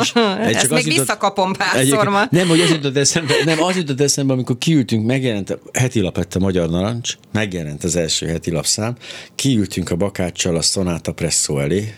És 0.00 0.12
Ezt 0.40 0.60
csak 0.60 0.70
még 0.70 0.84
jutott, 0.84 0.84
visszakapom 0.84 1.52
párszor 1.52 2.08
ma. 2.08 2.24
Nem, 2.30 2.48
hogy 2.48 2.60
az 2.60 2.70
jutott 2.70 2.96
eszembe, 2.96 3.34
nem, 3.44 3.62
az 3.62 3.76
jutott 3.76 4.00
eszembe, 4.00 4.32
amikor 4.32 4.58
kiültünk, 4.58 5.06
megjelent 5.06 5.50
a 5.50 5.58
heti 5.72 6.00
lap 6.00 6.26
a 6.34 6.38
Magyar 6.38 6.70
Narancs, 6.70 7.14
megjelent 7.32 7.84
az 7.84 7.96
első 7.96 8.26
heti 8.26 8.50
lapszám, 8.50 8.96
kiültünk 9.34 9.90
a 9.90 9.96
bakáccsal 9.96 10.56
a 10.56 10.62
Sonata 10.62 11.12
Presso 11.12 11.58
elé, 11.58 11.94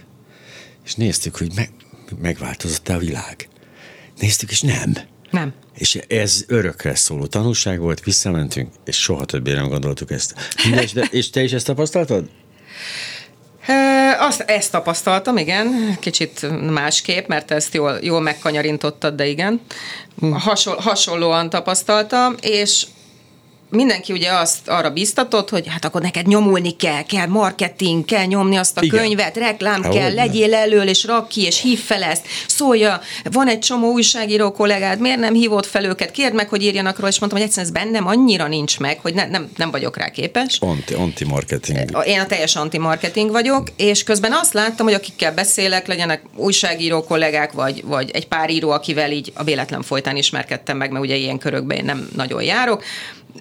és 0.84 0.94
néztük, 0.94 1.36
hogy 1.36 1.48
meg, 1.54 1.70
megváltozott 2.22 2.88
a 2.88 2.98
világ 2.98 3.48
Néztük, 4.18 4.50
és 4.50 4.60
nem. 4.60 4.96
Nem. 5.30 5.52
És 5.74 5.94
ez 6.08 6.44
örökre 6.46 6.94
szóló 6.94 7.26
tanulság 7.26 7.78
volt, 7.80 8.04
visszamentünk, 8.04 8.72
és 8.84 8.96
soha 8.96 9.24
többé 9.24 9.52
nem 9.52 9.68
gondoltuk 9.68 10.10
ezt. 10.10 10.34
És, 10.82 10.92
de, 10.92 11.08
és 11.10 11.30
te 11.30 11.42
is 11.42 11.52
ezt 11.52 11.66
tapasztaltad? 11.66 12.28
Azt, 14.18 14.40
ezt 14.40 14.70
tapasztaltam, 14.70 15.36
igen, 15.36 15.96
kicsit 16.00 16.46
másképp, 16.70 17.26
mert 17.26 17.50
ezt 17.50 17.74
jól, 17.74 17.98
jól 18.02 18.20
megkanyarintottad, 18.20 19.14
de 19.14 19.26
igen. 19.26 19.60
Hasonl, 20.32 20.76
hasonlóan 20.76 21.50
tapasztaltam, 21.50 22.34
és 22.40 22.86
mindenki 23.70 24.12
ugye 24.12 24.32
azt 24.32 24.68
arra 24.68 24.90
biztatott, 24.90 25.48
hogy 25.48 25.66
hát 25.68 25.84
akkor 25.84 26.00
neked 26.02 26.26
nyomulni 26.26 26.76
kell, 26.76 27.02
kell 27.02 27.26
marketing, 27.26 28.04
kell 28.04 28.24
nyomni 28.24 28.56
azt 28.56 28.78
a 28.78 28.82
Igen. 28.82 29.00
könyvet, 29.00 29.36
reklám 29.36 29.82
Há, 29.82 29.88
kell, 29.88 30.14
legyél 30.14 30.54
elől, 30.54 30.88
és 30.88 31.04
rak 31.04 31.28
ki, 31.28 31.42
és 31.42 31.60
hív 31.60 31.80
fel 31.80 32.02
ezt, 32.02 32.26
szólja, 32.46 33.00
van 33.30 33.48
egy 33.48 33.58
csomó 33.58 33.90
újságíró 33.92 34.52
kollégád, 34.52 35.00
miért 35.00 35.18
nem 35.18 35.34
hívott 35.34 35.66
fel 35.66 35.84
őket, 35.84 36.10
kérd 36.10 36.34
meg, 36.34 36.48
hogy 36.48 36.62
írjanak 36.62 36.96
róla, 36.96 37.08
és 37.08 37.18
mondtam, 37.18 37.40
hogy 37.40 37.48
egyszerűen 37.48 37.74
ez 37.74 37.82
bennem 37.82 38.06
annyira 38.06 38.46
nincs 38.46 38.78
meg, 38.78 38.98
hogy 39.00 39.14
ne, 39.14 39.26
nem, 39.26 39.50
nem 39.56 39.70
vagyok 39.70 39.96
rá 39.96 40.10
képes. 40.10 40.58
Anti, 40.60 40.94
anti-marketing. 40.94 41.78
Én 42.04 42.20
a 42.20 42.26
teljes 42.26 42.56
anti-marketing 42.56 43.30
vagyok, 43.30 43.68
és 43.76 44.02
közben 44.02 44.32
azt 44.32 44.52
láttam, 44.52 44.86
hogy 44.86 44.94
akikkel 44.94 45.34
beszélek, 45.34 45.86
legyenek 45.86 46.22
újságíró 46.36 47.04
kollégák, 47.04 47.52
vagy, 47.52 47.84
vagy 47.84 48.10
egy 48.10 48.28
pár 48.28 48.50
író, 48.50 48.70
akivel 48.70 49.10
így 49.10 49.32
a 49.34 49.44
véletlen 49.44 49.82
folytán 49.82 50.16
ismerkedtem 50.16 50.76
meg, 50.76 50.90
mert 50.90 51.04
ugye 51.04 51.14
ilyen 51.14 51.38
körökben 51.38 51.76
én 51.76 51.84
nem 51.84 52.08
nagyon 52.14 52.42
járok, 52.42 52.84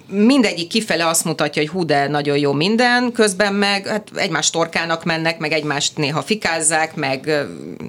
mindegyik 0.07 0.67
kifele 0.67 1.07
azt 1.07 1.23
mutatja, 1.23 1.62
hogy 1.62 1.71
hú, 1.71 1.86
de 1.86 2.07
nagyon 2.07 2.38
jó 2.38 2.53
minden, 2.53 3.12
közben 3.12 3.53
meg 3.53 3.88
hát 3.88 4.12
egymás 4.15 4.49
torkának 4.49 5.03
mennek, 5.03 5.39
meg 5.39 5.51
egymást 5.51 5.97
néha 5.97 6.21
fikázzák, 6.21 6.95
meg 6.95 7.31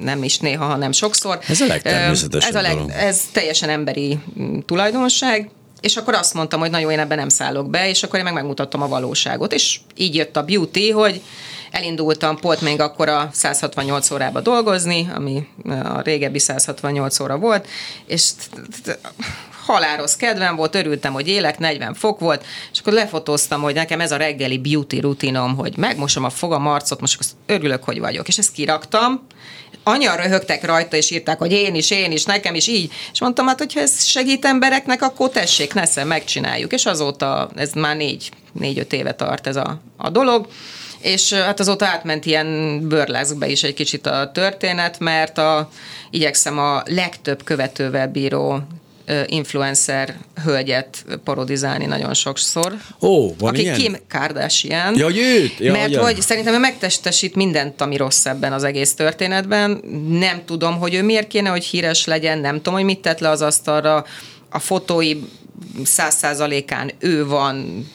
nem 0.00 0.22
is 0.22 0.38
néha, 0.38 0.64
hanem 0.64 0.92
sokszor. 0.92 1.38
Ez 1.48 1.60
a 1.60 1.66
legtermészetesebb 1.66 2.54
ez, 2.54 2.64
a 2.64 2.68
leg, 2.68 2.78
ez 2.96 3.20
teljesen 3.32 3.68
emberi 3.68 4.18
mm, 4.40 4.58
tulajdonság, 4.66 5.50
és 5.80 5.96
akkor 5.96 6.14
azt 6.14 6.34
mondtam, 6.34 6.60
hogy 6.60 6.70
nagyon 6.70 6.90
én 6.90 6.98
ebben 6.98 7.18
nem 7.18 7.28
szállok 7.28 7.70
be, 7.70 7.88
és 7.88 8.02
akkor 8.02 8.18
én 8.18 8.24
meg 8.24 8.34
megmutattam 8.34 8.82
a 8.82 8.88
valóságot. 8.88 9.52
És 9.52 9.80
így 9.96 10.14
jött 10.14 10.36
a 10.36 10.42
beauty, 10.42 10.90
hogy 10.90 11.22
elindultam 11.70 12.36
pont 12.36 12.60
még 12.60 12.80
akkor 12.80 13.08
a 13.08 13.28
168 13.32 14.10
órába 14.10 14.40
dolgozni, 14.40 15.10
ami 15.14 15.46
a 15.64 16.00
régebbi 16.00 16.38
168 16.38 17.20
óra 17.20 17.36
volt, 17.36 17.66
és 18.06 18.30
haláros 19.68 20.16
kedvem 20.16 20.56
volt, 20.56 20.74
örültem, 20.74 21.12
hogy 21.12 21.28
élek, 21.28 21.58
40 21.58 21.94
fok 21.94 22.20
volt, 22.20 22.44
és 22.72 22.80
akkor 22.80 22.92
lefotóztam, 22.92 23.60
hogy 23.60 23.74
nekem 23.74 24.00
ez 24.00 24.12
a 24.12 24.16
reggeli 24.16 24.58
beauty 24.58 25.00
rutinom, 25.00 25.56
hogy 25.56 25.76
megmosom 25.76 26.24
a 26.24 26.30
fogam, 26.30 26.66
arcot, 26.66 27.00
most 27.00 27.18
örülök, 27.46 27.84
hogy 27.84 27.98
vagyok. 27.98 28.28
És 28.28 28.38
ezt 28.38 28.52
kiraktam, 28.52 29.26
annyian 29.82 30.16
röhögtek 30.16 30.64
rajta, 30.64 30.96
és 30.96 31.10
írták, 31.10 31.38
hogy 31.38 31.52
én 31.52 31.74
is, 31.74 31.90
én 31.90 32.12
is, 32.12 32.24
nekem 32.24 32.54
is 32.54 32.66
így. 32.66 32.92
És 33.12 33.20
mondtam, 33.20 33.46
hát, 33.46 33.58
hogyha 33.58 33.80
ez 33.80 34.04
segít 34.04 34.44
embereknek, 34.44 35.02
akkor 35.02 35.30
tessék, 35.30 35.74
nesze, 35.74 36.04
megcsináljuk. 36.04 36.72
És 36.72 36.86
azóta, 36.86 37.50
ez 37.56 37.72
már 37.72 37.96
négy, 37.96 38.30
négy-öt 38.52 38.92
éve 38.92 39.14
tart 39.14 39.46
ez 39.46 39.56
a, 39.56 39.80
a 39.96 40.10
dolog 40.10 40.48
és 40.98 41.32
hát 41.32 41.60
azóta 41.60 41.86
átment 41.86 42.26
ilyen 42.26 42.80
bőrleszkbe 42.88 43.48
is 43.48 43.62
egy 43.62 43.74
kicsit 43.74 44.06
a 44.06 44.30
történet, 44.32 44.98
mert 44.98 45.38
a, 45.38 45.70
igyekszem 46.10 46.58
a 46.58 46.82
legtöbb 46.84 47.44
követővel 47.44 48.08
bíró 48.08 48.62
influencer 49.26 50.16
hölgyet 50.44 51.04
parodizálni 51.24 51.86
nagyon 51.86 52.14
sokszor. 52.14 52.76
Ó, 53.00 53.34
van 53.38 53.48
aki 53.48 53.60
ilyen? 53.60 53.76
Kim 53.76 53.96
Kardashian. 54.08 54.96
Ja, 54.96 55.08
őt? 55.16 55.58
Ja, 55.58 55.72
mert 55.72 55.96
hogy 55.96 56.20
szerintem 56.20 56.54
ő 56.54 56.58
megtestesít 56.58 57.34
mindent, 57.34 57.80
ami 57.80 57.96
rossz 57.96 58.26
ebben 58.26 58.52
az 58.52 58.64
egész 58.64 58.94
történetben. 58.94 59.80
Nem 60.08 60.44
tudom, 60.44 60.78
hogy 60.78 60.94
ő 60.94 61.02
miért 61.02 61.26
kéne, 61.26 61.48
hogy 61.48 61.64
híres 61.64 62.04
legyen, 62.04 62.38
nem 62.38 62.56
tudom, 62.56 62.74
hogy 62.74 62.84
mit 62.84 63.00
tett 63.00 63.18
le 63.18 63.28
az 63.28 63.42
asztalra. 63.42 64.04
A 64.48 64.58
fotói 64.58 65.16
száz 65.84 66.14
százalékán 66.14 66.90
ő 66.98 67.26
van 67.26 67.86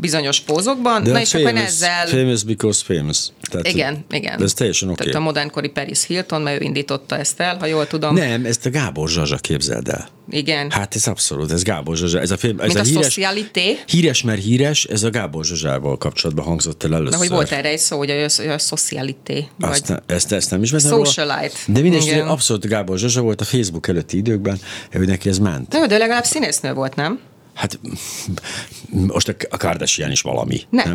bizonyos 0.00 0.40
pózokban, 0.40 1.02
De 1.02 1.12
na 1.12 1.20
és 1.20 1.30
famous, 1.30 1.50
akkor 1.50 1.60
ezzel... 1.60 2.06
Famous 2.06 2.42
because 2.42 2.82
famous. 2.86 3.18
Tehát, 3.50 3.68
igen, 3.68 4.04
igen. 4.10 4.42
Ez 4.42 4.52
teljesen 4.52 4.88
oké. 4.88 5.00
Okay. 5.00 5.12
Tehát 5.12 5.20
a 5.20 5.24
modernkori 5.24 5.68
Paris 5.68 6.06
Hilton, 6.06 6.42
mert 6.42 6.60
ő 6.60 6.64
indította 6.64 7.18
ezt 7.18 7.40
el, 7.40 7.56
ha 7.58 7.66
jól 7.66 7.86
tudom. 7.86 8.14
Nem, 8.14 8.44
ezt 8.44 8.66
a 8.66 8.70
Gábor 8.70 9.08
Zsazsa 9.08 9.36
képzeld 9.36 9.88
el. 9.88 10.08
Igen. 10.30 10.70
Hát 10.70 10.94
ez 10.94 11.06
abszolút, 11.06 11.52
ez 11.52 11.62
Gábor 11.62 11.96
Zsazsa. 11.96 12.20
Ez 12.20 12.30
a, 12.30 12.36
film, 12.36 12.60
ez 12.60 12.66
Mint 12.66 12.78
a, 12.78 12.80
a 12.80 12.84
híres, 12.84 13.04
szocialité. 13.04 13.78
Híres, 13.86 14.22
mert 14.22 14.42
híres, 14.42 14.84
ez 14.84 15.02
a 15.02 15.10
Gábor 15.10 15.44
Zsazsával 15.44 15.98
kapcsolatban 15.98 16.44
hangzott 16.44 16.84
el 16.84 16.94
először. 16.94 17.12
Na, 17.12 17.18
hogy 17.18 17.28
volt 17.28 17.52
erre 17.52 17.68
egy 17.68 17.78
szó, 17.78 17.98
hogy 17.98 18.10
a, 18.10 18.24
a 18.24 18.58
szocialité. 18.58 19.46
Azt, 19.60 19.88
vagy 19.88 19.98
ezt, 20.06 20.32
ezt 20.32 20.50
nem 20.50 20.62
is 20.62 20.68
Socialite. 20.68 21.56
De 21.66 21.80
mindegy, 21.80 22.08
abszolút 22.08 22.66
Gábor 22.66 22.98
Zsazsa 22.98 23.20
volt 23.20 23.40
a 23.40 23.44
Facebook 23.44 23.88
előtti 23.88 24.16
időkben, 24.16 24.60
hogy 24.92 25.06
neki 25.06 25.28
ez 25.28 25.38
ment. 25.38 25.68
De, 25.68 25.86
de 25.86 25.98
legalább 25.98 26.24
színésznő 26.24 26.72
volt, 26.72 26.94
nem? 26.94 27.20
Hát 27.54 27.78
most 28.88 29.36
a 29.50 29.56
Kardashian 29.56 30.10
is 30.10 30.20
valami. 30.20 30.60
Nem. 30.70 30.88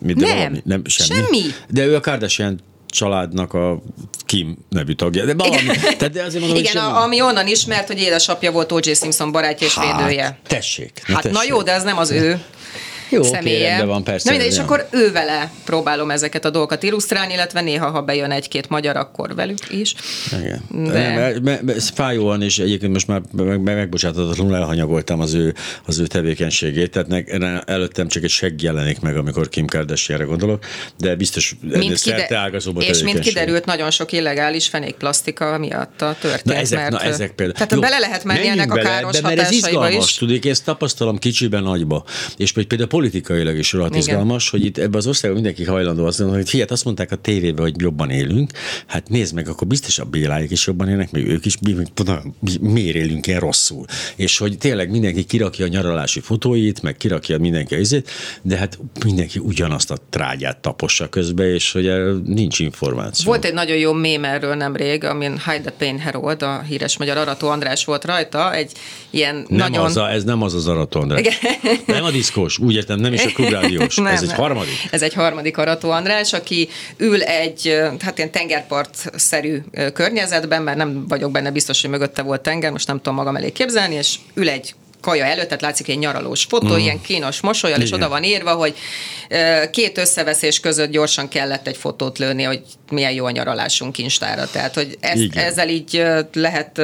nem? 0.00 0.14
De 0.14 0.26
nem. 0.26 0.36
Valami, 0.36 0.60
nem 0.64 0.82
semmi. 0.86 1.20
semmi. 1.20 1.42
De 1.68 1.84
ő 1.84 1.94
a 1.94 2.00
Kardashian 2.00 2.60
családnak 2.86 3.54
a 3.54 3.82
Kim 4.26 4.56
nevű 4.68 4.92
tagja. 4.92 5.24
De 5.24 5.34
valami. 5.34 5.66
Tehát 5.98 6.10
de 6.10 6.22
azért 6.22 6.44
mondom, 6.44 6.62
Igen, 6.62 6.76
a, 6.76 7.02
ami 7.02 7.20
onnan 7.20 7.46
ismert, 7.46 7.86
hogy 7.86 8.00
édesapja 8.00 8.52
volt 8.52 8.72
O.J. 8.72 8.92
Simpson 8.92 9.32
barátja 9.32 9.66
és 9.66 9.74
hát, 9.74 10.00
védője. 10.00 10.38
Tessék. 10.46 11.02
Na 11.06 11.14
hát 11.14 11.22
tessék. 11.22 11.38
na 11.38 11.44
jó, 11.44 11.62
de 11.62 11.72
ez 11.72 11.82
nem 11.82 11.98
az 11.98 12.10
ő 12.10 12.42
jó, 13.08 13.22
személye. 13.22 13.74
Okay, 13.74 13.86
van, 13.86 14.04
persze. 14.04 14.36
Na, 14.36 14.42
és 14.42 14.58
akkor 14.58 14.88
ő 14.90 15.12
vele 15.12 15.50
próbálom 15.64 16.10
ezeket 16.10 16.44
a 16.44 16.50
dolgokat 16.50 16.82
illusztrálni, 16.82 17.32
illetve 17.32 17.60
néha, 17.60 17.90
ha 17.90 18.02
bejön 18.02 18.30
egy-két 18.30 18.68
magyar, 18.68 18.96
akkor 18.96 19.34
velük 19.34 19.70
is. 19.70 19.94
Igen. 20.40 20.62
De... 20.92 21.38
Nem, 21.42 21.68
ez 21.68 21.88
fájóan, 21.88 22.42
és 22.42 22.58
egyébként 22.58 22.92
most 22.92 23.06
már 23.06 23.20
meg, 23.32 23.60
megbocsátatlanul 23.60 24.56
elhanyagoltam 24.56 25.20
az 25.20 25.34
ő, 25.34 25.54
az 25.86 25.98
ő 25.98 26.06
tevékenységét, 26.06 26.90
tehát 26.90 27.08
ne, 27.38 27.60
előttem 27.60 28.08
csak 28.08 28.22
egy 28.22 28.30
segg 28.30 28.62
jelenik 28.62 29.00
meg, 29.00 29.16
amikor 29.16 29.48
Kim 29.48 29.66
Kardashianre 29.66 30.24
gondolok, 30.24 30.64
de 30.98 31.14
biztos 31.14 31.56
mint 31.60 32.00
kide- 32.00 32.34
És 32.78 33.02
mint 33.02 33.18
kiderült, 33.18 33.64
nagyon 33.64 33.90
sok 33.90 34.12
illegális 34.12 34.66
fenékplasztika 34.66 35.58
miatt 35.58 36.02
a 36.02 36.16
történet. 36.20 36.44
Na 36.44 36.54
ezek, 36.54 36.78
mert, 36.78 36.90
na 36.90 37.00
ezek 37.00 37.30
például. 37.30 37.52
Tehát 37.52 37.72
Jó, 37.72 37.80
bele 37.80 37.98
lehet 37.98 38.24
menni 38.24 38.46
ennek 38.46 38.68
bele, 38.68 38.80
a 38.80 38.84
káros 38.84 39.12
de 39.12 39.20
mert 39.20 39.40
ez 39.40 39.50
izgalmas, 39.50 40.10
is. 40.10 40.14
Tudjuk, 40.14 40.44
ezt 40.44 40.64
tapasztalom 40.64 41.18
kicsiben, 41.18 41.62
nagyba. 41.62 42.04
És 42.36 42.52
például 42.52 42.88
politikailag 42.96 43.58
is 43.58 43.72
rohadt 43.72 43.94
Igen. 43.94 44.02
izgalmas, 44.02 44.50
hogy 44.50 44.64
itt 44.64 44.78
ebben 44.78 44.96
az 44.96 45.06
országban 45.06 45.42
mindenki 45.42 45.64
hajlandó 45.64 46.04
azt 46.04 46.18
mondani, 46.18 46.40
hogy 46.40 46.50
fiat, 46.50 46.70
azt 46.70 46.84
mondták 46.84 47.12
a 47.12 47.16
tévében, 47.16 47.64
hogy 47.64 47.74
jobban 47.80 48.10
élünk, 48.10 48.50
hát 48.86 49.08
nézd 49.08 49.34
meg, 49.34 49.48
akkor 49.48 49.66
biztos 49.66 49.98
a 49.98 50.04
Béláik 50.04 50.50
is 50.50 50.66
jobban 50.66 50.88
élnek, 50.88 51.10
meg 51.10 51.26
ők 51.28 51.44
is, 51.44 51.58
mi, 51.60 51.72
mi, 51.72 51.84
mi- 52.40 52.70
miért 52.70 52.96
élünk 52.96 53.26
ilyen 53.26 53.40
rosszul. 53.40 53.84
És 54.16 54.38
hogy 54.38 54.58
tényleg 54.58 54.90
mindenki 54.90 55.24
kirakja 55.24 55.64
a 55.64 55.68
nyaralási 55.68 56.20
fotóit, 56.20 56.82
meg 56.82 56.96
kirakja 56.96 57.38
mindenki 57.38 57.74
a 57.74 57.78
izét, 57.78 58.10
de 58.42 58.56
hát 58.56 58.78
mindenki 59.04 59.38
ugyanazt 59.38 59.90
a 59.90 59.96
trágyát 60.10 60.58
tapossa 60.58 61.08
közbe, 61.08 61.52
és 61.52 61.72
hogy 61.72 61.90
nincs 62.24 62.58
információ. 62.58 63.26
Volt 63.26 63.44
egy 63.44 63.54
nagyon 63.54 63.76
jó 63.76 63.92
mém 63.92 64.24
erről 64.24 64.54
nemrég, 64.54 65.04
amin 65.04 65.30
Hide 65.30 65.60
the 65.60 65.72
Pain 65.78 65.98
Herold, 65.98 66.42
a 66.42 66.60
híres 66.60 66.98
magyar 66.98 67.16
Arató 67.16 67.48
András 67.48 67.84
volt 67.84 68.04
rajta, 68.04 68.54
egy 68.54 68.72
ilyen 69.10 69.46
Nem 69.48 69.58
nagyon... 69.58 69.84
az 69.84 69.96
a, 69.96 70.10
ez 70.10 70.24
nem 70.24 70.42
az 70.42 70.54
az 70.54 70.66
Arató 70.66 71.00
András. 71.00 71.38
Nem 71.86 72.04
a 72.04 72.10
diszkós, 72.10 72.58
úgy 72.58 72.76
értem, 72.86 73.00
nem 73.00 73.12
is 73.12 73.24
a 73.24 73.30
klubrádiós. 73.34 73.96
Nem, 74.06 74.06
ez 74.06 74.22
egy 74.22 74.28
nem. 74.28 74.36
harmadik. 74.36 74.88
Ez 74.90 75.02
egy 75.02 75.14
harmadik 75.14 75.58
Arató 75.58 75.90
András, 75.90 76.32
aki 76.32 76.68
ül 76.96 77.22
egy, 77.22 77.78
hát 78.00 78.18
ilyen 78.18 78.30
tengerpart-szerű 78.30 79.62
környezetben, 79.92 80.62
mert 80.62 80.76
nem 80.76 81.08
vagyok 81.08 81.30
benne 81.30 81.50
biztos, 81.50 81.80
hogy 81.80 81.90
mögötte 81.90 82.22
volt 82.22 82.40
tenger, 82.40 82.70
most 82.70 82.86
nem 82.86 82.96
tudom 82.96 83.14
magam 83.14 83.36
elé 83.36 83.50
képzelni, 83.50 83.94
és 83.94 84.14
ül 84.34 84.48
egy 84.48 84.74
kaja 85.00 85.24
előtt, 85.24 85.44
tehát 85.44 85.62
látszik 85.62 85.88
egy 85.88 85.98
nyaralós 85.98 86.44
fotó, 86.44 86.74
mm. 86.74 86.78
ilyen 86.78 87.00
kínos 87.00 87.40
mosolyal, 87.40 87.80
és 87.80 87.86
Igen. 87.86 88.00
oda 88.00 88.08
van 88.08 88.22
írva, 88.22 88.52
hogy 88.52 88.74
két 89.70 89.98
összeveszés 89.98 90.60
között 90.60 90.90
gyorsan 90.90 91.28
kellett 91.28 91.66
egy 91.66 91.76
fotót 91.76 92.18
lőni, 92.18 92.42
hogy 92.42 92.60
milyen 92.90 93.12
jó 93.12 93.24
a 93.24 93.30
nyaralásunk 93.30 93.98
Instára. 93.98 94.46
Tehát, 94.50 94.74
hogy 94.74 94.96
ezt, 95.00 95.16
Igen. 95.16 95.44
ezzel 95.44 95.68
így 95.68 96.04
lehet... 96.32 96.80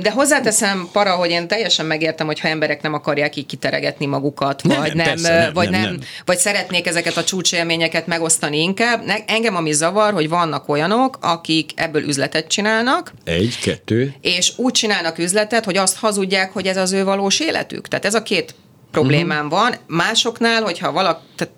De 0.00 0.10
hozzáteszem, 0.10 0.88
para, 0.92 1.14
hogy 1.14 1.30
én 1.30 1.48
teljesen 1.48 1.86
megértem, 1.86 2.26
hogyha 2.26 2.48
emberek 2.48 2.82
nem 2.82 2.94
akarják 2.94 3.36
így 3.36 3.46
kiteregetni 3.46 4.06
magukat, 4.06 4.62
Nem, 4.62 4.80
vagy 4.80 4.94
nem, 4.94 5.06
persze, 5.06 5.38
nem, 5.38 5.52
vagy 5.52 5.70
nem, 5.70 5.80
nem, 5.80 5.90
nem. 5.90 6.00
vagy 6.24 6.38
szeretnék 6.38 6.86
ezeket 6.86 7.16
a 7.16 7.24
csúcsélményeket 7.24 8.06
megosztani 8.06 8.62
inkább. 8.62 9.02
Engem 9.26 9.56
ami 9.56 9.72
zavar, 9.72 10.12
hogy 10.12 10.28
vannak 10.28 10.68
olyanok, 10.68 11.18
akik 11.20 11.70
ebből 11.74 12.02
üzletet 12.02 12.46
csinálnak, 12.46 13.12
Egy, 13.24 13.58
kettő. 13.62 14.14
és 14.20 14.52
úgy 14.56 14.72
csinálnak 14.72 15.18
üzletet, 15.18 15.64
hogy 15.64 15.76
azt 15.76 15.96
hazudják, 15.96 16.52
hogy 16.52 16.66
ez 16.66 16.76
az 16.76 16.92
ő 16.92 17.04
valós 17.04 17.40
életük. 17.40 17.88
Tehát 17.88 18.04
ez 18.04 18.14
a 18.14 18.22
két 18.22 18.54
problémám 18.90 19.44
uh-huh. 19.46 19.60
van. 19.60 19.74
Másoknál, 19.86 20.62
hogyha 20.62 20.92
valaki... 20.92 21.20
Tehát 21.36 21.54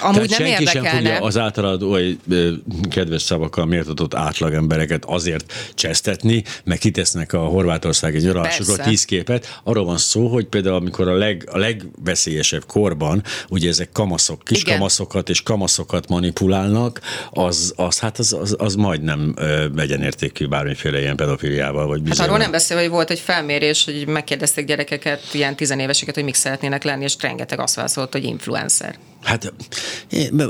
amúgy 0.00 0.14
Tehát 0.14 0.28
nem 0.28 0.48
senki 0.48 0.66
sem 0.66 0.76
érdekelne. 0.76 1.08
fogja 1.08 1.26
az 1.26 1.38
általad 1.38 1.82
oly 1.82 2.16
kedves 2.90 3.22
szavakkal 3.22 3.66
méltatott 3.66 4.14
átlagembereket 4.14 5.04
azért 5.04 5.52
csesztetni, 5.74 6.44
meg 6.64 6.78
kitesznek 6.78 7.32
a 7.32 7.38
horvátországi 7.38 8.18
nyaralásokról 8.18 8.76
tíz 8.76 9.04
képet. 9.04 9.60
Arról 9.64 9.84
van 9.84 9.98
szó, 9.98 10.26
hogy 10.28 10.46
például 10.46 10.74
amikor 10.74 11.08
a, 11.08 11.14
leg, 11.14 11.48
a 11.52 11.58
legveszélyesebb 11.58 12.66
korban, 12.66 13.22
ugye 13.48 13.68
ezek 13.68 13.92
kamaszok, 13.92 14.44
kis 14.44 14.60
Igen. 14.60 14.74
kamaszokat 14.74 15.28
és 15.28 15.42
kamaszokat 15.42 16.08
manipulálnak, 16.08 17.00
az, 17.30 17.72
az 17.76 17.98
hát 17.98 18.18
az, 18.18 18.32
az, 18.32 18.54
az 18.58 18.74
majdnem 18.74 19.34
egyenértékű 19.76 20.46
bármiféle 20.46 21.00
ilyen 21.00 21.16
pedofiliával, 21.16 21.86
vagy 21.86 21.98
Hát 21.98 22.08
bizony. 22.08 22.26
arról 22.26 22.38
nem 22.38 22.50
beszél, 22.50 22.78
hogy 22.78 22.88
volt 22.88 23.10
egy 23.10 23.18
felmérés, 23.18 23.84
hogy 23.84 24.06
megkérdezték 24.06 24.66
gyerekeket, 24.66 25.22
ilyen 25.32 25.56
tizenéveseket, 25.56 26.14
hogy 26.14 26.24
mik 26.24 26.34
szeretnének 26.34 26.84
lenni, 26.84 27.04
és 27.04 27.16
rengeteg 27.20 27.60
azt 27.60 27.74
válaszolt, 27.74 28.12
hogy 28.12 28.24
influencer. 28.24 28.94
Hát 29.22 29.52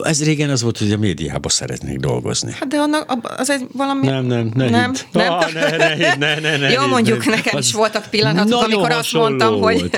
ez 0.02 0.24
régen 0.24 0.50
az 0.50 0.62
volt, 0.62 0.78
hogy 0.78 0.92
a 0.92 0.96
médiában 0.96 1.50
szeretnék 1.50 1.98
dolgozni. 1.98 2.52
Hát 2.52 2.68
de 2.68 2.76
annak, 2.76 3.30
az 3.36 3.50
egy 3.50 3.66
valami... 3.72 4.06
Nem, 4.06 4.24
nem, 4.24 4.50
ne 4.54 4.70
nem, 4.70 4.92
hidd. 4.92 5.22
nem. 5.22 5.32
Ah, 5.32 5.52
ne, 5.52 5.76
ne, 5.76 6.14
ne, 6.14 6.40
ne, 6.40 6.56
ne 6.56 6.70
Jó, 6.70 6.86
mondjuk 6.86 7.24
ne. 7.24 7.34
nekem 7.34 7.56
Az 7.56 7.66
is 7.66 7.72
voltak 7.72 8.06
pillanatok, 8.10 8.62
amikor 8.62 8.90
azt 8.90 9.12
mondtam, 9.12 9.60
hogy... 9.60 9.90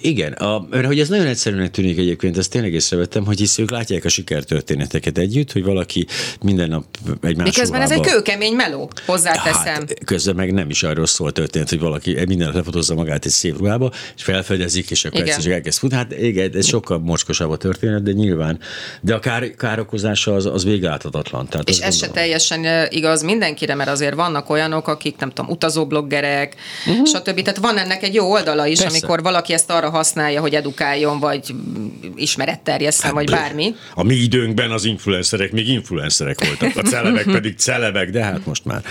Igen, 0.00 0.32
a, 0.32 0.66
mert 0.70 0.86
hogy 0.86 1.00
ez 1.00 1.08
nagyon 1.08 1.26
egyszerűnek 1.26 1.70
tűnik 1.70 1.98
egyébként, 1.98 2.38
ezt 2.38 2.50
tényleg 2.50 2.72
észrevettem, 2.72 3.24
hogy 3.24 3.38
hisz 3.38 3.58
ők 3.58 3.70
látják 3.70 4.04
a 4.04 4.08
sikertörténeteket 4.08 5.18
együtt, 5.18 5.52
hogy 5.52 5.64
valaki 5.64 6.06
minden 6.40 6.68
nap 6.68 6.84
egy 7.22 7.36
más 7.36 7.46
Miközben 7.46 7.80
ez 7.80 7.90
egy 7.90 7.96
ruhába- 7.96 8.14
kőkemény 8.14 8.54
meló, 8.54 8.90
hozzáteszem. 9.06 9.74
Hát, 9.74 10.04
közben 10.04 10.34
meg 10.34 10.52
nem 10.52 10.70
is 10.70 10.82
arról 10.82 11.06
szól 11.06 11.32
történet, 11.32 11.68
hogy 11.68 11.80
valaki 11.80 12.24
minden 12.26 12.46
nap 12.46 12.56
lefotózza 12.56 12.94
magát 12.94 13.24
egy 13.24 13.30
szép 13.30 13.58
ruhába, 13.58 13.92
és 14.16 14.22
felfedezik, 14.22 14.90
és 14.90 15.04
akkor 15.04 15.20
egyszer 15.20 15.52
elkezd 15.52 15.78
futni. 15.78 15.96
Hát 15.96 16.12
igen, 16.12 16.50
ez 16.54 16.66
sokkal 16.66 16.98
mocskosabb 16.98 17.50
a 17.50 17.56
történet, 17.56 18.02
de 18.02 18.12
nyilván. 18.12 18.58
De 19.00 19.14
a 19.14 19.18
kár, 19.18 19.54
károkozása 19.54 20.34
az, 20.34 20.46
az 20.46 20.64
végeláthatatlan. 20.64 21.48
Tehát 21.48 21.68
És 21.68 21.78
ez 21.78 21.96
se 21.96 22.08
teljesen 22.08 22.88
igaz 22.90 23.22
mindenkire, 23.22 23.74
mert 23.74 23.90
azért 23.90 24.14
vannak 24.14 24.50
olyanok, 24.50 24.88
akik 24.88 25.16
nem 25.18 25.28
tudom, 25.28 25.50
utazóbloggerek, 25.50 26.54
uh-huh. 26.86 27.06
stb. 27.06 27.42
Tehát 27.42 27.58
van 27.58 27.78
ennek 27.78 28.02
egy 28.02 28.14
jó 28.14 28.30
oldala 28.30 28.66
is, 28.66 28.78
Persze. 28.78 28.96
amikor 28.96 29.22
valaki 29.22 29.52
ezt 29.52 29.70
arra 29.70 29.87
használja, 29.90 30.40
hogy 30.40 30.54
edukáljon, 30.54 31.20
vagy 31.20 31.54
mm, 31.54 31.86
ismeret 32.16 32.60
terjesszen, 32.60 33.14
vagy 33.14 33.30
bármi. 33.30 33.74
A 33.94 34.02
mi 34.02 34.14
időnkben 34.14 34.70
az 34.70 34.84
influencerek 34.84 35.52
még 35.52 35.68
influencerek 35.68 36.44
voltak, 36.44 36.84
a 36.84 36.88
celebek 36.88 37.24
pedig 37.38 37.56
celebek, 37.56 38.10
de 38.10 38.24
hát 38.24 38.46
most 38.46 38.64
már. 38.64 38.82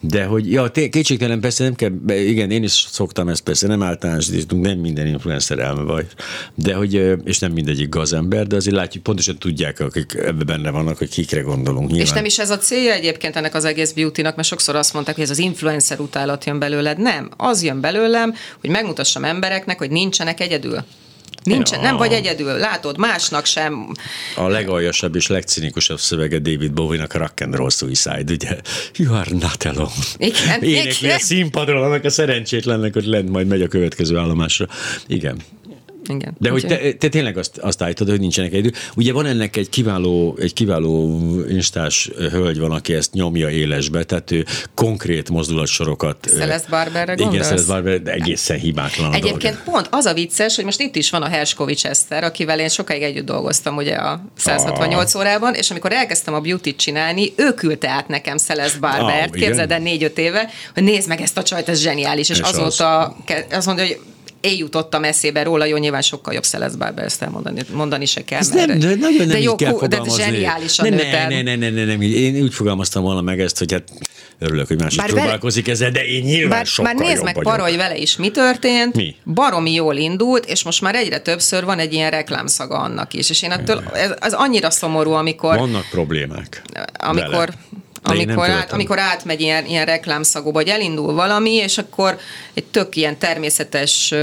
De 0.00 0.24
hogy, 0.24 0.52
ja, 0.52 0.70
kétségtelen 0.70 1.40
persze 1.40 1.64
nem 1.64 1.74
kell, 1.74 1.92
igen, 2.08 2.50
én 2.50 2.62
is 2.62 2.86
szoktam 2.90 3.28
ezt 3.28 3.42
persze, 3.42 3.66
nem 3.66 3.82
általánosítunk, 3.82 4.64
nem 4.66 4.78
minden 4.78 5.06
influencer 5.06 5.58
elme 5.58 5.82
vagy, 5.82 6.06
de 6.54 6.74
hogy, 6.74 7.18
és 7.24 7.38
nem 7.38 7.52
mindegyik 7.52 7.88
gazember, 7.88 8.46
de 8.46 8.56
azért 8.56 8.76
látjuk, 8.76 9.02
pontosan 9.02 9.38
tudják, 9.38 9.80
akik 9.80 10.14
ebben 10.14 10.46
benne 10.46 10.70
vannak, 10.70 10.98
hogy 10.98 11.08
kikre 11.08 11.40
gondolunk. 11.40 11.86
Nyilván. 11.88 12.06
És 12.06 12.12
nem 12.12 12.24
is 12.24 12.38
ez 12.38 12.50
a 12.50 12.58
célja 12.58 12.92
egyébként 12.92 13.36
ennek 13.36 13.54
az 13.54 13.64
egész 13.64 13.92
beautynak, 13.92 14.36
mert 14.36 14.48
sokszor 14.48 14.76
azt 14.76 14.92
mondták, 14.92 15.14
hogy 15.14 15.24
ez 15.24 15.30
az 15.30 15.38
influencer 15.38 16.00
utálat 16.00 16.44
jön 16.44 16.58
belőled. 16.58 16.98
Nem, 16.98 17.30
az 17.36 17.62
jön 17.62 17.80
belőlem, 17.80 18.34
hogy 18.60 18.70
megmutassam 18.70 19.24
embereknek, 19.24 19.78
hogy 19.78 19.90
nincsenek 19.90 20.40
egyedül. 20.44 20.84
Nincsen, 21.42 21.78
Ja. 21.78 21.84
nem 21.84 21.96
vagy 21.96 22.12
egyedül, 22.12 22.52
látod, 22.58 22.98
másnak 22.98 23.44
sem. 23.44 23.92
A 24.36 24.48
legaljasabb 24.48 25.14
és 25.14 25.26
legcinikusabb 25.26 25.98
szövege 25.98 26.38
David 26.38 26.72
Bowie-nak 26.72 27.14
a 27.14 27.18
Rock 27.18 27.40
and 27.40 27.54
Roll 27.54 27.70
Suicide, 27.70 28.32
ugye? 28.32 28.56
You 28.96 29.14
are 29.14 29.30
not 29.30 29.64
alone. 29.64 29.90
Igen, 30.16 30.62
Énekli 30.62 31.04
igen. 31.04 31.16
a 31.16 31.18
színpadról, 31.18 31.82
annak 31.82 32.04
a 32.04 32.10
szerencsétlennek, 32.10 32.92
hogy 32.92 33.04
lent 33.04 33.28
majd 33.28 33.46
megy 33.46 33.62
a 33.62 33.68
következő 33.68 34.16
állomásra. 34.16 34.66
Igen. 35.06 35.40
Igen. 36.08 36.34
De 36.38 36.50
hogy 36.50 36.66
te, 36.66 36.92
te 36.92 37.08
tényleg 37.08 37.38
azt, 37.38 37.58
azt 37.58 37.82
állítod, 37.82 38.08
hogy 38.08 38.20
nincsenek 38.20 38.52
egyedül. 38.52 38.70
Ugye 38.96 39.12
van 39.12 39.26
ennek 39.26 39.56
egy 39.56 39.68
kiváló, 39.68 40.36
egy 40.40 40.52
kiváló 40.52 41.20
instás 41.48 42.10
hölgy 42.30 42.58
van, 42.58 42.70
aki 42.70 42.94
ezt 42.94 43.12
nyomja 43.12 43.50
élesbe, 43.50 44.04
tehát 44.04 44.30
ő 44.30 44.44
konkrét 44.74 45.30
mozdulatsorokat. 45.30 46.16
Celeste 46.28 46.68
Barberre 46.70 47.12
Igen, 47.12 47.16
gondolsz? 47.16 47.46
Celeste 47.46 47.72
Barber, 47.72 48.02
de 48.02 48.12
egészen 48.12 48.58
hibátlan 48.58 49.10
a 49.12 49.14
Egyébként 49.14 49.54
dolga. 49.54 49.70
pont 49.70 49.86
az 49.90 50.04
a 50.04 50.14
vicces, 50.14 50.56
hogy 50.56 50.64
most 50.64 50.80
itt 50.80 50.96
is 50.96 51.10
van 51.10 51.22
a 51.22 51.28
Herskovics 51.28 51.86
Eszter, 51.86 52.24
akivel 52.24 52.60
én 52.60 52.68
sokáig 52.68 53.02
együtt 53.02 53.24
dolgoztam 53.26 53.76
ugye 53.76 53.94
a 53.94 54.24
168 54.36 55.14
órában, 55.14 55.54
és 55.54 55.70
amikor 55.70 55.92
elkezdtem 55.92 56.34
a 56.34 56.40
beauty 56.40 56.76
csinálni, 56.76 57.32
ő 57.36 57.54
küldte 57.54 57.88
át 57.88 58.08
nekem 58.08 58.36
Celeste 58.36 58.78
Barbert, 58.78 59.02
Ah, 59.30 59.36
igen? 59.36 59.48
képzeld 59.48 59.70
el 59.70 59.78
négy-öt 59.78 60.18
éve, 60.18 60.50
hogy 60.74 60.82
nézd 60.82 61.08
meg 61.08 61.20
ezt 61.20 61.38
a 61.38 61.42
csajt, 61.42 61.68
ez 61.68 61.80
zseniális, 61.80 62.28
és, 62.28 62.38
És 62.38 62.42
az. 62.44 62.58
azóta 62.58 63.16
ke- 63.24 63.52
azt 63.54 63.66
mondja, 63.66 63.84
hogy 63.86 64.00
én 64.44 64.56
jutottam 64.58 65.04
eszébe 65.04 65.42
róla, 65.42 65.64
jó, 65.64 65.76
nyilván 65.76 66.02
sokkal 66.02 66.34
jobb 66.34 66.42
Celeste 66.42 66.78
Barber, 66.78 67.04
ezt 67.04 67.22
elmondani 67.22 67.60
mondani 67.72 68.04
se 68.06 68.24
kell. 68.24 68.38
Ez 68.38 68.48
nem, 68.48 68.66
de 68.78 68.94
nagyon 68.94 69.16
nem 69.16 69.28
de 69.28 69.40
jó, 69.40 69.54
kell 69.54 69.72
de 69.72 69.78
fogalmazni. 69.78 70.22
zseniális 70.22 70.78
a 70.78 70.82
ne, 70.82 70.88
ne, 71.28 71.42
ne, 71.42 71.56
ne, 71.56 71.70
ne, 71.70 71.84
ne, 71.84 72.04
én 72.04 72.42
úgy 72.42 72.54
fogalmaztam 72.54 73.02
volna 73.02 73.20
meg 73.20 73.40
ezt, 73.40 73.58
hogy 73.58 73.72
hát 73.72 73.82
örülök, 74.38 74.66
hogy 74.66 74.76
Bár 74.76 74.90
vele- 74.96 75.12
próbálkozik 75.12 75.68
ezzel, 75.68 75.90
de 75.90 76.04
én 76.06 76.22
nyilván 76.24 76.48
Bár, 76.48 76.66
sokkal 76.66 76.92
már 76.94 77.06
nézd 77.06 77.22
meg, 77.24 77.34
vagyok. 77.34 77.52
Para, 77.52 77.62
hogy 77.62 77.76
vele 77.76 77.96
is 77.96 78.16
mi 78.16 78.30
történt. 78.30 78.96
Mi? 78.96 79.16
Baromi 79.34 79.72
jól 79.72 79.96
indult, 79.96 80.46
és 80.46 80.62
most 80.62 80.80
már 80.80 80.94
egyre 80.94 81.18
többször 81.18 81.64
van 81.64 81.78
egy 81.78 81.92
ilyen 81.92 82.10
reklámszaga 82.10 82.78
annak 82.78 83.14
is. 83.14 83.30
És 83.30 83.42
én 83.42 83.50
ettől, 83.50 83.82
ez, 83.92 84.10
ez 84.20 84.32
annyira 84.32 84.70
szomorú, 84.70 85.10
amikor, 85.10 85.56
Vannak 85.58 85.86
problémák. 85.90 86.62
amikor, 86.98 87.30
vele. 87.30 87.54
Amikor, 88.06 88.50
át, 88.50 88.72
amikor 88.72 88.98
átmegy 88.98 89.40
ilyen, 89.40 89.66
ilyen 89.66 89.84
reklámszagú, 89.84 90.52
vagy 90.52 90.68
elindul 90.68 91.12
valami, 91.12 91.50
és 91.50 91.78
akkor 91.78 92.18
egy 92.54 92.64
tök 92.64 92.96
ilyen 92.96 93.18
természetes, 93.18 94.14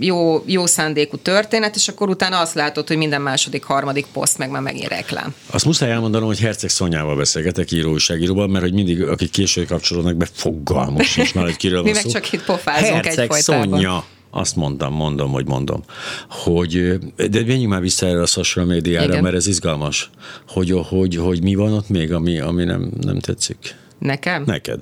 jó, 0.00 0.42
jó 0.46 0.66
szándékú 0.66 1.16
történet, 1.16 1.76
és 1.76 1.88
akkor 1.88 2.08
utána 2.08 2.40
azt 2.40 2.54
látod, 2.54 2.88
hogy 2.88 2.96
minden 2.96 3.20
második, 3.20 3.64
harmadik 3.64 4.06
poszt 4.12 4.38
meg 4.38 4.50
már 4.50 4.62
megint 4.62 4.88
reklám. 4.88 5.34
Azt 5.50 5.64
muszáj 5.64 5.90
elmondanom, 5.90 6.28
hogy 6.28 6.40
Herceg 6.40 6.70
Szonyával 6.70 7.16
beszélgetek 7.16 7.70
író 7.72 7.90
újságíróban, 7.90 8.50
mert 8.50 8.64
hogy 8.64 8.74
mindig, 8.74 9.02
akik 9.02 9.30
később 9.30 9.66
kapcsolódnak 9.66 10.16
be, 10.16 10.26
fogalmos 10.32 11.16
és 11.16 11.32
már, 11.34 11.44
hogy 11.44 11.56
kiről 11.56 11.82
Mi 11.82 11.92
meg 11.92 12.06
csak 12.06 12.32
itt 12.32 12.44
pofázunk 12.44 13.04
Herceg 13.04 13.30
egyfolytában. 13.30 13.68
Szonya. 13.68 14.04
Azt 14.30 14.56
mondtam, 14.56 14.92
mondom, 14.94 15.30
hogy 15.30 15.46
mondom, 15.46 15.82
hogy, 16.28 16.98
de 17.30 17.44
menjünk 17.44 17.70
már 17.72 17.80
vissza 17.80 18.06
erre 18.06 18.20
a 18.20 18.26
social 18.26 18.64
médiára, 18.64 19.08
Igen. 19.08 19.22
mert 19.22 19.34
ez 19.34 19.46
izgalmas, 19.46 20.10
hogy, 20.48 20.74
hogy, 20.88 21.16
hogy 21.16 21.42
mi 21.42 21.54
van 21.54 21.72
ott 21.72 21.88
még, 21.88 22.12
ami, 22.12 22.40
ami 22.40 22.64
nem, 22.64 22.90
nem 23.00 23.18
tetszik. 23.18 23.74
Nekem? 23.98 24.42
Neked. 24.46 24.80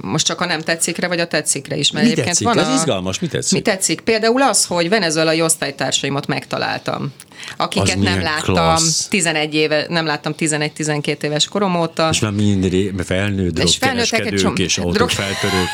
Most 0.00 0.26
csak 0.26 0.40
a 0.40 0.46
nem 0.46 0.60
tetszikre, 0.60 1.06
vagy 1.08 1.20
a 1.20 1.26
tetszikre 1.26 1.76
is? 1.76 1.90
Mert 1.90 2.04
Mi 2.04 2.10
egyébként 2.12 2.38
tetszik? 2.38 2.54
van 2.54 2.64
Ez 2.64 2.68
a... 2.68 2.74
izgalmas, 2.74 3.18
mi 3.18 3.26
tetszik? 3.26 3.52
Mi 3.52 3.60
tetszik? 3.60 4.00
Például 4.00 4.42
az, 4.42 4.64
hogy 4.64 4.88
venezuelai 4.88 5.42
osztálytársaimat 5.42 6.26
megtaláltam, 6.26 7.12
akiket 7.56 7.98
nem 7.98 8.20
láttam 8.20 8.54
klassz. 8.54 9.06
11 9.08 9.54
éve, 9.54 9.86
nem 9.88 10.06
láttam 10.06 10.34
11-12 10.38 11.22
éves 11.22 11.48
korom 11.48 11.74
óta. 11.80 12.08
És 12.12 12.20
már 12.20 12.32
mindré, 12.32 12.94
felnőtt 13.04 13.58
És 13.58 13.78
drogkereskedők 13.78 14.34
csomó- 14.40 14.54
és 14.56 14.74
drog- 14.74 14.86
autófeltörők. 14.86 15.68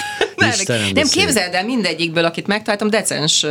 Istenem, 0.48 0.90
nem 0.94 1.08
képzeld 1.08 1.54
el, 1.54 1.64
mindegyikből, 1.64 2.24
akit 2.24 2.46
megtaláltam, 2.46 2.90
decens, 2.90 3.46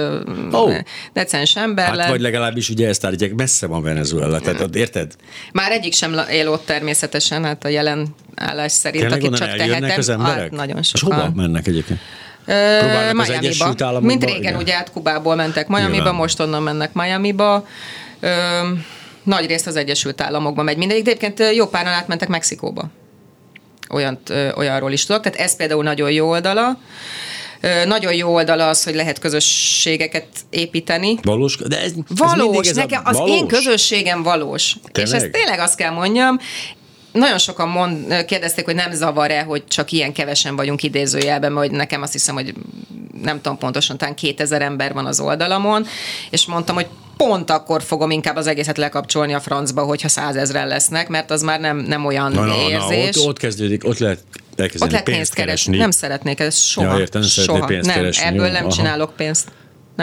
oh. 0.51 0.75
decens 1.13 1.55
ember 1.55 1.85
Hát 1.85 1.95
lett. 1.95 2.09
vagy 2.09 2.21
legalábbis 2.21 2.69
ugye 2.69 2.87
ezt 2.87 3.05
állítják, 3.05 3.33
messze 3.33 3.67
van 3.67 3.81
Venezuela, 3.81 4.39
tehát 4.39 4.61
ott 4.61 4.75
érted? 4.75 5.15
Már 5.51 5.71
egyik 5.71 5.93
sem 5.93 6.19
él 6.31 6.49
ott 6.49 6.65
természetesen, 6.65 7.43
hát 7.43 7.65
a 7.65 7.67
jelen 7.67 8.15
állás 8.35 8.71
szerint, 8.71 9.03
Tényleg 9.03 9.23
akit 9.23 9.37
csak 9.37 9.55
tehetem. 9.55 9.93
az 9.97 10.09
emberek? 10.09 10.39
Hát 10.41 10.51
nagyon 10.51 10.77
És 10.77 10.91
hova 11.01 11.15
sokan. 11.15 11.33
mennek 11.35 11.67
egyébként? 11.67 11.99
Próbálnak 12.45 13.19
az 13.19 13.27
Miami-ba. 13.27 13.33
Egyesült 13.33 13.81
Államokba? 13.81 14.07
Mint 14.07 14.23
régen, 14.23 14.41
Igen. 14.41 14.55
ugye 14.55 14.75
át 14.75 14.91
Kubából 14.91 15.35
mentek 15.35 15.67
Miami-ba, 15.67 16.11
most 16.11 16.39
onnan 16.39 16.63
mennek 16.63 16.93
Miami-ba. 16.93 17.67
Ö, 18.19 18.29
nagy 19.23 19.45
részt 19.45 19.67
az 19.67 19.75
Egyesült 19.75 20.21
Államokba 20.21 20.63
megy 20.63 20.77
mindegyik, 20.77 21.03
de 21.03 21.11
egyébként 21.11 21.55
jó 21.55 21.67
páran 21.67 21.93
átmentek 21.93 22.27
Mexikóba. 22.27 22.89
Olyan, 23.91 24.19
olyanról 24.55 24.91
is 24.91 25.05
tudok. 25.05 25.21
Tehát 25.21 25.39
ez 25.39 25.55
például 25.55 25.83
nagyon 25.83 26.11
jó 26.11 26.29
oldala. 26.29 26.77
Nagyon 27.85 28.13
jó 28.13 28.33
oldala 28.33 28.69
az, 28.69 28.83
hogy 28.83 28.95
lehet 28.95 29.19
közösségeket 29.19 30.27
építeni. 30.49 31.17
Valós? 31.21 31.57
De 31.57 31.81
ez, 31.81 31.91
Valós, 32.07 32.67
ez 32.67 32.77
a 32.77 32.79
nekem 32.79 33.01
az 33.05 33.17
valós? 33.17 33.35
én 33.35 33.47
közösségem 33.47 34.23
valós. 34.23 34.75
Tényleg? 34.91 35.15
És 35.15 35.21
ezt 35.21 35.31
tényleg 35.31 35.59
azt 35.59 35.75
kell 35.75 35.91
mondjam, 35.91 36.39
nagyon 37.11 37.37
sokan 37.37 37.69
mond, 37.69 38.25
kérdezték, 38.25 38.65
hogy 38.65 38.75
nem 38.75 38.91
zavar-e, 38.91 39.41
hogy 39.41 39.63
csak 39.67 39.91
ilyen 39.91 40.13
kevesen 40.13 40.55
vagyunk 40.55 40.83
idézőjelben, 40.83 41.53
hogy 41.53 41.71
nekem 41.71 42.01
azt 42.01 42.11
hiszem, 42.11 42.35
hogy 42.35 42.53
nem 43.21 43.41
tudom 43.41 43.57
pontosan, 43.57 43.97
talán 43.97 44.15
2000 44.15 44.61
ember 44.61 44.93
van 44.93 45.05
az 45.05 45.19
oldalamon, 45.19 45.85
és 46.29 46.45
mondtam, 46.45 46.75
hogy 46.75 46.87
pont 47.17 47.49
akkor 47.49 47.83
fogom 47.83 48.11
inkább 48.11 48.35
az 48.35 48.47
egészet 48.47 48.77
lekapcsolni 48.77 49.33
a 49.33 49.39
francba, 49.39 49.81
hogyha 49.81 50.07
százezren 50.07 50.67
lesznek, 50.67 51.07
mert 51.07 51.31
az 51.31 51.41
már 51.41 51.59
nem, 51.59 51.77
nem 51.77 52.05
olyan 52.05 52.31
Na, 52.31 52.45
na, 52.45 52.55
na, 52.55 52.69
érzés. 52.69 53.17
ott, 53.17 53.27
ott 53.27 53.37
kezdődik, 53.37 53.87
ott 53.87 53.97
lehet 53.97 54.23
elkezdeni 54.55 54.83
Ott 54.83 54.91
lehet 54.91 55.05
pénzt, 55.05 55.19
pénzt 55.19 55.33
keresni. 55.33 55.77
Nem 55.77 55.91
szeretnék 55.91 56.39
ezt 56.39 56.57
soha. 56.57 56.93
Ja, 56.93 56.99
értem, 56.99 57.21
soha. 57.21 57.65
pénzt 57.65 57.85
nem, 57.85 57.95
keresni, 57.95 58.25
ebből 58.25 58.51
nem 58.51 58.65
aha. 58.65 58.73
csinálok 58.73 59.15
pénzt. 59.15 59.51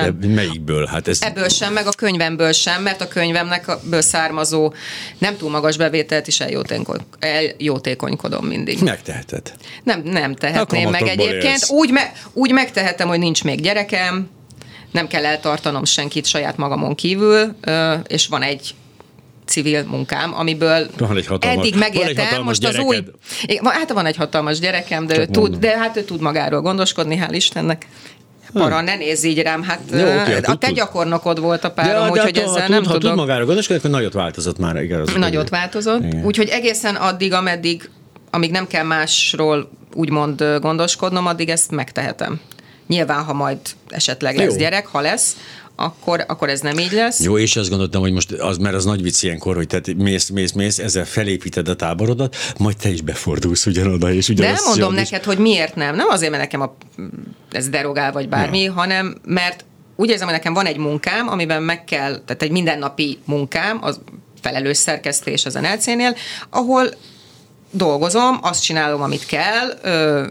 Nem. 0.02 0.20
De 0.20 0.26
melyikből? 0.26 0.86
Hát 0.86 1.08
ez... 1.08 1.22
Ebből 1.22 1.48
sem, 1.48 1.72
meg 1.72 1.86
a 1.86 1.92
könyvemből 1.92 2.52
sem, 2.52 2.82
mert 2.82 3.00
a 3.00 3.08
könyvemnek 3.08 3.70
ből 3.90 4.00
származó 4.00 4.72
nem 5.18 5.36
túl 5.36 5.50
magas 5.50 5.76
bevételt 5.76 6.26
is 6.26 6.40
eljótékony, 6.40 7.00
eljótékonykodom 7.18 8.46
mindig. 8.46 8.82
Megteheted. 8.82 9.52
Nem, 9.82 10.02
nem 10.04 10.34
tehetném 10.34 10.90
meg 10.90 11.02
egyébként. 11.06 11.42
élsz. 11.42 11.70
Úgy, 11.70 11.90
me, 11.90 12.12
úgy 12.32 12.52
megtehetem, 12.52 13.08
hogy 13.08 13.18
nincs 13.18 13.44
még 13.44 13.60
gyerekem, 13.60 14.28
nem 14.92 15.06
kell 15.06 15.24
eltartanom 15.24 15.84
senkit 15.84 16.26
saját 16.26 16.56
magamon 16.56 16.94
kívül, 16.94 17.56
és 18.06 18.26
van 18.26 18.42
egy 18.42 18.74
civil 19.48 19.84
munkám, 19.84 20.34
amiből 20.34 20.86
Van 20.98 21.16
egy 21.16 21.26
hatalmas- 21.26 21.58
eddig 21.66 21.78
megéltem, 21.78 22.42
most 22.42 22.64
az 22.64 22.78
új... 22.78 23.04
Hát 23.64 23.92
van 23.92 24.06
egy 24.06 24.16
hatalmas 24.16 24.58
gyerekem, 24.58 25.06
de, 25.06 25.18
ő 25.18 25.26
tud, 25.26 25.56
de 25.56 25.78
hát 25.78 25.96
ő 25.96 26.02
tud 26.02 26.20
magáról 26.20 26.60
gondoskodni, 26.60 27.18
hál' 27.22 27.32
Istennek. 27.32 27.86
Para, 28.52 28.80
ne 28.80 28.96
nézz 28.96 29.24
így 29.24 29.42
rám, 29.42 29.62
hát 29.62 29.80
Jó, 29.90 29.98
oké, 29.98 30.34
a 30.34 30.40
tud, 30.40 30.58
te 30.58 30.66
tud. 30.66 30.76
gyakornokod 30.76 31.40
volt 31.40 31.64
a 31.64 31.70
párom, 31.70 32.04
de 32.04 32.10
úgyhogy 32.10 32.38
ha 32.38 32.42
ezzel 32.42 32.60
tud, 32.60 32.70
nem 32.70 32.84
ha 32.84 32.92
tud 32.92 33.00
tudok. 33.00 33.16
magára 33.16 33.44
gondoskodni, 33.44 33.82
akkor 33.82 33.96
nagyot 33.96 34.12
változott 34.12 34.58
már. 34.58 34.82
Igaz, 34.82 35.14
Nagyot 35.16 35.48
változott. 35.48 36.02
Úgyhogy 36.22 36.48
egészen 36.48 36.94
addig, 36.94 37.32
ameddig, 37.32 37.90
amíg 38.30 38.50
nem 38.50 38.66
kell 38.66 38.84
másról 38.84 39.70
úgymond 39.94 40.44
gondoskodnom, 40.60 41.26
addig 41.26 41.48
ezt 41.48 41.70
megtehetem. 41.70 42.40
Nyilván, 42.86 43.24
ha 43.24 43.32
majd 43.32 43.58
esetleg 43.88 44.36
lesz 44.36 44.52
Jó. 44.52 44.58
gyerek, 44.58 44.86
ha 44.86 45.00
lesz, 45.00 45.36
akkor, 45.80 46.24
akkor 46.28 46.48
ez 46.48 46.60
nem 46.60 46.78
így 46.78 46.92
lesz. 46.92 47.20
Jó, 47.20 47.38
és 47.38 47.56
azt 47.56 47.68
gondoltam, 47.68 48.00
hogy 48.00 48.12
most 48.12 48.32
az, 48.32 48.56
mert 48.56 48.74
az 48.74 48.84
nagy 48.84 49.02
vicc 49.02 49.22
ilyenkor, 49.22 49.56
hogy 49.56 49.66
te 49.66 49.80
mész, 49.96 50.28
mész, 50.28 50.52
mész, 50.52 50.78
ezzel 50.78 51.04
felépíted 51.04 51.68
a 51.68 51.76
táborodat, 51.76 52.36
majd 52.58 52.76
te 52.76 52.88
is 52.88 53.00
befordulsz 53.00 53.66
ugyanoda, 53.66 54.12
és 54.12 54.26
De 54.26 54.32
ugyanazt 54.32 54.72
csinálod, 54.74 54.94
és- 54.94 55.10
neked, 55.10 55.24
hogy 55.26 55.38
miért 55.38 55.74
nem. 55.74 55.96
Nem 55.96 56.08
azért, 56.08 56.30
mert 56.30 56.42
nekem 56.42 56.60
a, 56.60 56.76
ez 57.50 57.68
derogál, 57.68 58.12
vagy 58.12 58.28
bármi, 58.28 58.60
ja. 58.62 58.72
hanem 58.72 59.16
mert 59.24 59.64
úgy 59.96 60.08
érzem, 60.08 60.26
hogy 60.26 60.36
nekem 60.36 60.54
van 60.54 60.66
egy 60.66 60.78
munkám, 60.78 61.28
amiben 61.28 61.62
meg 61.62 61.84
kell, 61.84 62.10
tehát 62.24 62.42
egy 62.42 62.50
mindennapi 62.50 63.18
munkám, 63.24 63.78
az 63.80 64.00
felelős 64.40 64.76
szerkesztés 64.76 65.46
az 65.46 65.54
NLC-nél, 65.54 66.14
ahol 66.50 66.88
dolgozom, 67.70 68.38
azt 68.42 68.62
csinálom, 68.62 69.02
amit 69.02 69.26
kell, 69.26 69.78
ö, 69.82 70.26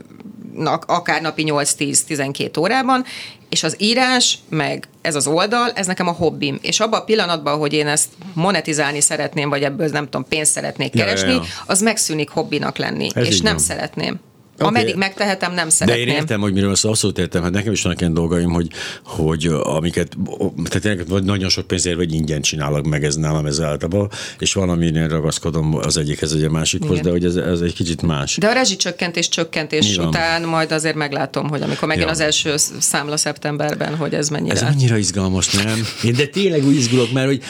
akár 0.85 1.21
napi 1.21 1.43
8-10-12 1.47 2.59
órában, 2.59 3.03
és 3.49 3.63
az 3.63 3.75
írás, 3.79 4.37
meg 4.49 4.87
ez 5.07 5.15
az 5.15 5.27
oldal, 5.27 5.71
ez 5.71 5.87
nekem 5.87 6.07
a 6.07 6.11
hobbim. 6.11 6.59
És 6.61 6.79
abban 6.79 6.99
a 6.99 7.03
pillanatban, 7.03 7.57
hogy 7.57 7.73
én 7.73 7.87
ezt 7.87 8.09
monetizálni 8.33 9.01
szeretném, 9.01 9.49
vagy 9.49 9.63
ebből 9.63 9.87
nem 9.87 10.03
tudom, 10.03 10.25
pénzt 10.29 10.51
szeretnék 10.51 10.95
Ja, 10.95 10.99
ja, 10.99 11.05
keresni, 11.05 11.33
ja. 11.33 11.41
az 11.65 11.81
megszűnik 11.81 12.29
hobbinak 12.29 12.77
lenni. 12.77 13.09
Ez 13.13 13.25
és 13.25 13.41
nem 13.41 13.55
van. 13.55 13.63
szeretném. 13.63 14.19
Oké. 14.59 14.67
Ameddig 14.69 14.95
megtehetem, 14.95 15.53
nem 15.53 15.65
De 15.65 15.71
szeretném. 15.73 16.07
én 16.07 16.13
értem, 16.15 16.39
hogy 16.41 16.53
miről 16.53 16.75
szó, 16.75 16.89
abszolút 16.89 17.17
értem, 17.17 17.43
hát 17.43 17.51
nekem 17.51 17.71
is 17.71 17.81
vannak 17.81 17.99
ilyen 17.99 18.13
dolgaim, 18.13 18.49
hogy, 18.49 18.67
hogy 19.03 19.45
amiket, 19.63 20.17
tehát 20.55 20.81
tényleg 20.81 21.07
vagy 21.07 21.23
nagyon 21.23 21.49
sok 21.49 21.67
pénzért 21.67 21.95
vagy 21.95 22.13
ingyen 22.13 22.41
csinálok 22.41 22.85
meg, 22.85 23.03
ez 23.03 23.15
nálam 23.15 23.45
ez 23.45 23.61
általában, 23.61 24.09
és 24.39 24.53
valaminél 24.53 25.07
ragaszkodom 25.07 25.75
az 25.75 25.97
egyikhez, 25.97 26.33
vagy 26.33 26.43
a 26.43 26.49
másikhoz, 26.49 26.91
Igen. 26.91 27.03
de 27.03 27.09
hogy 27.09 27.25
ez, 27.25 27.35
ez 27.35 27.59
egy 27.59 27.73
kicsit 27.73 28.01
más. 28.01 28.37
De 28.37 28.47
a 28.47 28.53
rezsicsökkentés 28.53 29.29
csökkentés 29.29 29.87
Nyilván. 29.87 30.07
után 30.07 30.43
majd 30.43 30.71
azért 30.71 30.95
meglátom, 30.95 31.47
hogy 31.49 31.61
amikor 31.61 31.87
megjön 31.87 32.05
Ja. 32.05 32.11
az 32.11 32.19
első 32.19 32.55
számla 32.79 33.17
szeptemberben, 33.17 33.95
hogy 33.95 34.13
ez 34.13 34.29
mennyire. 34.29 34.55
Ez 34.55 34.61
annyira 34.61 34.97
izgalmas, 34.97 35.49
nem? 35.49 35.87
Én 36.03 36.13
de 36.13 36.25
tényleg 36.25 36.65
úgy 36.65 36.75
izgulok, 36.75 37.11
mert 37.11 37.27
hogy 37.27 37.41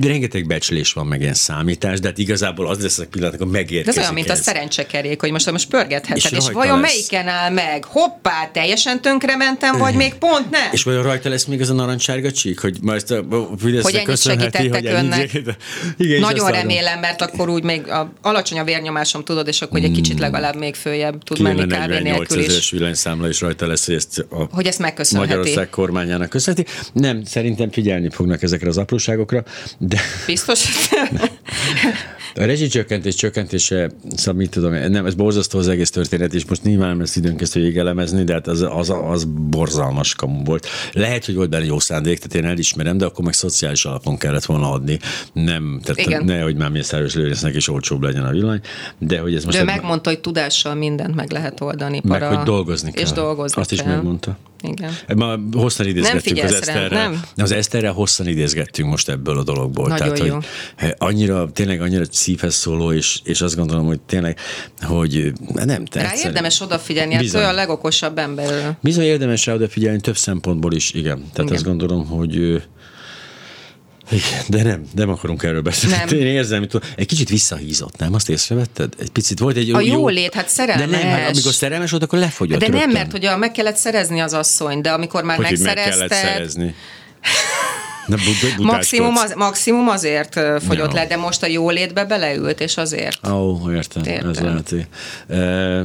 rengeteg 0.00 0.46
becslés 0.46 0.92
van, 0.92 1.06
meg 1.06 1.20
ilyen 1.20 1.34
számítás, 1.34 2.00
de 2.00 2.08
hát 2.08 2.18
igazából 2.18 2.68
az 2.68 2.78
lesz 2.82 2.98
a 2.98 3.04
pillanat, 3.10 3.34
amikor 3.34 3.52
De 3.52 3.58
megérkezik 3.58 3.88
ez 4.00 4.02
olyan, 4.02 4.14
mint 4.14 4.28
a 4.28 4.32
ez. 4.32 4.40
szerencsekerék, 4.42 5.20
hogy 5.20 5.30
most 5.30 5.50
most 5.50 5.68
pörgetheted, 5.68 6.16
És 6.16 6.24
és, 6.24 6.48
vajon 6.54 6.80
lesz. 6.80 6.90
melyiken 6.90 7.28
áll 7.28 7.50
meg? 7.50 7.84
Hoppá, 7.84 8.50
teljesen 8.52 9.00
tönkrementem, 9.00 9.78
vagy 9.78 9.94
még 9.94 10.14
pont 10.14 10.50
nem? 10.50 10.68
És 10.72 10.82
vajon 10.82 11.02
rajta 11.02 11.28
lesz 11.28 11.44
még 11.44 11.60
ez 11.60 11.70
a 11.70 11.74
narancssárga 11.74 12.32
csík, 12.32 12.60
hogy 12.60 12.78
majd 12.82 12.96
ezt 13.02 13.10
a 13.10 13.22
a 13.52 13.56
Fidesznek 13.58 13.92
Hogy 13.92 14.02
ennyit 14.04 14.20
segítettek 14.20 14.74
hogy 14.74 14.86
önnek. 14.86 15.32
Igen, 15.96 16.20
Nagyon 16.20 16.50
remélem, 16.50 17.00
mert 17.00 17.22
akkor 17.22 17.48
úgy 17.48 17.62
még 17.62 17.88
a, 17.88 18.12
alacsony 18.22 18.58
a 18.58 18.64
vérnyomásom, 18.64 19.24
tudod, 19.24 19.48
és 19.48 19.62
akkor 19.62 19.82
egy 19.82 19.90
kicsit 19.90 20.18
legalább 20.18 20.56
még 20.56 20.74
följebb 20.74 21.22
tud 21.22 21.40
menni 21.40 21.66
kávé 21.66 21.68
948 21.68 22.28
nélkül 22.28 22.56
is. 22.56 22.70
villanyszámla 22.70 23.28
is 23.28 23.40
rajta 23.40 23.66
lesz, 23.66 23.86
hogy 23.86 23.94
ezt 23.94 24.18
a 24.30 24.48
Hogy 24.52 24.66
ezt 24.66 24.78
megköszönheti. 24.78 25.28
Magyarország 25.30 25.70
kormányának 25.70 26.28
köszönheti. 26.28 26.70
Nem, 26.92 27.24
szerintem 27.24 27.70
figyelni 27.70 28.10
fognak 28.10 28.42
ezekre 28.42 28.68
az 28.68 28.78
apróságokra, 28.78 29.44
de 29.78 30.00
Biztos? 30.26 30.64
a 32.36 32.44
rezsicsökkentés 32.44 33.14
csökkentése, 33.14 33.90
szóval 34.16 34.34
mit 34.40 34.50
tudom, 34.50 34.72
nem, 34.72 35.06
ez 35.06 35.14
borzasztó 35.14 35.58
az 35.58 35.68
egész 35.68 35.90
történet, 35.90 36.34
és 36.34 36.44
most 36.44 36.62
nyilván 36.62 36.88
nem 36.88 36.98
lesz 36.98 37.16
időnk 37.16 37.40
ezt 37.40 37.54
végig 37.54 37.76
elemezni, 37.76 38.24
de 38.24 38.32
hát 38.32 38.46
az, 38.46 38.66
az, 38.70 38.92
az 39.10 39.24
borzalmas 39.24 40.14
kamu 40.14 40.44
volt. 40.44 40.66
Lehet, 40.92 41.24
hogy 41.24 41.34
volt 41.34 41.50
benne 41.50 41.64
jó 41.64 41.78
szándék, 41.78 42.18
tehát 42.18 42.34
én 42.34 42.50
elismerem, 42.50 42.98
de 42.98 43.04
akkor 43.04 43.24
meg 43.24 43.34
szociális 43.34 43.84
alapon 43.84 44.16
kellett 44.18 44.44
volna 44.44 44.70
adni. 44.72 44.98
Nem, 45.32 45.80
tehát 45.82 46.00
Igen. 46.06 46.24
ne, 46.24 46.40
hogy 46.40 46.56
már 46.56 46.70
Mészáros 46.70 47.14
Lőrincnek 47.14 47.54
is 47.54 47.68
olcsóbb 47.68 48.02
legyen 48.02 48.24
a 48.24 48.30
villany, 48.30 48.60
de 48.98 49.18
hogy 49.18 49.34
ez 49.34 49.44
most 49.44 49.56
De 49.56 49.62
ebben- 49.62 49.74
megmondta, 49.76 50.10
hogy 50.10 50.20
tudással 50.20 50.74
mindent 50.74 51.14
meg 51.14 51.30
lehet 51.30 51.60
oldani. 51.60 52.00
meg, 52.04 52.20
Para, 52.20 52.36
hogy 52.36 52.44
dolgozni 52.44 52.90
kell. 52.90 53.02
És 53.02 53.12
dolgozni 53.12 53.60
Azt 53.60 53.72
is 53.72 53.78
kell. 53.82 53.94
megmondta. 53.94 54.38
Igen. 54.68 54.92
Ma 55.16 55.38
hosszan 55.52 55.86
idézgettünk 55.86 56.42
az 56.42 56.52
Eszterrel. 56.54 57.10
nem? 57.10 57.22
Az 57.36 57.50
Eszterrel 57.52 57.92
hosszan 57.92 58.26
idézgettünk 58.26 58.88
most 58.88 59.08
ebből 59.08 59.38
a 59.38 59.42
dologból. 59.42 59.88
Nagyon 59.88 60.14
Tehát, 60.14 60.26
jó. 60.26 60.34
hogy 60.78 60.94
annyira, 60.98 61.50
tényleg 61.52 61.80
annyira 61.80 62.04
szívhez 62.10 62.54
szóló, 62.54 62.92
és, 62.92 63.20
és 63.24 63.40
azt 63.40 63.56
gondolom, 63.56 63.86
hogy 63.86 64.00
tényleg, 64.00 64.38
hogy 64.82 65.32
nem 65.54 65.84
te. 65.84 66.00
Rá 66.00 66.04
egyszerűen- 66.04 66.26
érdemes 66.26 66.60
odafigyelni, 66.60 67.14
hát 67.14 67.34
ő 67.34 67.38
a 67.38 67.52
legokosabb 67.52 68.18
ember. 68.18 68.76
Bizony 68.80 69.04
érdemes 69.04 69.46
rá 69.46 69.54
odafigyelni 69.54 70.00
több 70.00 70.16
szempontból 70.16 70.72
is, 70.72 70.92
igen. 70.92 71.18
Tehát 71.18 71.36
Igen. 71.38 71.52
azt 71.54 71.64
gondolom, 71.64 72.06
hogy 72.06 72.62
de 74.48 74.62
nem, 74.62 74.84
nem 74.94 75.08
akarunk 75.08 75.42
erről 75.42 75.60
beszélni. 75.62 75.96
Nem. 75.96 76.18
Én 76.18 76.26
érzem, 76.26 76.58
hogy 76.70 76.82
egy 76.96 77.06
kicsit 77.06 77.28
visszahízott, 77.28 77.96
nem? 77.96 78.14
Azt 78.14 78.28
észrevetted? 78.28 78.92
Egy 79.00 79.10
picit 79.10 79.38
volt 79.38 79.56
egy 79.56 79.70
A 79.70 79.80
jó... 79.80 79.92
jólét, 79.92 80.34
hát 80.34 80.52
De 80.56 80.64
nem, 80.64 80.78
hát 80.78 81.00
szerelmes. 81.00 81.28
amikor 81.30 81.52
szerelmes 81.52 81.90
volt, 81.90 82.02
akkor 82.02 82.18
lefogyott 82.18 82.58
De 82.58 82.68
nem, 82.68 82.76
rögtön. 82.76 82.92
mert 82.92 83.10
hogy 83.10 83.24
a, 83.24 83.36
meg 83.36 83.52
kellett 83.52 83.76
szerezni 83.76 84.20
az 84.20 84.32
asszony, 84.32 84.80
de 84.80 84.90
amikor 84.90 85.24
már 85.24 85.36
hogy, 85.36 85.46
hogy 85.46 85.58
meg 85.58 85.74
megszerezted, 85.74 86.08
kellett 86.08 86.32
szerezni. 86.32 86.74
Butáskodsz. 88.06 88.58
maximum, 88.58 89.16
az, 89.16 89.32
maximum 89.36 89.88
azért 89.88 90.32
fogyott 90.66 90.92
Ja. 90.92 91.00
le, 91.00 91.06
de 91.06 91.16
most 91.16 91.42
a 91.42 91.46
jólétbe 91.46 92.04
beleült, 92.04 92.60
és 92.60 92.76
azért. 92.76 93.26
Ó, 93.28 93.32
oh, 93.32 93.74
értem. 93.74 94.02
Értem. 94.04 94.28
Ez 94.28 94.40
lehet. 94.40 94.74
e, 95.28 95.84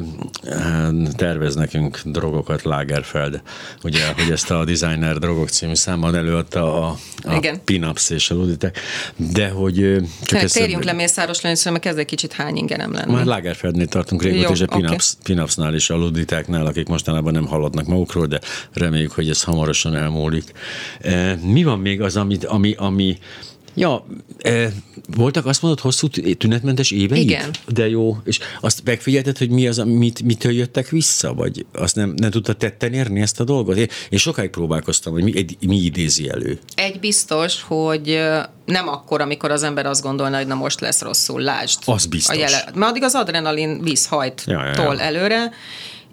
tervez 1.15 1.55
nekünk 1.55 1.99
drogokat 2.05 2.63
Lagerfeld, 2.63 3.41
ugye, 3.83 3.99
hogy 4.17 4.31
ezt 4.31 4.51
a 4.51 4.65
Designer 4.65 5.17
Drogok 5.17 5.49
című 5.49 5.75
számban 5.75 6.15
előadta 6.15 6.87
a, 6.87 6.97
a 7.23 7.35
Igen. 7.35 7.63
Pinaps 7.63 8.09
és 8.09 8.29
a 8.29 8.35
Luditek, 8.35 8.79
de 9.15 9.49
hogy 9.49 9.97
csak 10.23 10.41
ezt 10.41 10.53
térjünk 10.53 10.83
le 10.83 10.93
Mészáros 10.93 11.41
Lőrincről, 11.41 11.73
mert 11.73 11.85
kezd 11.85 11.97
egy 11.97 12.05
kicsit 12.05 12.33
hány 12.33 12.55
ingenem 12.55 12.93
lenni. 12.93 13.13
már 13.13 13.25
Lagerfeldnél 13.25 13.87
tartunk 13.87 14.23
régóta, 14.23 14.41
Jó, 14.43 14.51
és 14.51 14.61
a. 14.61 14.65
Pinaps, 14.65 15.13
Pinapsnál 15.23 15.73
és 15.73 15.89
a 15.89 15.95
Luditáknál, 15.95 16.65
akik 16.65 16.87
mostanában 16.87 17.33
nem 17.33 17.45
hallatnak 17.47 17.85
magukról, 17.85 18.25
de 18.25 18.39
reméljük, 18.73 19.11
hogy 19.11 19.29
ez 19.29 19.43
hamarosan 19.43 19.95
elmúlik. 19.95 20.51
E, 21.01 21.35
mi 21.35 21.63
van 21.63 21.79
még 21.79 22.01
az, 22.09 22.17
amit, 22.17 22.45
ami, 22.45 22.73
ami 22.77 23.17
Ja, 23.75 24.05
e, 24.39 24.71
voltak 25.15 25.45
azt 25.45 25.61
mondod 25.61 25.79
hosszú 25.79 26.07
tü- 26.07 26.37
tünetmentes 26.37 26.91
éveid? 26.91 27.21
Igen. 27.29 27.49
De 27.67 27.89
jó, 27.89 28.17
és 28.23 28.39
azt 28.61 28.81
megfigyelted, 28.83 29.37
hogy 29.37 29.49
mi 29.49 29.67
az, 29.67 29.79
amit, 29.79 30.21
mitől 30.23 30.51
jöttek 30.51 30.89
vissza, 30.89 31.33
vagy 31.33 31.65
azt 31.73 31.95
nem, 31.95 32.13
nem 32.17 32.29
tudtad 32.29 32.57
tetten 32.57 32.93
érni 32.93 33.21
ezt 33.21 33.39
a 33.39 33.43
dolgot? 33.43 33.77
Én, 33.77 33.87
én 34.09 34.19
sokáig 34.19 34.49
próbálkoztam, 34.49 35.13
hogy 35.13 35.23
mi, 35.23 35.37
egy- 35.37 35.57
mi 35.67 35.75
idézi 35.77 36.29
elő. 36.29 36.59
Egy 36.75 36.99
biztos, 36.99 37.61
hogy 37.61 38.19
nem 38.65 38.87
akkor, 38.87 39.21
amikor 39.21 39.51
az 39.51 39.63
ember 39.63 39.85
azt 39.85 40.01
gondolna, 40.01 40.37
hogy 40.37 40.47
na 40.47 40.55
most 40.55 40.79
lesz 40.79 41.01
rosszul, 41.01 41.41
lásd. 41.41 41.79
Az 41.85 42.05
biztos. 42.05 42.35
A 42.35 42.39
jele, 42.39 42.63
mert 42.75 42.91
addig 42.91 43.03
az 43.03 43.15
adrenalin 43.15 43.81
víz 43.83 44.05
hajt 44.07 44.43
Ja, 44.47 44.65
ja, 44.65 44.73
ja. 44.75 44.99
előre, 44.99 45.51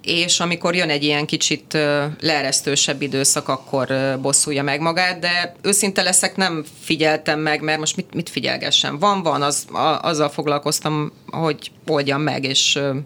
és 0.07 0.41
amikor 0.41 0.75
jön 0.75 0.91
egy 0.91 1.03
ilyen 1.03 1.27
kicsit 1.27 1.73
leeresztősebb 2.21 3.03
időszak, 3.03 3.49
akkor 3.49 4.19
bosszulja 4.23 4.63
meg 4.63 4.81
magát, 4.81 5.19
de 5.19 5.55
őszinte 5.63 6.03
leszek, 6.03 6.37
nem 6.37 6.65
figyeltem 6.81 7.41
meg, 7.41 7.61
mert 7.61 7.79
most 7.79 7.97
mit, 7.97 8.15
mit 8.15 8.29
figyelgessem? 8.29 8.99
Van, 8.99 9.23
van, 9.23 9.43
az, 9.43 9.67
a, 9.73 10.01
azzal 10.03 10.29
foglalkoztam, 10.29 11.13
hogy 11.27 11.71
oldjam 11.87 12.23
meg, 12.23 12.45
és 12.45 12.77
ö, 12.77 12.97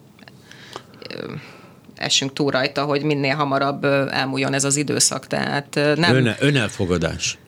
ö, 1.08 1.32
essünk 1.94 2.32
túl 2.32 2.50
rajta, 2.50 2.84
hogy 2.84 3.02
minél 3.02 3.34
hamarabb 3.34 3.84
elmúljon 4.10 4.54
ez 4.54 4.64
az 4.64 4.76
időszak. 4.76 5.26
Tehát 5.26 5.74
nem... 5.74 6.14
Ön, 6.14 6.34
önelfogadás. 6.38 7.38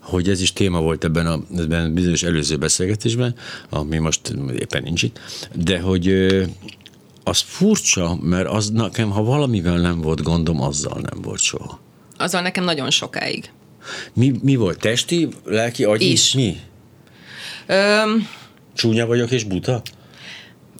Hogy 0.00 0.28
ez 0.28 0.40
is 0.40 0.52
téma 0.52 0.80
volt 0.80 1.04
ebben 1.04 1.26
a 1.26 1.38
ebben 1.58 1.84
a 1.84 1.88
bizonyos 1.88 2.22
előző 2.22 2.56
beszélgetésben, 2.56 3.34
ami 3.70 3.98
most 3.98 4.34
éppen 4.58 4.82
nincs 4.82 5.02
itt, 5.02 5.20
de 5.54 5.80
hogy 5.80 6.06
az 7.24 7.40
furcsa, 7.40 8.16
mert 8.20 8.48
az 8.48 8.70
nekem, 8.70 9.10
ha 9.10 9.22
valamivel 9.22 9.76
nem 9.76 10.00
volt 10.00 10.22
gondom, 10.22 10.60
azzal 10.62 11.00
nem 11.10 11.22
volt 11.22 11.40
soha. 11.40 11.80
Azzal 12.18 12.42
nekem 12.42 12.64
nagyon 12.64 12.90
sokáig. 12.90 13.50
Mi, 14.12 14.32
mi 14.42 14.56
volt? 14.56 14.78
Testi, 14.78 15.28
lelki, 15.44 15.84
agyi? 15.84 16.10
Is. 16.10 16.32
Mi? 16.32 16.56
Öm, 17.66 18.28
Csúnya 18.74 19.06
vagyok 19.06 19.30
és 19.30 19.44
buta? 19.44 19.82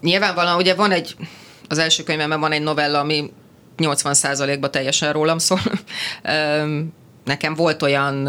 nyilvánvalóan 0.02 0.56
ugye 0.56 0.74
van 0.74 0.90
egy, 0.90 1.16
az 1.68 1.78
első 1.78 2.02
könyvemben 2.02 2.40
van 2.40 2.52
egy 2.52 2.62
novella, 2.62 2.98
ami 2.98 3.32
80%-ban 3.78 4.70
teljesen 4.70 5.12
rólam 5.12 5.38
szól. 5.38 5.60
Öm, 6.22 6.92
nekem 7.24 7.54
volt 7.54 7.82
olyan 7.82 8.28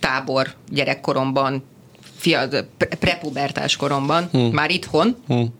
tábor 0.00 0.54
gyerekkoromban, 0.68 1.64
fia, 2.16 2.48
pre- 2.76 2.94
prepubertás 2.94 3.76
koromban, 3.76 4.28
hmm. 4.32 4.50
már 4.52 4.70
itthon, 4.70 5.16
Hmm. 5.26 5.54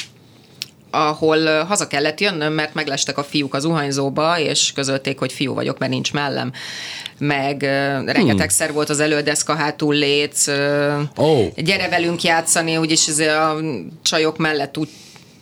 Ahol 0.90 1.64
haza 1.64 1.86
kellett 1.86 2.20
jönnöm, 2.20 2.52
mert 2.52 2.74
meglestek 2.74 3.18
a 3.18 3.24
fiúk 3.24 3.54
az 3.54 3.62
zuhanyzóba, 3.62 4.38
és 4.38 4.72
közölték, 4.72 5.18
hogy 5.18 5.32
fiú 5.32 5.54
vagyok, 5.54 5.78
mert 5.78 5.92
nincs 5.92 6.12
mellem. 6.12 6.52
Meg 7.18 7.56
uh, 7.56 8.12
rengetegszer 8.12 8.72
volt 8.72 8.88
az 8.88 9.00
elődeszka 9.00 9.54
hátul 9.54 9.94
léc, 9.94 10.48
Ó. 11.18 11.48
gyere 11.56 11.88
velünk 11.88 12.22
játszani, 12.22 12.76
úgyis 12.76 13.08
ez 13.08 13.18
a 13.18 13.56
csajok 14.02 14.38
mellett 14.38 14.78
úgy 14.78 14.88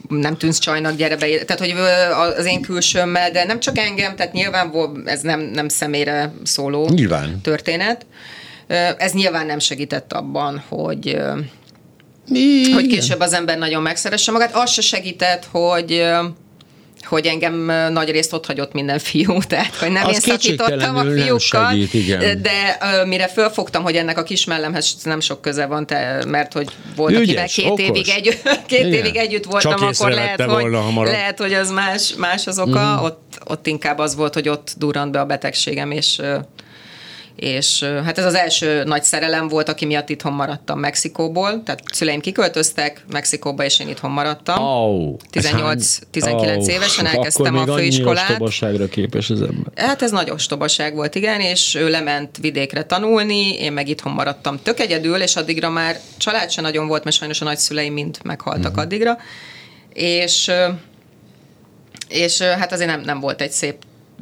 nem 0.08 0.36
tűnsz 0.36 0.58
csajnak, 0.58 0.96
gyere 0.96 1.16
be. 1.16 1.26
Tehát, 1.26 1.58
hogy 1.58 1.74
az 2.38 2.46
én 2.46 2.60
külsőmmel, 2.60 3.30
de 3.30 3.44
nem 3.44 3.60
csak 3.60 3.78
engem, 3.78 4.16
tehát 4.16 4.32
nyilván 4.32 5.02
ez 5.04 5.20
nem, 5.20 5.40
nem 5.40 5.68
személyre 5.68 6.32
szóló 6.42 6.88
Nyilván. 6.88 7.40
történet. 7.40 8.06
Ez 8.98 9.12
nyilván 9.12 9.46
nem 9.46 9.58
segített 9.58 10.12
abban, 10.12 10.64
hogy 10.68 11.18
Mi? 12.28 12.70
hogy 12.72 12.86
később 12.86 13.20
az 13.20 13.32
ember 13.32 13.58
nagyon 13.58 13.82
megszeresse 13.82 14.32
magát. 14.32 14.54
Az 14.56 14.70
se 14.70 14.80
segített, 14.80 15.48
hogy 15.50 16.02
hogy 17.04 17.26
engem 17.26 17.54
nagy 17.92 18.10
részt 18.10 18.32
ott 18.32 18.46
hagyott 18.46 18.72
minden 18.72 18.98
fiú, 18.98 19.38
tehát 19.48 19.74
hogy 19.74 19.90
nem 19.90 20.06
Az 20.06 20.12
én 20.14 20.20
szakítottam 20.20 20.96
a 20.96 21.00
fiúkkal, 21.04 21.38
segít, 21.70 21.94
igen. 21.94 22.42
de 22.42 22.78
ö, 22.92 23.04
mire 23.04 23.28
fölfogtam, 23.28 23.82
hogy 23.82 23.96
ennek 23.96 24.18
a 24.18 24.22
kismellemhez 24.22 24.94
nem 25.04 25.20
sok 25.20 25.40
köze 25.40 25.66
van, 25.66 25.86
te, 25.86 26.24
mert 26.26 26.52
hogy 26.52 26.68
volt, 26.96 27.12
Ügyes, 27.12 27.22
akivel 27.28 27.46
két 27.46 27.66
okos. 27.66 27.80
évig, 27.84 28.08
egy, 28.08 28.42
két 28.66 28.78
Igen. 28.78 28.92
évig 28.92 29.16
együtt 29.16 29.44
voltam, 29.44 29.70
Csak 29.76 29.80
akkor 29.94 30.10
lehet 30.10 30.42
hogy, 30.42 30.62
hamarabb. 30.74 31.12
lehet, 31.12 31.38
hogy 31.38 31.52
az 31.54 31.70
más, 31.70 32.14
más 32.16 32.46
az 32.46 32.58
oka, 32.58 32.94
Mhm. 32.94 33.04
ott, 33.04 33.38
ott 33.46 33.66
inkább 33.66 33.98
az 33.98 34.14
volt, 34.16 34.34
hogy 34.34 34.48
ott 34.48 34.74
durrant 34.78 35.12
be 35.12 35.20
a 35.20 35.24
betegségem, 35.24 35.90
és 35.90 36.20
és 37.38 37.82
hát 37.82 38.18
ez 38.18 38.24
az 38.24 38.34
első 38.34 38.82
nagy 38.84 39.02
szerelem 39.02 39.48
volt, 39.48 39.68
aki 39.68 39.84
miatt 39.84 40.08
itthon 40.08 40.32
maradtam 40.32 40.78
Mexikóból, 40.78 41.62
tehát 41.62 41.82
szüleim 41.92 42.20
kiköltöztek 42.20 43.04
Mexikóba, 43.12 43.64
és 43.64 43.80
én 43.80 43.88
itthon 43.88 44.10
maradtam. 44.10 44.62
Au. 44.62 45.16
18 45.30 45.98
19 46.10 46.68
évesen 46.68 47.06
elkezdtem 47.06 47.56
Akkor 47.56 47.68
a 47.68 47.76
főiskolát. 47.76 48.30
ostobaságra 48.30 48.88
képes 48.88 49.30
az 49.30 49.40
ember. 49.40 49.72
Hát 49.74 50.02
ez 50.02 50.10
nagy 50.10 50.30
ostobaság 50.30 50.94
volt, 50.94 51.14
igen, 51.14 51.40
és 51.40 51.74
ő 51.74 51.88
lement 51.88 52.36
vidékre 52.40 52.82
tanulni, 52.82 53.58
én 53.58 53.72
meg 53.72 53.88
itthon 53.88 54.12
maradtam 54.12 54.58
tök 54.62 54.80
egyedül, 54.80 55.22
és 55.22 55.36
addigra 55.36 55.70
már 55.70 56.00
család 56.16 56.50
se 56.50 56.60
nagyon 56.60 56.86
volt, 56.86 57.04
mert 57.04 57.16
sajnos 57.16 57.40
a 57.40 57.44
nagyszüleim 57.44 57.92
mind 57.92 58.18
meghaltak 58.22 58.70
uh-huh. 58.70 58.84
addigra, 58.84 59.18
és, 59.92 60.50
és 62.08 62.40
hát 62.40 62.72
azért 62.72 62.90
nem, 62.90 63.00
nem 63.00 63.20
volt 63.20 63.40
egy 63.40 63.50
szép 63.50 63.76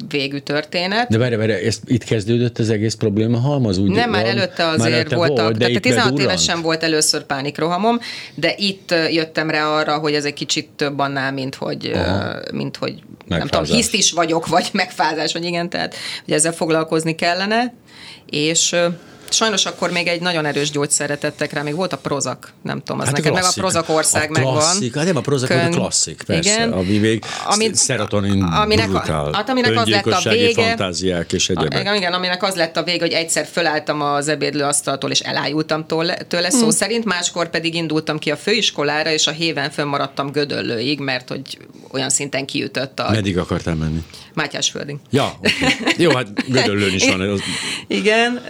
végű 0.09 0.37
történet. 0.37 1.09
De 1.09 1.17
várj, 1.17 1.35
várj, 1.35 1.51
ezt, 1.51 1.81
itt 1.85 2.03
kezdődött 2.03 2.57
az 2.57 2.69
egész 2.69 2.93
probléma 2.93 3.39
halmaz? 3.39 3.77
Úgy 3.77 3.89
Nem, 3.89 4.09
már 4.09 4.25
előtte 4.25 4.63
Már 4.63 4.73
azért 4.73 4.93
előtte 4.93 5.15
voltak, 5.15 5.37
volt, 5.37 5.51
de 5.53 5.59
tehát 5.59 5.75
itt 5.75 5.81
16 5.81 6.03
bedurrant? 6.09 6.31
évesen 6.31 6.61
volt 6.61 6.83
először 6.83 7.23
pánikrohamom, 7.23 7.99
de 8.35 8.53
itt 8.57 8.93
jöttem 9.11 9.49
rá 9.49 9.67
arra, 9.67 9.97
hogy 9.97 10.13
ez 10.13 10.25
egy 10.25 10.33
kicsit 10.33 10.69
több 10.75 10.99
annál, 10.99 11.31
mint 11.31 11.55
hogy, 11.55 11.87
ö, 11.93 11.99
mint 12.53 12.77
hogy 12.77 12.93
nem 12.93 13.39
tudom, 13.39 13.39
Megfázás. 13.39 13.75
hiszt 13.75 13.93
is 13.93 14.11
vagyok, 14.11 14.47
vagy 14.47 14.69
megfázás, 14.83 15.33
vagy 15.33 15.45
igen, 15.45 15.69
tehát 15.69 15.95
hogy 16.25 16.33
ezzel 16.33 16.51
foglalkozni 16.53 17.15
kellene, 17.15 17.73
és 18.29 18.75
Sajnos 19.29 19.65
akkor 19.65 19.91
még 19.91 20.07
egy 20.07 20.21
nagyon 20.21 20.45
erős 20.45 20.71
gyógyszerre 20.71 21.17
tettek 21.17 21.53
rá, 21.53 21.61
még 21.61 21.75
volt 21.75 21.93
a 21.93 21.97
Prozac, 21.97 22.47
nem 22.61 22.77
tudom, 22.79 22.99
az 22.99 23.05
hát 23.05 23.13
a 23.13 23.17
neked 23.17 23.33
meg 23.33 23.41
a 23.41 23.45
klasszik. 23.45 23.61
Prozac 23.61 23.89
ország 23.89 24.29
a 24.29 24.31
megvan. 24.31 24.53
klasszik, 24.53 24.95
Hát 24.95 25.05
nem 25.05 25.15
a 25.17 25.21
Prozac, 25.21 25.49
volt 25.49 25.61
a 25.61 25.63
Kön- 25.65 25.75
klasszik, 25.75 26.23
persze, 26.25 26.53
Igen. 26.53 26.71
ami 26.71 26.97
még 26.97 27.23
Amit- 27.45 27.75
szerotonin 27.75 28.43
aminek, 28.43 28.89
brutál, 28.89 29.29
hát 29.33 29.49
aminek 29.49 29.77
az 29.77 29.87
lett 29.87 30.05
a 30.05 30.29
vége, 30.29 30.61
fantáziák 30.63 31.33
és 31.33 31.49
a, 31.49 31.51
egyebek. 31.51 31.79
igen, 31.79 31.95
igen, 31.95 32.13
aminek 32.13 32.43
az 32.43 32.55
lett 32.55 32.77
a 32.77 32.83
vége, 32.83 32.99
hogy 32.99 33.11
egyszer 33.13 33.45
fölálltam 33.51 34.01
az 34.01 34.27
ebédlőasztaltól, 34.27 35.11
és 35.11 35.19
elájultam 35.19 35.85
tőle, 35.85 36.15
tőle 36.15 36.49
szó 36.49 36.69
szerint, 36.69 37.05
máskor 37.05 37.49
pedig 37.49 37.75
indultam 37.75 38.19
ki 38.19 38.31
a 38.31 38.37
főiskolára, 38.37 39.09
és 39.11 39.27
a 39.27 39.31
héven 39.31 39.69
fönnmaradtam 39.69 40.31
Gödöllőig, 40.31 40.99
mert 40.99 41.29
hogy 41.29 41.57
olyan 41.91 42.09
szinten 42.09 42.45
kiütött 42.45 42.99
a 42.99 43.09
Meddig 43.11 43.37
akartál 43.37 43.75
menni? 43.75 44.03
Mátyásföldig. 44.33 44.95
Ja, 45.09 45.33
okay. 45.37 45.51
jó, 45.97 46.11
hát 46.11 46.47
Gödöllőn 46.49 46.93
is 46.93 47.07
van. 47.09 47.21
Az, 47.21 47.39
Igen, 47.87 48.41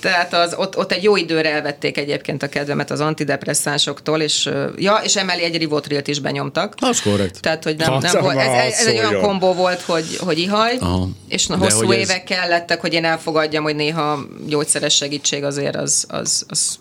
tehát 0.00 0.34
az, 0.34 0.54
ott, 0.56 0.76
ott 0.78 0.92
egy 0.92 1.02
jó 1.02 1.16
időre 1.16 1.52
elvették 1.52 1.96
egyébként 1.98 2.42
a 2.42 2.48
kedvemet 2.48 2.90
az 2.90 3.00
antidepresszánsoktól, 3.00 4.20
és, 4.20 4.50
ja, 4.76 5.00
és 5.04 5.16
emellé 5.16 5.42
egy 5.42 5.56
rivotrilt 5.56 6.08
is 6.08 6.20
benyomtak. 6.20 6.74
az 6.80 7.00
korrekt. 7.02 7.40
Tehát, 7.40 7.64
hogy 7.64 7.76
nem, 7.76 7.98
nem 7.98 8.20
volt, 8.20 8.36
ez, 8.38 8.46
ez, 8.64 8.78
ez 8.78 8.86
egy 8.86 8.98
olyan 8.98 9.20
kombó 9.20 9.52
volt, 9.52 9.80
hogy, 9.80 10.16
hogy 10.18 10.38
ihaj, 10.38 10.76
Aha. 10.80 11.08
és 11.28 11.46
De 11.46 11.56
hosszú 11.56 11.86
hogy 11.86 11.96
ez- 11.96 12.08
évek 12.08 12.24
kellettek, 12.24 12.80
hogy 12.80 12.92
én 12.92 13.04
elfogadjam, 13.04 13.62
hogy 13.62 13.74
néha 13.74 14.18
gyógyszeres 14.46 14.94
segítség 14.94 15.44
azért 15.44 15.76
az, 15.76 16.04
az, 16.08 16.44
az 16.48 16.78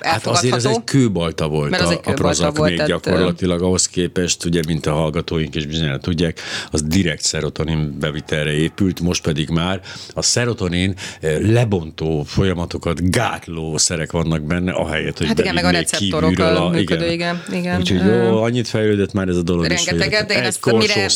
Hát 0.00 0.26
azért 0.26 0.54
ez 0.54 0.64
egy 0.64 0.84
kőbalta 0.84 1.48
volt 1.48 1.70
Mert 1.70 1.82
az 1.82 1.88
a, 1.88 1.92
egy 1.92 1.98
a 1.98 2.00
kőbalta 2.00 2.22
Prozac 2.22 2.56
volt, 2.56 2.68
még 2.68 2.78
tehát, 2.78 2.92
gyakorlatilag 3.02 3.62
ahhoz 3.62 3.88
képest, 3.88 4.44
ugye, 4.44 4.60
mint 4.66 4.86
a 4.86 4.92
hallgatóink 4.92 5.54
is 5.54 5.66
bizonyára 5.66 5.98
tudják, 5.98 6.40
az 6.70 6.82
direkt 6.82 7.22
szerotonin 7.22 7.98
bevitelre 7.98 8.52
épült, 8.52 9.00
most 9.00 9.22
pedig 9.22 9.48
már 9.48 9.80
a 10.14 10.22
szerotonin 10.22 10.94
eh, 11.20 11.38
lebontó 11.40 12.22
folyamatokat 12.22 13.10
gátló 13.10 13.76
szerek 13.78 14.12
vannak 14.12 14.42
benne, 14.42 14.72
ahelyett, 14.72 15.18
hogy 15.18 15.26
Hát 15.26 15.38
igen, 15.38 15.54
meg 15.54 15.64
a 15.64 15.70
receptorokkal 15.70 16.56
a- 16.56 16.68
működő, 16.68 17.10
igen, 17.12 17.42
igen. 17.52 17.78
Úgyhogy 17.80 18.00
Ö, 18.00 18.22
jó, 18.22 18.42
annyit 18.42 18.68
fejlődött 18.68 19.12
már 19.12 19.28
ez 19.28 19.36
a 19.36 19.42
dolog. 19.42 19.64
Rengeteget, 19.64 20.26
de 20.26 20.34
én 20.34 20.42
ezt 20.42 20.72
mire, 20.72 21.08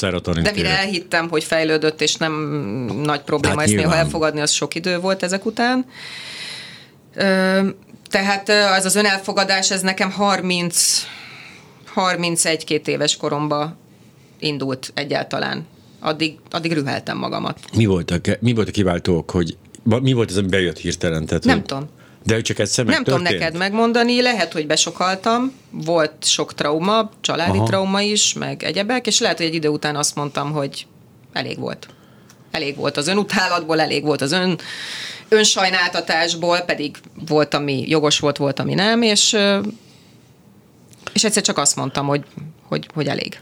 de 0.43 0.53
mire 0.55 0.79
elhittem, 0.79 1.29
hogy 1.29 1.45
fejlődött, 1.45 2.01
és 2.01 2.15
nem 2.15 2.33
nagy 3.03 3.21
probléma 3.21 3.55
Hát 3.55 3.65
ezt 3.65 3.75
néha 3.75 3.87
nyilván. 3.87 4.05
elfogadni, 4.05 4.41
az 4.41 4.51
sok 4.51 4.75
idő 4.75 4.99
volt 4.99 5.23
ezek 5.23 5.47
után. 5.47 5.85
Ö, 7.15 7.61
tehát 8.15 8.49
az 8.79 8.85
az 8.85 8.95
önelfogadás, 8.95 9.71
ez 9.71 9.81
nekem 9.81 10.11
30, 10.11 11.07
31-2 11.95 12.87
éves 12.87 13.17
koromba 13.17 13.77
indult 14.39 14.91
egyáltalán. 14.95 15.67
Addig, 16.01 16.39
addig 16.51 16.73
rüheltem 16.73 17.19
magamat. 17.19 17.59
Mi 17.77 17.85
volt 17.85 18.11
a, 18.11 18.17
mi 18.41 18.53
volt 18.53 18.69
a 18.69 18.71
kiváltók, 18.71 19.31
hogy 19.31 19.57
mi 19.83 20.13
volt 20.13 20.31
ez, 20.31 20.37
ami 20.37 20.49
bejött 20.49 20.79
hirtelen? 20.79 21.27
Tehát, 21.27 21.45
Nem 21.45 21.57
hogy- 21.57 21.65
tudom. 21.67 21.89
De 22.25 22.41
csak 22.41 22.59
egyszer 22.59 22.85
Nem 22.85 23.05
tudom 23.05 23.23
neked 23.23 23.57
megmondani, 23.57 24.23
lehet, 24.23 24.53
hogy 24.53 24.67
besokaltam, 24.67 25.53
volt 25.71 26.25
sok 26.25 26.55
trauma, 26.55 27.11
családi. 27.21 27.57
Aha. 27.59 27.67
trauma 27.67 28.01
is, 28.01 28.33
meg 28.33 28.63
egyebek, 28.63 29.07
és 29.07 29.21
lehet, 29.21 29.37
hogy 29.37 29.47
egy 29.47 29.55
idő 29.55 29.69
után 29.69 29.97
azt 29.97 30.15
mondtam, 30.15 30.53
hogy 30.53 30.87
elég 31.33 31.59
volt. 31.59 31.87
Elég 32.51 32.77
volt 32.77 32.97
az 32.97 33.09
önutálatból, 33.09 33.81
elég 33.81 34.03
volt 34.05 34.21
az 34.21 34.33
ön, 34.33 34.59
önsajnáltatásból, 35.35 36.61
pedig 36.61 36.97
volt, 37.29 37.55
ami 37.55 37.85
jogos 37.89 38.19
volt, 38.19 38.37
volt, 38.37 38.59
ami 38.59 38.75
nem, 38.75 39.03
és, 39.03 39.37
és 41.13 41.25
egyszer 41.25 41.43
csak 41.43 41.59
azt 41.59 41.77
mondtam, 41.77 42.07
hogy, 42.07 42.25
hogy 42.35 42.45
hogy, 42.75 42.89
hogy 42.95 43.07
elég. 43.07 43.39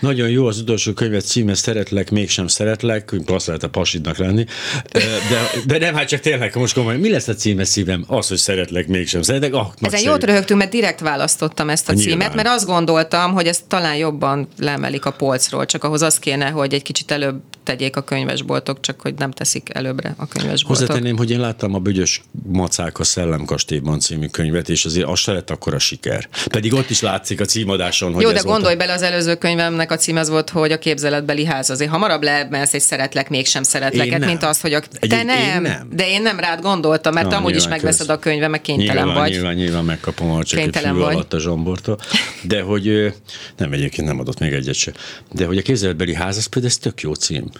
Nagyon 0.00 0.28
jó 0.28 0.46
az 0.46 0.58
utolsó 0.58 0.92
könyvet 0.92 1.26
címe, 1.26 1.54
szeretlek, 1.54 2.10
mégsem 2.10 2.46
szeretlek, 2.46 3.14
azt 3.26 3.46
lehet 3.46 3.62
a 3.62 3.68
pasidnak 3.68 4.16
lenni, 4.16 4.44
de, 4.92 5.50
de 5.66 5.78
nem, 5.78 5.94
hát 5.94 6.08
csak 6.08 6.20
tényleg 6.20 6.54
most 6.56 6.74
komolyan, 6.74 7.00
mi 7.00 7.10
lesz 7.10 7.28
a 7.28 7.34
címe 7.34 7.64
szívem? 7.64 8.04
Az, 8.06 8.28
hogy 8.28 8.36
szeretlek, 8.36 8.86
mégsem 8.86 9.22
szeretlek. 9.22 9.52
Ah, 9.52 9.60
Ezen 9.60 9.74
nagyszerű. 9.78 10.04
jót 10.08 10.24
röhögtünk, 10.24 10.58
mert 10.58 10.70
direkt 10.70 11.00
választottam 11.00 11.70
ezt 11.70 11.88
a 11.88 11.92
Nyilván. 11.92 12.12
címet, 12.12 12.34
mert 12.34 12.48
azt 12.48 12.66
gondoltam, 12.66 13.32
hogy 13.32 13.46
ezt 13.46 13.64
talán 13.68 13.96
jobban 13.96 14.48
leemelik 14.58 15.04
a 15.04 15.10
polcról, 15.10 15.66
csak 15.66 15.84
ahhoz 15.84 16.02
az 16.02 16.18
kéne, 16.18 16.48
hogy 16.48 16.74
egy 16.74 16.82
kicsit 16.82 17.10
előbb 17.10 17.40
tegyék 17.64 17.96
a 17.96 18.02
könyvesboltok, 18.02 18.80
csak 18.80 19.00
hogy 19.00 19.14
nem 19.14 19.30
teszik 19.30 19.68
előbbre 19.72 20.14
a 20.16 20.26
könyvesboltok. 20.28 20.66
Hozzátenném, 20.86 21.16
hogy 21.16 21.30
én 21.30 21.40
láttam 21.40 21.74
a 21.74 21.78
Bögyös 21.78 22.22
Macák 22.46 22.98
a 22.98 23.04
Szellemkastélyban 23.04 24.00
című 24.00 24.26
könyvet, 24.26 24.68
és 24.68 24.84
azért 24.84 25.06
az 25.06 25.18
se 25.18 25.32
lett 25.32 25.50
akkor 25.50 25.74
a 25.74 25.78
siker. 25.78 26.28
Pedig 26.50 26.72
ott 26.72 26.90
is 26.90 27.00
látszik 27.00 27.40
a 27.40 27.44
címadáson, 27.44 28.12
hogy 28.12 28.22
Jó, 28.22 28.28
de 28.28 28.34
volt 28.34 28.46
a- 28.46 28.50
gondolj 28.52 28.74
bele, 28.74 28.92
az 28.92 29.02
előző 29.02 29.34
könyvemnek 29.34 29.90
a 29.90 29.96
cím 29.96 30.16
az 30.16 30.28
volt, 30.28 30.50
hogy 30.50 30.72
a 30.72 30.78
képzeletbeli 30.78 31.44
ház. 31.44 31.70
Azért 31.70 31.90
hamarabb 31.90 32.22
leemelsz 32.22 32.74
egy 32.74 32.80
szeretlek, 32.80 33.28
mégsem 33.28 33.62
szeretlek, 33.62 34.06
Én 34.06 34.18
nem. 34.18 34.28
mint 34.28 34.42
az, 34.42 34.60
hogy 34.60 34.72
a... 34.72 34.80
Te 34.80 34.86
Egyébként 35.00 35.30
én 35.30 35.46
nem, 35.46 35.62
nem. 35.62 35.88
De 35.92 36.08
én 36.08 36.22
nem 36.22 36.38
rád 36.38 36.60
gondoltam, 36.60 37.14
mert 37.14 37.28
Na, 37.30 37.36
amúgy 37.36 37.56
is 37.56 37.68
megveszed 37.68 38.06
kösz. 38.06 38.16
a 38.16 38.18
könyve, 38.18 38.48
meg 38.48 38.60
kénytelen 38.60 39.04
nyilván, 39.04 39.14
vagy. 39.22 39.30
Nyilván, 39.30 39.54
nyilván 39.54 39.84
megkapom 39.84 40.30
a 40.30 40.44
csak 40.44 40.60
egy 40.60 40.76
alatt 40.84 41.32
a 41.32 41.38
zsombortól. 41.38 41.98
De 42.42 42.60
hogy 42.62 43.14
nem, 43.56 43.72
egyébként 43.72 44.06
nem 44.08 44.18
adott 44.20 44.38
még 44.38 44.52
egyet 44.52 44.74
se. 44.74 44.92
De 45.32 45.46
hogy 45.46 45.58
a 45.58 45.62
képzeletbeli 45.62 46.14
ház, 46.14 46.36
az 46.36 46.46
például 46.46 46.72
ez 46.72 46.78
tök 46.78 47.00
jó 47.00 47.12
cím. 47.14 47.50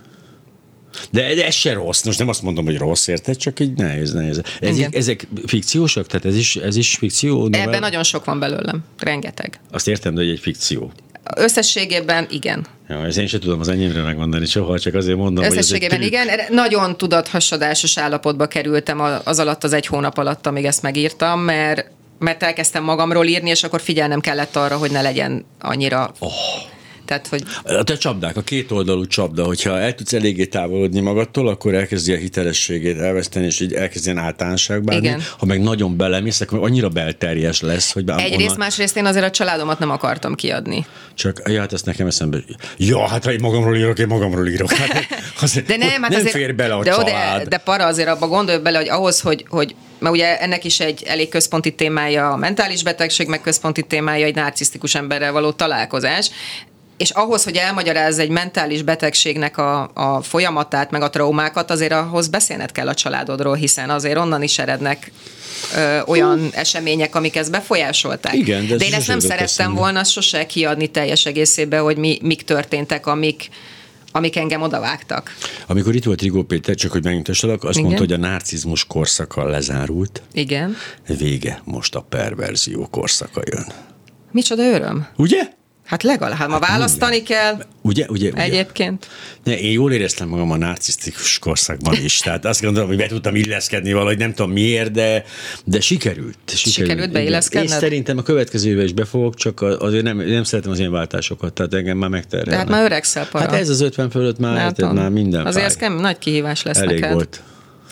De, 1.11 1.35
de 1.35 1.47
ez 1.47 1.55
se 1.55 1.73
rossz, 1.73 2.03
most 2.03 2.19
nem 2.19 2.29
azt 2.29 2.43
mondom, 2.43 2.65
hogy 2.65 2.79
rossz, 2.79 3.07
érted? 3.07 3.37
Csak 3.37 3.61
így 3.61 3.73
nehéz, 3.73 4.13
nehéz. 4.13 4.41
Ez, 4.61 4.77
Igen. 4.77 4.91
ezek 4.95 5.27
fikciósak? 5.47 6.07
Tehát 6.07 6.25
ez 6.25 6.37
is, 6.37 6.57
ez 6.57 6.77
is 6.77 6.95
fikció? 6.95 7.43
novella? 7.43 7.63
Ebben 7.63 7.81
nagyon 7.81 8.03
sok 8.03 8.25
van 8.25 8.39
belőlem, 8.39 8.85
rengeteg. 8.99 9.61
Azt 9.71 9.89
értem, 9.89 10.15
de 10.15 10.21
hogy 10.21 10.31
egy 10.31 10.41
fikció. 10.41 10.93
Összességében 11.37 12.27
igen. 12.31 12.67
Ja, 12.89 13.05
ez 13.05 13.17
én 13.17 13.27
sem 13.27 13.41
tudom 13.41 13.61
az 13.61 13.69
enyémre 13.69 14.03
megmondani 14.03 14.47
soha, 14.47 14.79
csak 14.79 14.95
azért 14.95 15.17
mondom, 15.17 15.45
Összességében 15.45 15.99
hogy 15.99 16.13
ez 16.13 16.25
igen. 16.27 16.41
Nagyon 16.51 16.97
tudathasadásos 16.97 17.99
állapotba 17.99 18.47
kerültem 18.47 19.01
az 19.25 19.39
alatt, 19.39 19.65
az 19.65 19.73
egy 19.73 19.87
hónap 19.87 20.19
alatt, 20.19 20.47
amíg 20.47 20.65
ezt 20.65 20.83
megírtam, 20.83 21.41
mert 21.41 21.91
mert 22.19 22.43
elkezdtem 22.43 22.85
magamról 22.85 23.27
írni, 23.27 23.51
és 23.51 23.63
akkor 23.63 23.81
figyelnem 23.81 24.21
kellett 24.21 24.57
arra, 24.57 24.77
hogy 24.77 24.91
ne 24.91 25.03
legyen 25.03 25.45
annyira... 25.61 26.13
Oh. 26.19 26.33
Tehát, 27.05 27.27
hogy 27.27 27.43
A 27.65 27.83
te 27.83 27.97
csapdák, 27.97 28.37
a 28.37 28.43
két 28.43 28.71
oldalú 28.71 29.07
csapda, 29.07 29.45
hogyha 29.45 29.79
el 29.79 29.95
tudsz 29.95 30.13
eléggé 30.13 30.45
távolodni 30.45 31.01
magadtól, 31.01 31.49
akkor 31.49 31.75
elkezdi 31.75 32.13
a 32.13 32.17
hitelességét 32.17 32.99
elveszteni, 32.99 33.47
és 33.47 33.61
így 33.61 33.73
elkezd 33.73 34.07
ilyen. 34.07 34.23
Igen. 34.91 35.23
Ha 35.39 35.47
meg 35.47 35.63
nagyon 35.63 35.97
belemész, 35.97 36.41
akkor 36.41 36.59
annyira 36.59 36.89
belterjes 36.89 37.61
lesz, 37.61 37.93
hogy 37.93 38.05
bár 38.05 38.19
egyrészt, 38.21 38.41
onnan- 38.41 38.57
másrészt 38.57 38.97
én 38.97 39.05
azért 39.05 39.25
a 39.25 39.31
családomat 39.31 39.79
nem 39.79 39.91
akartam 39.91 40.35
kiadni. 40.35 40.87
Csak, 41.15 41.43
ja, 41.47 41.61
hát 41.61 41.73
ezt 41.73 41.87
nekem 41.87 42.07
eszembe. 42.07 42.39
Ja, 42.77 43.09
hát 43.09 43.25
ha 43.25 43.33
én 43.33 43.39
magamról 43.41 43.77
írok, 43.77 43.99
én 43.99 44.07
magamról 44.07 44.49
írok. 44.49 44.73
Hát, 44.73 45.07
azért, 45.41 45.67
De 45.67 45.77
nem, 45.77 45.89
hát 45.89 46.11
nem 46.11 46.21
azért, 46.21 46.31
fér 46.35 46.55
bele 46.55 46.75
a 46.75 46.83
de, 46.83 46.91
család. 46.91 47.43
De, 47.43 47.49
de 47.49 47.57
para 47.57 47.87
azért 47.87 48.09
abba 48.09 48.27
gondolj 48.27 48.59
bele, 48.59 48.79
hogy 48.79 48.89
ahhoz, 48.89 49.21
hogy, 49.21 49.45
hogy 49.49 49.75
mert 49.99 50.15
ugye 50.15 50.39
ennek 50.39 50.65
is 50.65 50.81
egy 50.81 51.03
elég 51.03 51.29
központi 51.29 51.75
témája 51.75 52.33
a 52.33 52.37
mentális 52.37 52.83
betegség, 52.83 53.27
meg 53.27 53.41
központi 53.41 53.83
témája 53.83 54.27
egy 54.27 54.35
narcisztikus 54.35 54.95
emberrel 54.95 55.33
való 55.33 55.53
találkozás, 55.53 56.31
és 56.97 57.11
ahhoz, 57.11 57.45
hogy 57.45 57.57
elmagyarázz 57.57 58.19
egy 58.19 58.29
mentális 58.29 58.83
betegségnek 58.83 59.59
a, 59.59 59.91
a 59.95 60.23
folyamatát, 60.23 60.91
meg 60.91 61.03
a 61.03 61.11
traumákat, 61.11 61.71
azért 61.71 61.93
ahhoz 61.93 62.29
beszélned 62.29 62.73
kell 62.73 62.89
a 62.89 62.95
családodról, 62.95 63.55
hiszen 63.55 63.91
azért 63.91 64.19
onnan 64.19 64.43
is 64.43 64.59
erednek 64.59 65.13
ö, 65.77 66.01
olyan 66.07 66.49
események, 66.53 67.15
amik 67.15 67.37
ezt 67.37 67.51
befolyásolták. 67.51 68.35
Igen, 68.35 68.67
de 68.67 68.77
de 68.77 68.85
én 68.85 68.95
ezt 68.95 69.07
nem 69.07 69.21
szerettem 69.21 69.45
eszembe. 69.45 69.81
volna 69.81 70.05
sose 70.05 70.47
kiadni 70.47 70.87
teljes 70.87 71.27
egészében, 71.27 71.83
hogy 71.83 71.97
mi, 71.97 72.19
mik 72.23 72.43
történtek, 72.43 73.07
amik, 73.07 73.49
amik 74.13 74.37
engem 74.37 74.63
odavágtak. 74.63 75.37
Amikor 75.67 75.95
itt 75.95 76.05
volt 76.05 76.21
Rigó 76.23 76.43
Péter, 76.43 76.75
csak 76.75 76.93
hogy 76.93 77.05
megnyugtassalak, 77.05 77.65
azt 77.65 77.79
Igen. 77.79 77.83
mondta, 77.83 78.03
hogy 78.05 78.13
a 78.13 78.27
narcizmus 78.29 78.85
korszaka 78.85 79.45
lezárult, 79.45 80.23
Igen. 80.33 80.77
vége, 81.19 81.61
most 81.65 81.95
a 81.95 82.01
perverzió 82.01 82.89
korszaka 82.91 83.43
jön. 83.51 83.67
Micsoda 84.31 84.63
öröm. 84.63 85.07
Ugye? 85.17 85.49
Hát 85.85 86.03
legalább, 86.03 86.51
ha 86.51 86.59
választani 86.59 87.23
kell, 87.23 87.63
Ugye, 87.83 88.07
ugye, 88.09 88.31
ugye. 88.31 88.43
egyébként. 88.43 89.09
Ne, 89.45 89.59
én 89.59 89.73
jól 89.73 89.93
éreztem 89.93 90.29
magam 90.29 90.51
a 90.51 90.57
narcisztikus 90.57 91.39
korszakban 91.39 91.95
is, 92.05 92.19
tehát 92.19 92.45
azt 92.45 92.63
gondolom, 92.63 92.89
hogy 92.89 92.97
be 92.97 93.07
tudtam 93.07 93.35
illeszkedni 93.35 93.93
valahogy, 93.93 94.19
nem 94.19 94.33
tudom 94.35 94.53
miért, 94.53 94.91
de, 94.91 95.25
de 95.65 95.81
sikerült. 95.81 96.37
Sikerült, 96.47 96.75
Sikerült 96.75 97.13
beilleszkedned? 97.13 97.71
És 97.71 97.77
szerintem 97.77 98.19
a 98.19 98.23
következő 98.23 98.71
évben 98.71 98.85
is 98.85 98.93
befogok, 98.93 99.35
csak 99.35 99.61
azért 99.63 100.05
nem, 100.05 100.17
nem 100.17 100.45
szeretem 100.45 100.73
az 100.73 100.79
ilyen 100.79 100.91
váltásokat, 100.91 101.53
tehát 101.53 101.75
engem 101.75 101.99
már 101.99 102.11
megterhelnek. 102.11 102.67
De 102.67 102.73
hát 102.73 102.81
már 102.81 102.91
öregszel, 102.91 103.29
para. 103.29 103.45
Hát 103.45 103.61
ez 103.61 103.69
az 103.69 103.81
50 103.81 104.11
fölött 104.11 104.39
már, 104.39 104.57
hát, 104.59 104.93
már 104.93 105.11
minden 105.11 105.47
Azért 105.47 105.65
ez 105.65 105.77
fáj. 105.77 105.81
kemény, 105.89 106.01
nagy 106.01 106.19
kihívás 106.19 106.63
lesz 106.63 106.79
Elég 106.79 106.99
neked. 107.01 107.15
volt. 107.15 107.43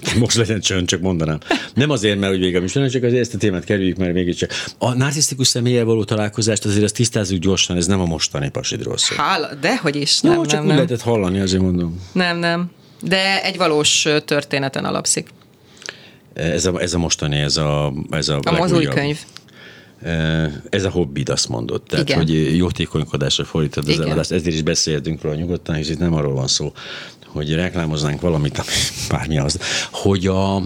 Most 0.18 0.36
legyen 0.36 0.60
csönd, 0.60 0.86
csak 0.86 1.00
mondanám. 1.00 1.38
Nem 1.74 1.90
azért, 1.90 2.18
mert 2.18 2.32
hogy 2.32 2.40
vége 2.40 2.58
a 2.58 2.60
műsornak, 2.60 2.90
csak 2.90 3.02
azért 3.02 3.20
ezt 3.20 3.34
a 3.34 3.38
témát 3.38 3.64
kerüljük, 3.64 3.96
mert 3.96 4.12
mégiscsak. 4.12 4.50
A 4.78 4.92
narcisztikus 4.94 5.46
személlyel 5.46 5.84
való 5.84 6.04
találkozást 6.04 6.64
azért 6.64 6.84
azt 6.84 6.94
tisztázzuk 6.94 7.38
gyorsan, 7.38 7.76
ez 7.76 7.86
nem 7.86 8.00
a 8.00 8.04
mostani 8.04 8.50
pasidról 8.50 8.96
szól. 8.98 9.16
Hála, 9.16 9.54
dehogy 9.54 9.96
is. 9.96 10.22
Jó, 10.22 10.30
Nem, 10.30 10.42
csak 10.42 10.50
nem, 10.52 10.60
úgy 10.60 10.66
nem. 10.66 10.76
lehetett 10.76 11.00
hallani, 11.00 11.40
azért 11.40 11.62
mondom. 11.62 12.00
nem, 12.12 12.38
nem. 12.38 12.70
De 13.02 13.42
egy 13.44 13.56
valós 13.56 14.08
történeten 14.24 14.84
alapszik. 14.84 15.28
Ez 16.34 16.66
a, 16.66 16.80
ez 16.80 16.94
a 16.94 16.98
mostani, 16.98 17.36
ez 17.36 17.56
a, 17.56 17.92
ez 18.10 18.28
a, 18.28 18.34
A 18.42 18.50
az 18.50 18.58
új 18.60 18.66
legújabb. 18.68 18.94
könyv. 18.94 19.18
Eh, 20.02 20.52
Ez 20.70 20.84
a 20.84 20.90
hobbid, 20.90 21.28
azt 21.28 21.48
mondod. 21.48 21.82
Tehát, 21.82 22.08
Igen. 22.08 22.18
hogy 22.18 22.56
jótékonykodásra 22.56 23.44
fordítod 23.44 23.88
az 23.88 24.00
eladást. 24.00 24.30
Ezért 24.32 24.54
is 24.54 24.62
beszélhetünk 24.62 25.22
róla 25.22 25.34
nyugodtan, 25.36 25.74
hisz 25.74 25.88
itt 25.88 25.98
nem 25.98 26.14
arról 26.14 26.34
van 26.34 26.46
szó, 26.48 26.72
hogy 27.32 27.54
reklámoznánk 27.54 28.20
valamit, 28.20 28.58
ami 28.58 28.68
bármi 29.10 29.38
az, 29.38 29.58
hogy 29.90 30.26
a, 30.26 30.56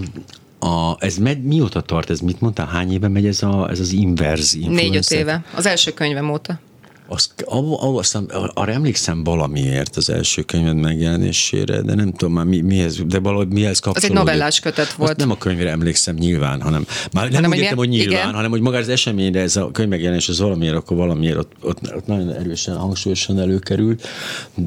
a, 0.58 0.96
ez 0.98 1.16
med, 1.16 1.42
mióta 1.42 1.80
tart, 1.80 2.10
ez 2.10 2.20
mit 2.20 2.40
mondtál, 2.40 2.66
hány 2.66 2.92
éve 2.92 3.08
megy 3.08 3.26
ez, 3.26 3.42
a, 3.42 3.70
ez 3.70 3.80
az 3.80 3.92
inverz 3.92 4.54
influencer? 4.54 4.84
Négy-öt 4.84 5.10
éve. 5.10 5.44
Az 5.54 5.66
első 5.66 5.92
könyvem 5.92 6.30
óta. 6.30 6.60
Az, 7.08 7.30
ahol, 7.44 7.76
ahol 7.80 7.98
aztán, 7.98 8.24
arra 8.54 8.72
emlékszem 8.72 9.24
valamiért 9.24 9.96
az 9.96 10.10
első 10.10 10.42
könyved 10.42 10.76
megjelenésére, 10.76 11.80
de 11.80 11.94
nem 11.94 12.12
tudom 12.12 12.34
már 12.34 12.44
mi, 12.44 12.60
mihez, 12.60 13.02
de 13.06 13.18
valahogy 13.18 13.48
mihez 13.48 13.78
kapcsolódik. 13.78 14.16
novellás 14.16 14.60
kötet 14.60 14.92
volt. 14.92 15.10
Azt 15.10 15.18
nem 15.18 15.30
a 15.30 15.38
könyvre 15.38 15.70
emlékszem 15.70 16.14
nyilván, 16.14 16.60
hanem 16.60 16.86
már 17.12 17.24
nem 17.24 17.34
Hanem, 17.34 17.50
úgy 17.50 17.58
értem, 17.58 17.76
hogy 17.76 17.88
nyilván, 17.88 18.18
igen. 18.18 18.34
hanem 18.34 18.50
hogy 18.50 18.60
maga 18.60 18.76
az 18.76 18.88
eseményre 18.88 19.40
ez 19.40 19.56
a 19.56 19.70
könyv 19.70 19.88
megjelenés, 19.88 20.28
az 20.28 20.38
valamiért, 20.38 20.74
akkor 20.74 20.96
valamiért 20.96 21.36
ott, 21.36 21.52
ott, 21.60 21.94
ott 21.94 22.06
nagyon 22.06 22.32
erősen, 22.32 22.76
hangsúlyosan 22.76 23.40
előkerült, 23.40 24.06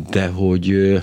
de 0.10 0.28
hogy, 0.28 1.02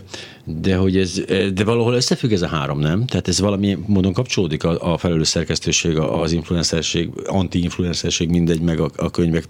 de 0.49 0.77
hogy 0.77 0.97
ez, 0.97 1.21
de 1.55 1.65
valahol 1.65 1.95
összefügg 1.95 2.33
ez 2.33 2.43
a 2.43 2.47
három, 2.47 2.79
nem? 2.79 3.07
Tehát 3.07 3.29
ez 3.29 3.41
valami 3.41 3.79
módon 3.87 4.13
kapcsolódik 4.13 4.65
a, 4.65 4.93
a 4.93 4.99
felelős 4.99 5.29
szerkesztőség, 5.29 5.99
az 5.99 6.33
influencerség, 6.33 7.11
anti-influencerség, 7.27 8.29
mindegy, 8.29 8.61
meg 8.61 8.81
a, 8.81 8.91
a 8.97 9.11
könyvek 9.11 9.45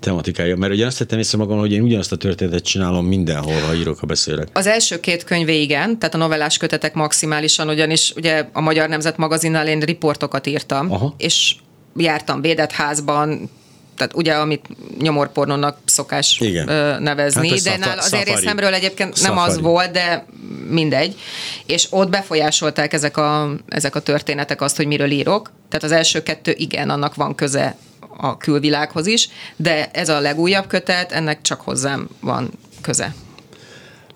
tematikája. 0.00 0.56
Mert 0.56 0.72
ugye 0.72 0.86
azt 0.86 0.98
tettem 0.98 1.18
észre 1.18 1.38
magam, 1.38 1.58
hogy 1.58 1.72
én 1.72 1.82
ugyanazt 1.82 2.12
a 2.12 2.16
történetet 2.16 2.64
csinálom 2.64 3.06
mindenhol, 3.06 3.60
ha 3.60 3.74
írok, 3.74 3.98
ha 3.98 4.06
beszélek. 4.06 4.48
Az 4.52 4.66
első 4.66 5.00
két 5.00 5.24
könyvé 5.24 5.60
igen, 5.60 5.98
tehát 5.98 6.14
a 6.14 6.18
novellás 6.18 6.56
kötetek 6.56 6.94
maximálisan, 6.94 7.68
ugyanis 7.68 8.12
ugye 8.16 8.48
a 8.52 8.60
Magyar 8.60 8.88
Nemzet 8.88 9.16
magazinnál 9.16 9.68
én 9.68 9.80
riportokat 9.80 10.46
írtam, 10.46 10.92
Aha. 10.92 11.14
és 11.18 11.56
jártam 11.96 12.40
védett 12.40 12.72
házban, 12.72 13.50
tehát 13.96 14.14
ugye, 14.14 14.32
amit 14.34 14.66
nyomorpornónak 14.98 15.78
szokás 15.84 16.38
Igen. 16.40 17.02
nevezni, 17.02 17.48
Hát 17.48 17.58
de 17.62 17.70
szafa- 17.70 17.78
nál 17.86 17.98
az 17.98 18.12
én 18.12 18.18
szafari. 18.20 18.30
részemről 18.34 18.74
egyébként 18.74 19.22
nem 19.22 19.36
az 19.38 19.44
Szafari. 19.44 19.62
volt, 19.62 19.90
de 19.90 20.26
mindegy. 20.68 21.18
És 21.66 21.86
ott 21.90 22.08
befolyásolták 22.08 22.92
ezek 22.92 23.16
a, 23.16 23.50
ezek 23.68 23.94
a 23.94 24.00
történetek 24.00 24.60
azt, 24.60 24.76
hogy 24.76 24.86
miről 24.86 25.10
írok. 25.10 25.50
Tehát 25.68 25.84
az 25.84 25.92
első 25.92 26.22
kettő 26.22 26.54
igen, 26.56 26.90
annak 26.90 27.14
van 27.14 27.34
köze 27.34 27.76
a 28.16 28.36
külvilághoz 28.36 29.06
is, 29.06 29.28
de 29.56 29.90
ez 29.92 30.08
a 30.08 30.20
legújabb 30.20 30.66
kötet, 30.66 31.12
ennek 31.12 31.40
csak 31.42 31.60
hozzám 31.60 32.08
van 32.20 32.50
köze. 32.80 33.14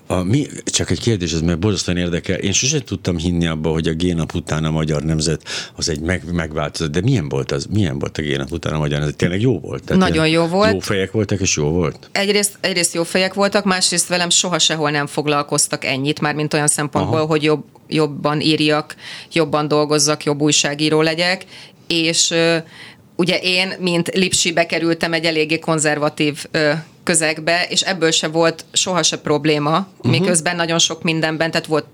A, 0.07 0.23
mi, 0.23 0.47
csak 0.65 0.91
egy 0.91 1.01
kérdés, 1.01 1.33
ez 1.33 1.41
meg 1.41 1.59
borzasztóan 1.59 1.97
érdekel. 1.97 2.37
Én 2.37 2.53
sosem 2.53 2.81
tudtam 2.81 3.17
hinni 3.17 3.47
abba, 3.47 3.71
hogy 3.71 3.89
a 3.89 3.93
génap 3.93 4.35
után 4.35 4.65
a 4.65 4.71
magyar 4.71 5.03
nemzet 5.03 5.43
az 5.77 5.89
egy 5.89 6.01
meg, 6.01 6.33
megváltozott. 6.33 6.93
De 6.93 7.01
milyen 7.01 7.29
volt 7.29 7.53
az? 7.53 7.67
Milyen 7.71 7.99
volt 7.99 8.19
a 8.19 8.23
génap 8.23 8.53
után 8.53 8.73
a 8.73 8.79
magyar 8.79 8.99
nemzet? 8.99 9.17
Tényleg 9.17 9.41
jó 9.41 9.59
volt? 9.59 9.89
Nagyon 9.89 10.27
ilyen 10.27 10.43
jó 10.43 10.47
volt. 10.47 10.73
Jó 10.73 10.79
fejek 10.79 11.13
voltak, 11.13 11.41
és 11.41 11.57
jó 11.57 11.69
volt? 11.69 12.09
Egyrészt, 12.13 12.59
egyrészt 12.61 12.95
jó 12.95 13.03
fejek 13.03 13.35
voltak, 13.35 13.65
másrészt 13.65 14.09
velem 14.09 14.31
soha 14.31 14.59
sehol 14.59 14.91
nem 14.91 15.07
foglalkoztak 15.07 15.85
ennyit, 15.85 16.21
már 16.21 16.35
mint 16.35 16.55
olyan 16.55 16.69
szempontból, 16.69 17.19
Aha. 17.19 17.27
hogy 17.27 17.43
jobb, 17.43 17.65
jobban 17.89 18.41
írjak, 18.41 18.97
jobban 19.33 19.69
dolgozzak, 19.69 20.25
jobb 20.25 20.41
újságíró 20.41 21.01
legyek, 21.01 21.45
és 21.87 22.35
ugye 23.17 23.39
én, 23.39 23.73
mint 23.79 24.09
Lipsi 24.15 24.53
bekerültem 24.53 25.13
egy 25.13 25.25
eléggé 25.25 25.59
konzervatív 25.59 26.45
közegbe, 27.07 27.67
és 27.69 27.81
ebből 27.81 28.11
se 28.11 28.29
volt 28.29 28.65
soha 28.73 29.03
se 29.03 29.19
probléma, 29.19 29.89
uh-huh. 29.97 30.11
miközben 30.11 30.57
nagyon 30.57 30.79
sok 30.79 31.03
mindenben, 31.03 31.51
tehát 31.51 31.67
volt 31.67 31.87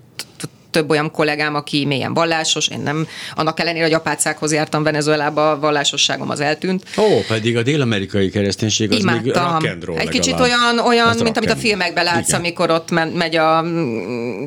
több 0.73 0.89
olyan 0.89 1.11
kollégám, 1.11 1.55
aki 1.55 1.85
mélyen 1.85 2.13
vallásos, 2.13 2.67
én 2.67 2.79
nem, 2.79 3.07
annak 3.35 3.59
ellenére, 3.59 3.83
hogy 3.83 3.93
apácákhoz 3.93 4.53
jártam 4.53 4.83
Venezuelába, 4.83 5.51
a 5.51 5.59
vallásosságom 5.59 6.29
az 6.29 6.39
eltűnt. 6.39 6.83
Ó, 6.97 7.03
pedig 7.27 7.57
a 7.57 7.63
dél-amerikai 7.63 8.29
kereszténység 8.29 8.91
az 8.91 9.03
még 9.03 9.25
Imádtam. 9.25 9.51
rock 9.51 9.67
and 9.67 9.83
roll 9.83 9.97
Egy 9.97 10.09
kicsit 10.09 10.39
olyan, 10.39 10.79
olyan 10.79 11.07
Az 11.07 11.21
mint 11.21 11.37
amit 11.37 11.51
a 11.51 11.55
filmekben 11.55 12.03
látsz, 12.03 12.27
Igen. 12.27 12.39
amikor 12.39 12.71
ott 12.71 12.91
megy 13.13 13.35
a, 13.35 13.65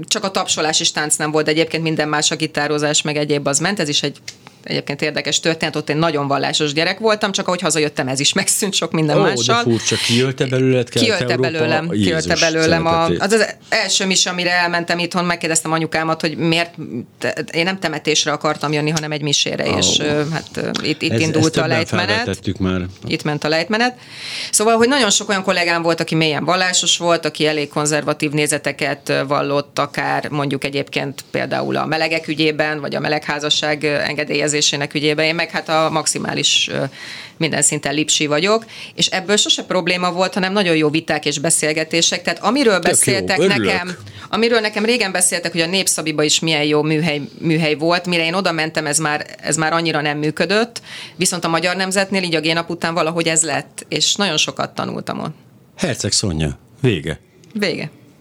csak 0.05 0.25
a 0.25 0.31
tapsolás 0.31 0.81
és 0.81 0.93
tánc 0.93 1.17
nem 1.17 1.31
volt, 1.31 1.45
de 1.45 1.51
egyébként 1.51 1.83
minden 1.83 2.09
más 2.09 2.31
a 2.31 2.37
gitározás, 2.37 3.03
meg 3.03 3.17
egyéb 3.17 3.47
az 3.47 3.59
ment, 3.59 3.81
ez 3.81 3.89
is 3.89 4.03
egy 4.03 4.17
egyébként 4.67 5.03
érdekes 5.03 5.41
történet, 5.41 5.77
ott 5.77 5.89
én 5.91 5.97
nagyon 5.97 6.29
vallásos 6.29 6.73
gyerek 6.73 6.99
voltam, 6.99 7.33
csak 7.33 7.47
ahogy 7.47 7.61
hazajöttem, 7.61 8.09
ez 8.09 8.21
is 8.21 8.33
megszűnt 8.41 8.75
sok 8.75 8.93
minden 8.93 9.19
Ó, 9.19 9.23
de 9.23 9.29
mással. 9.29 9.63
furcsa, 9.63 9.97
kijölte 9.97 10.47
belőled 10.47 10.89
Kijölte 10.89 11.25
Kelet-Európa 11.25 11.59
belőlem, 11.59 11.89
Jézus 11.93 12.05
kijölte 12.05 12.37
belőlem. 12.51 12.87
A, 12.87 13.05
az 13.05 13.33
az 13.33 13.47
első 13.69 14.07
mis, 14.07 14.27
amire 14.27 14.51
elmentem 14.51 14.99
itthon, 14.99 15.25
megkérdeztem 15.25 15.73
anyukámat, 15.73 16.21
hogy 16.21 16.37
miért, 16.37 16.75
én 17.53 17.65
nem 17.65 17.79
temetésre 17.79 18.33
akartam 18.33 18.73
jönni, 18.73 18.91
hanem 18.91 19.13
egy 19.13 19.23
misére, 19.23 19.71
Ó. 19.73 19.77
és 19.77 19.99
hát 20.33 20.75
itt, 20.83 21.03
itt 21.03 21.13
Ez- 21.13 21.21
indult 21.21 21.45
ezt 21.45 21.57
a 21.57 21.67
lejtmenet. 21.67 22.59
már. 22.59 22.83
Itt 23.07 23.23
ment 23.23 23.45
a 23.45 23.49
lejtmenet. 23.49 23.99
Szóval, 24.51 24.77
hogy 24.77 24.89
nagyon 24.89 25.11
sok 25.11 25.29
olyan 25.29 25.43
kollégám 25.43 25.83
volt, 25.83 26.01
aki 26.01 26.15
mélyen 26.15 26.45
vallásos 26.45 26.99
volt, 26.99 27.25
aki 27.25 27.47
elég 27.47 27.69
konzervatív 27.69 28.31
nézeteket 28.31 29.13
vallott, 29.27 29.79
akár 29.79 30.29
mondjuk 30.29 30.65
egyébként 30.65 31.25
például 31.31 31.77
a 31.77 31.87
melegek 31.87 32.29
ügyében, 32.29 32.81
vagy 32.81 32.95
a 32.95 33.01
melegházasság 33.01 33.83
ö, 33.83 33.95
engedélyezésének 34.57 34.95
ügyében. 34.95 35.25
Én 35.25 35.35
meg 35.35 35.51
hát 35.51 35.69
a 35.69 35.91
maximális 35.91 36.71
minden 37.37 37.63
szinten 37.63 37.95
lipsi 37.95 38.27
vagyok, 38.27 38.65
és 38.95 39.07
ebből 39.07 39.37
sose 39.37 39.63
probléma 39.65 40.13
volt, 40.13 40.35
hanem 40.35 40.53
nagyon 40.53 40.77
jó 40.77 40.89
viták 40.89 41.27
és 41.27 41.39
beszélgetések. 41.39 42.23
Tehát 42.23 42.43
amiről 42.43 42.73
jó, 42.73 42.79
beszéltek 42.81 43.39
örülök. 43.39 43.67
nekem, 43.67 43.97
amiről 44.29 44.61
nekem 44.61 44.85
régen 44.85 45.13
beszéltek, 45.13 45.53
hogy 45.53 45.61
a 45.61 45.67
Népszabiba 45.67 46.23
is 46.23 46.41
milyen 46.41 46.65
jó 46.65 46.83
műhely, 46.83 47.21
műhely 47.39 47.75
volt, 47.75 48.07
mire 48.07 48.25
én 48.25 48.35
oda 48.35 48.53
mentem, 48.53 48.87
ez 48.87 48.99
már, 48.99 49.27
ez 49.43 49.57
már 49.57 49.73
annyira 49.73 50.01
nem 50.01 50.19
működött, 50.19 50.81
viszont 51.17 51.45
a 51.45 51.49
Magyar 51.49 51.77
Nemzetnél 51.77 52.23
így 52.23 52.35
a 52.35 52.41
génap 52.41 52.71
után 52.71 52.95
valahogy 52.95 53.29
ez 53.29 53.43
lett, 53.43 53.87
és 53.89 54.15
nagyon 54.15 54.37
sokat 54.37 54.75
tanultam 54.75 55.21
ott. 55.21 55.35
Herceg 55.77 56.13
Szonya, 56.13 56.59
vége. 56.81 57.21
Vége. 57.53 57.91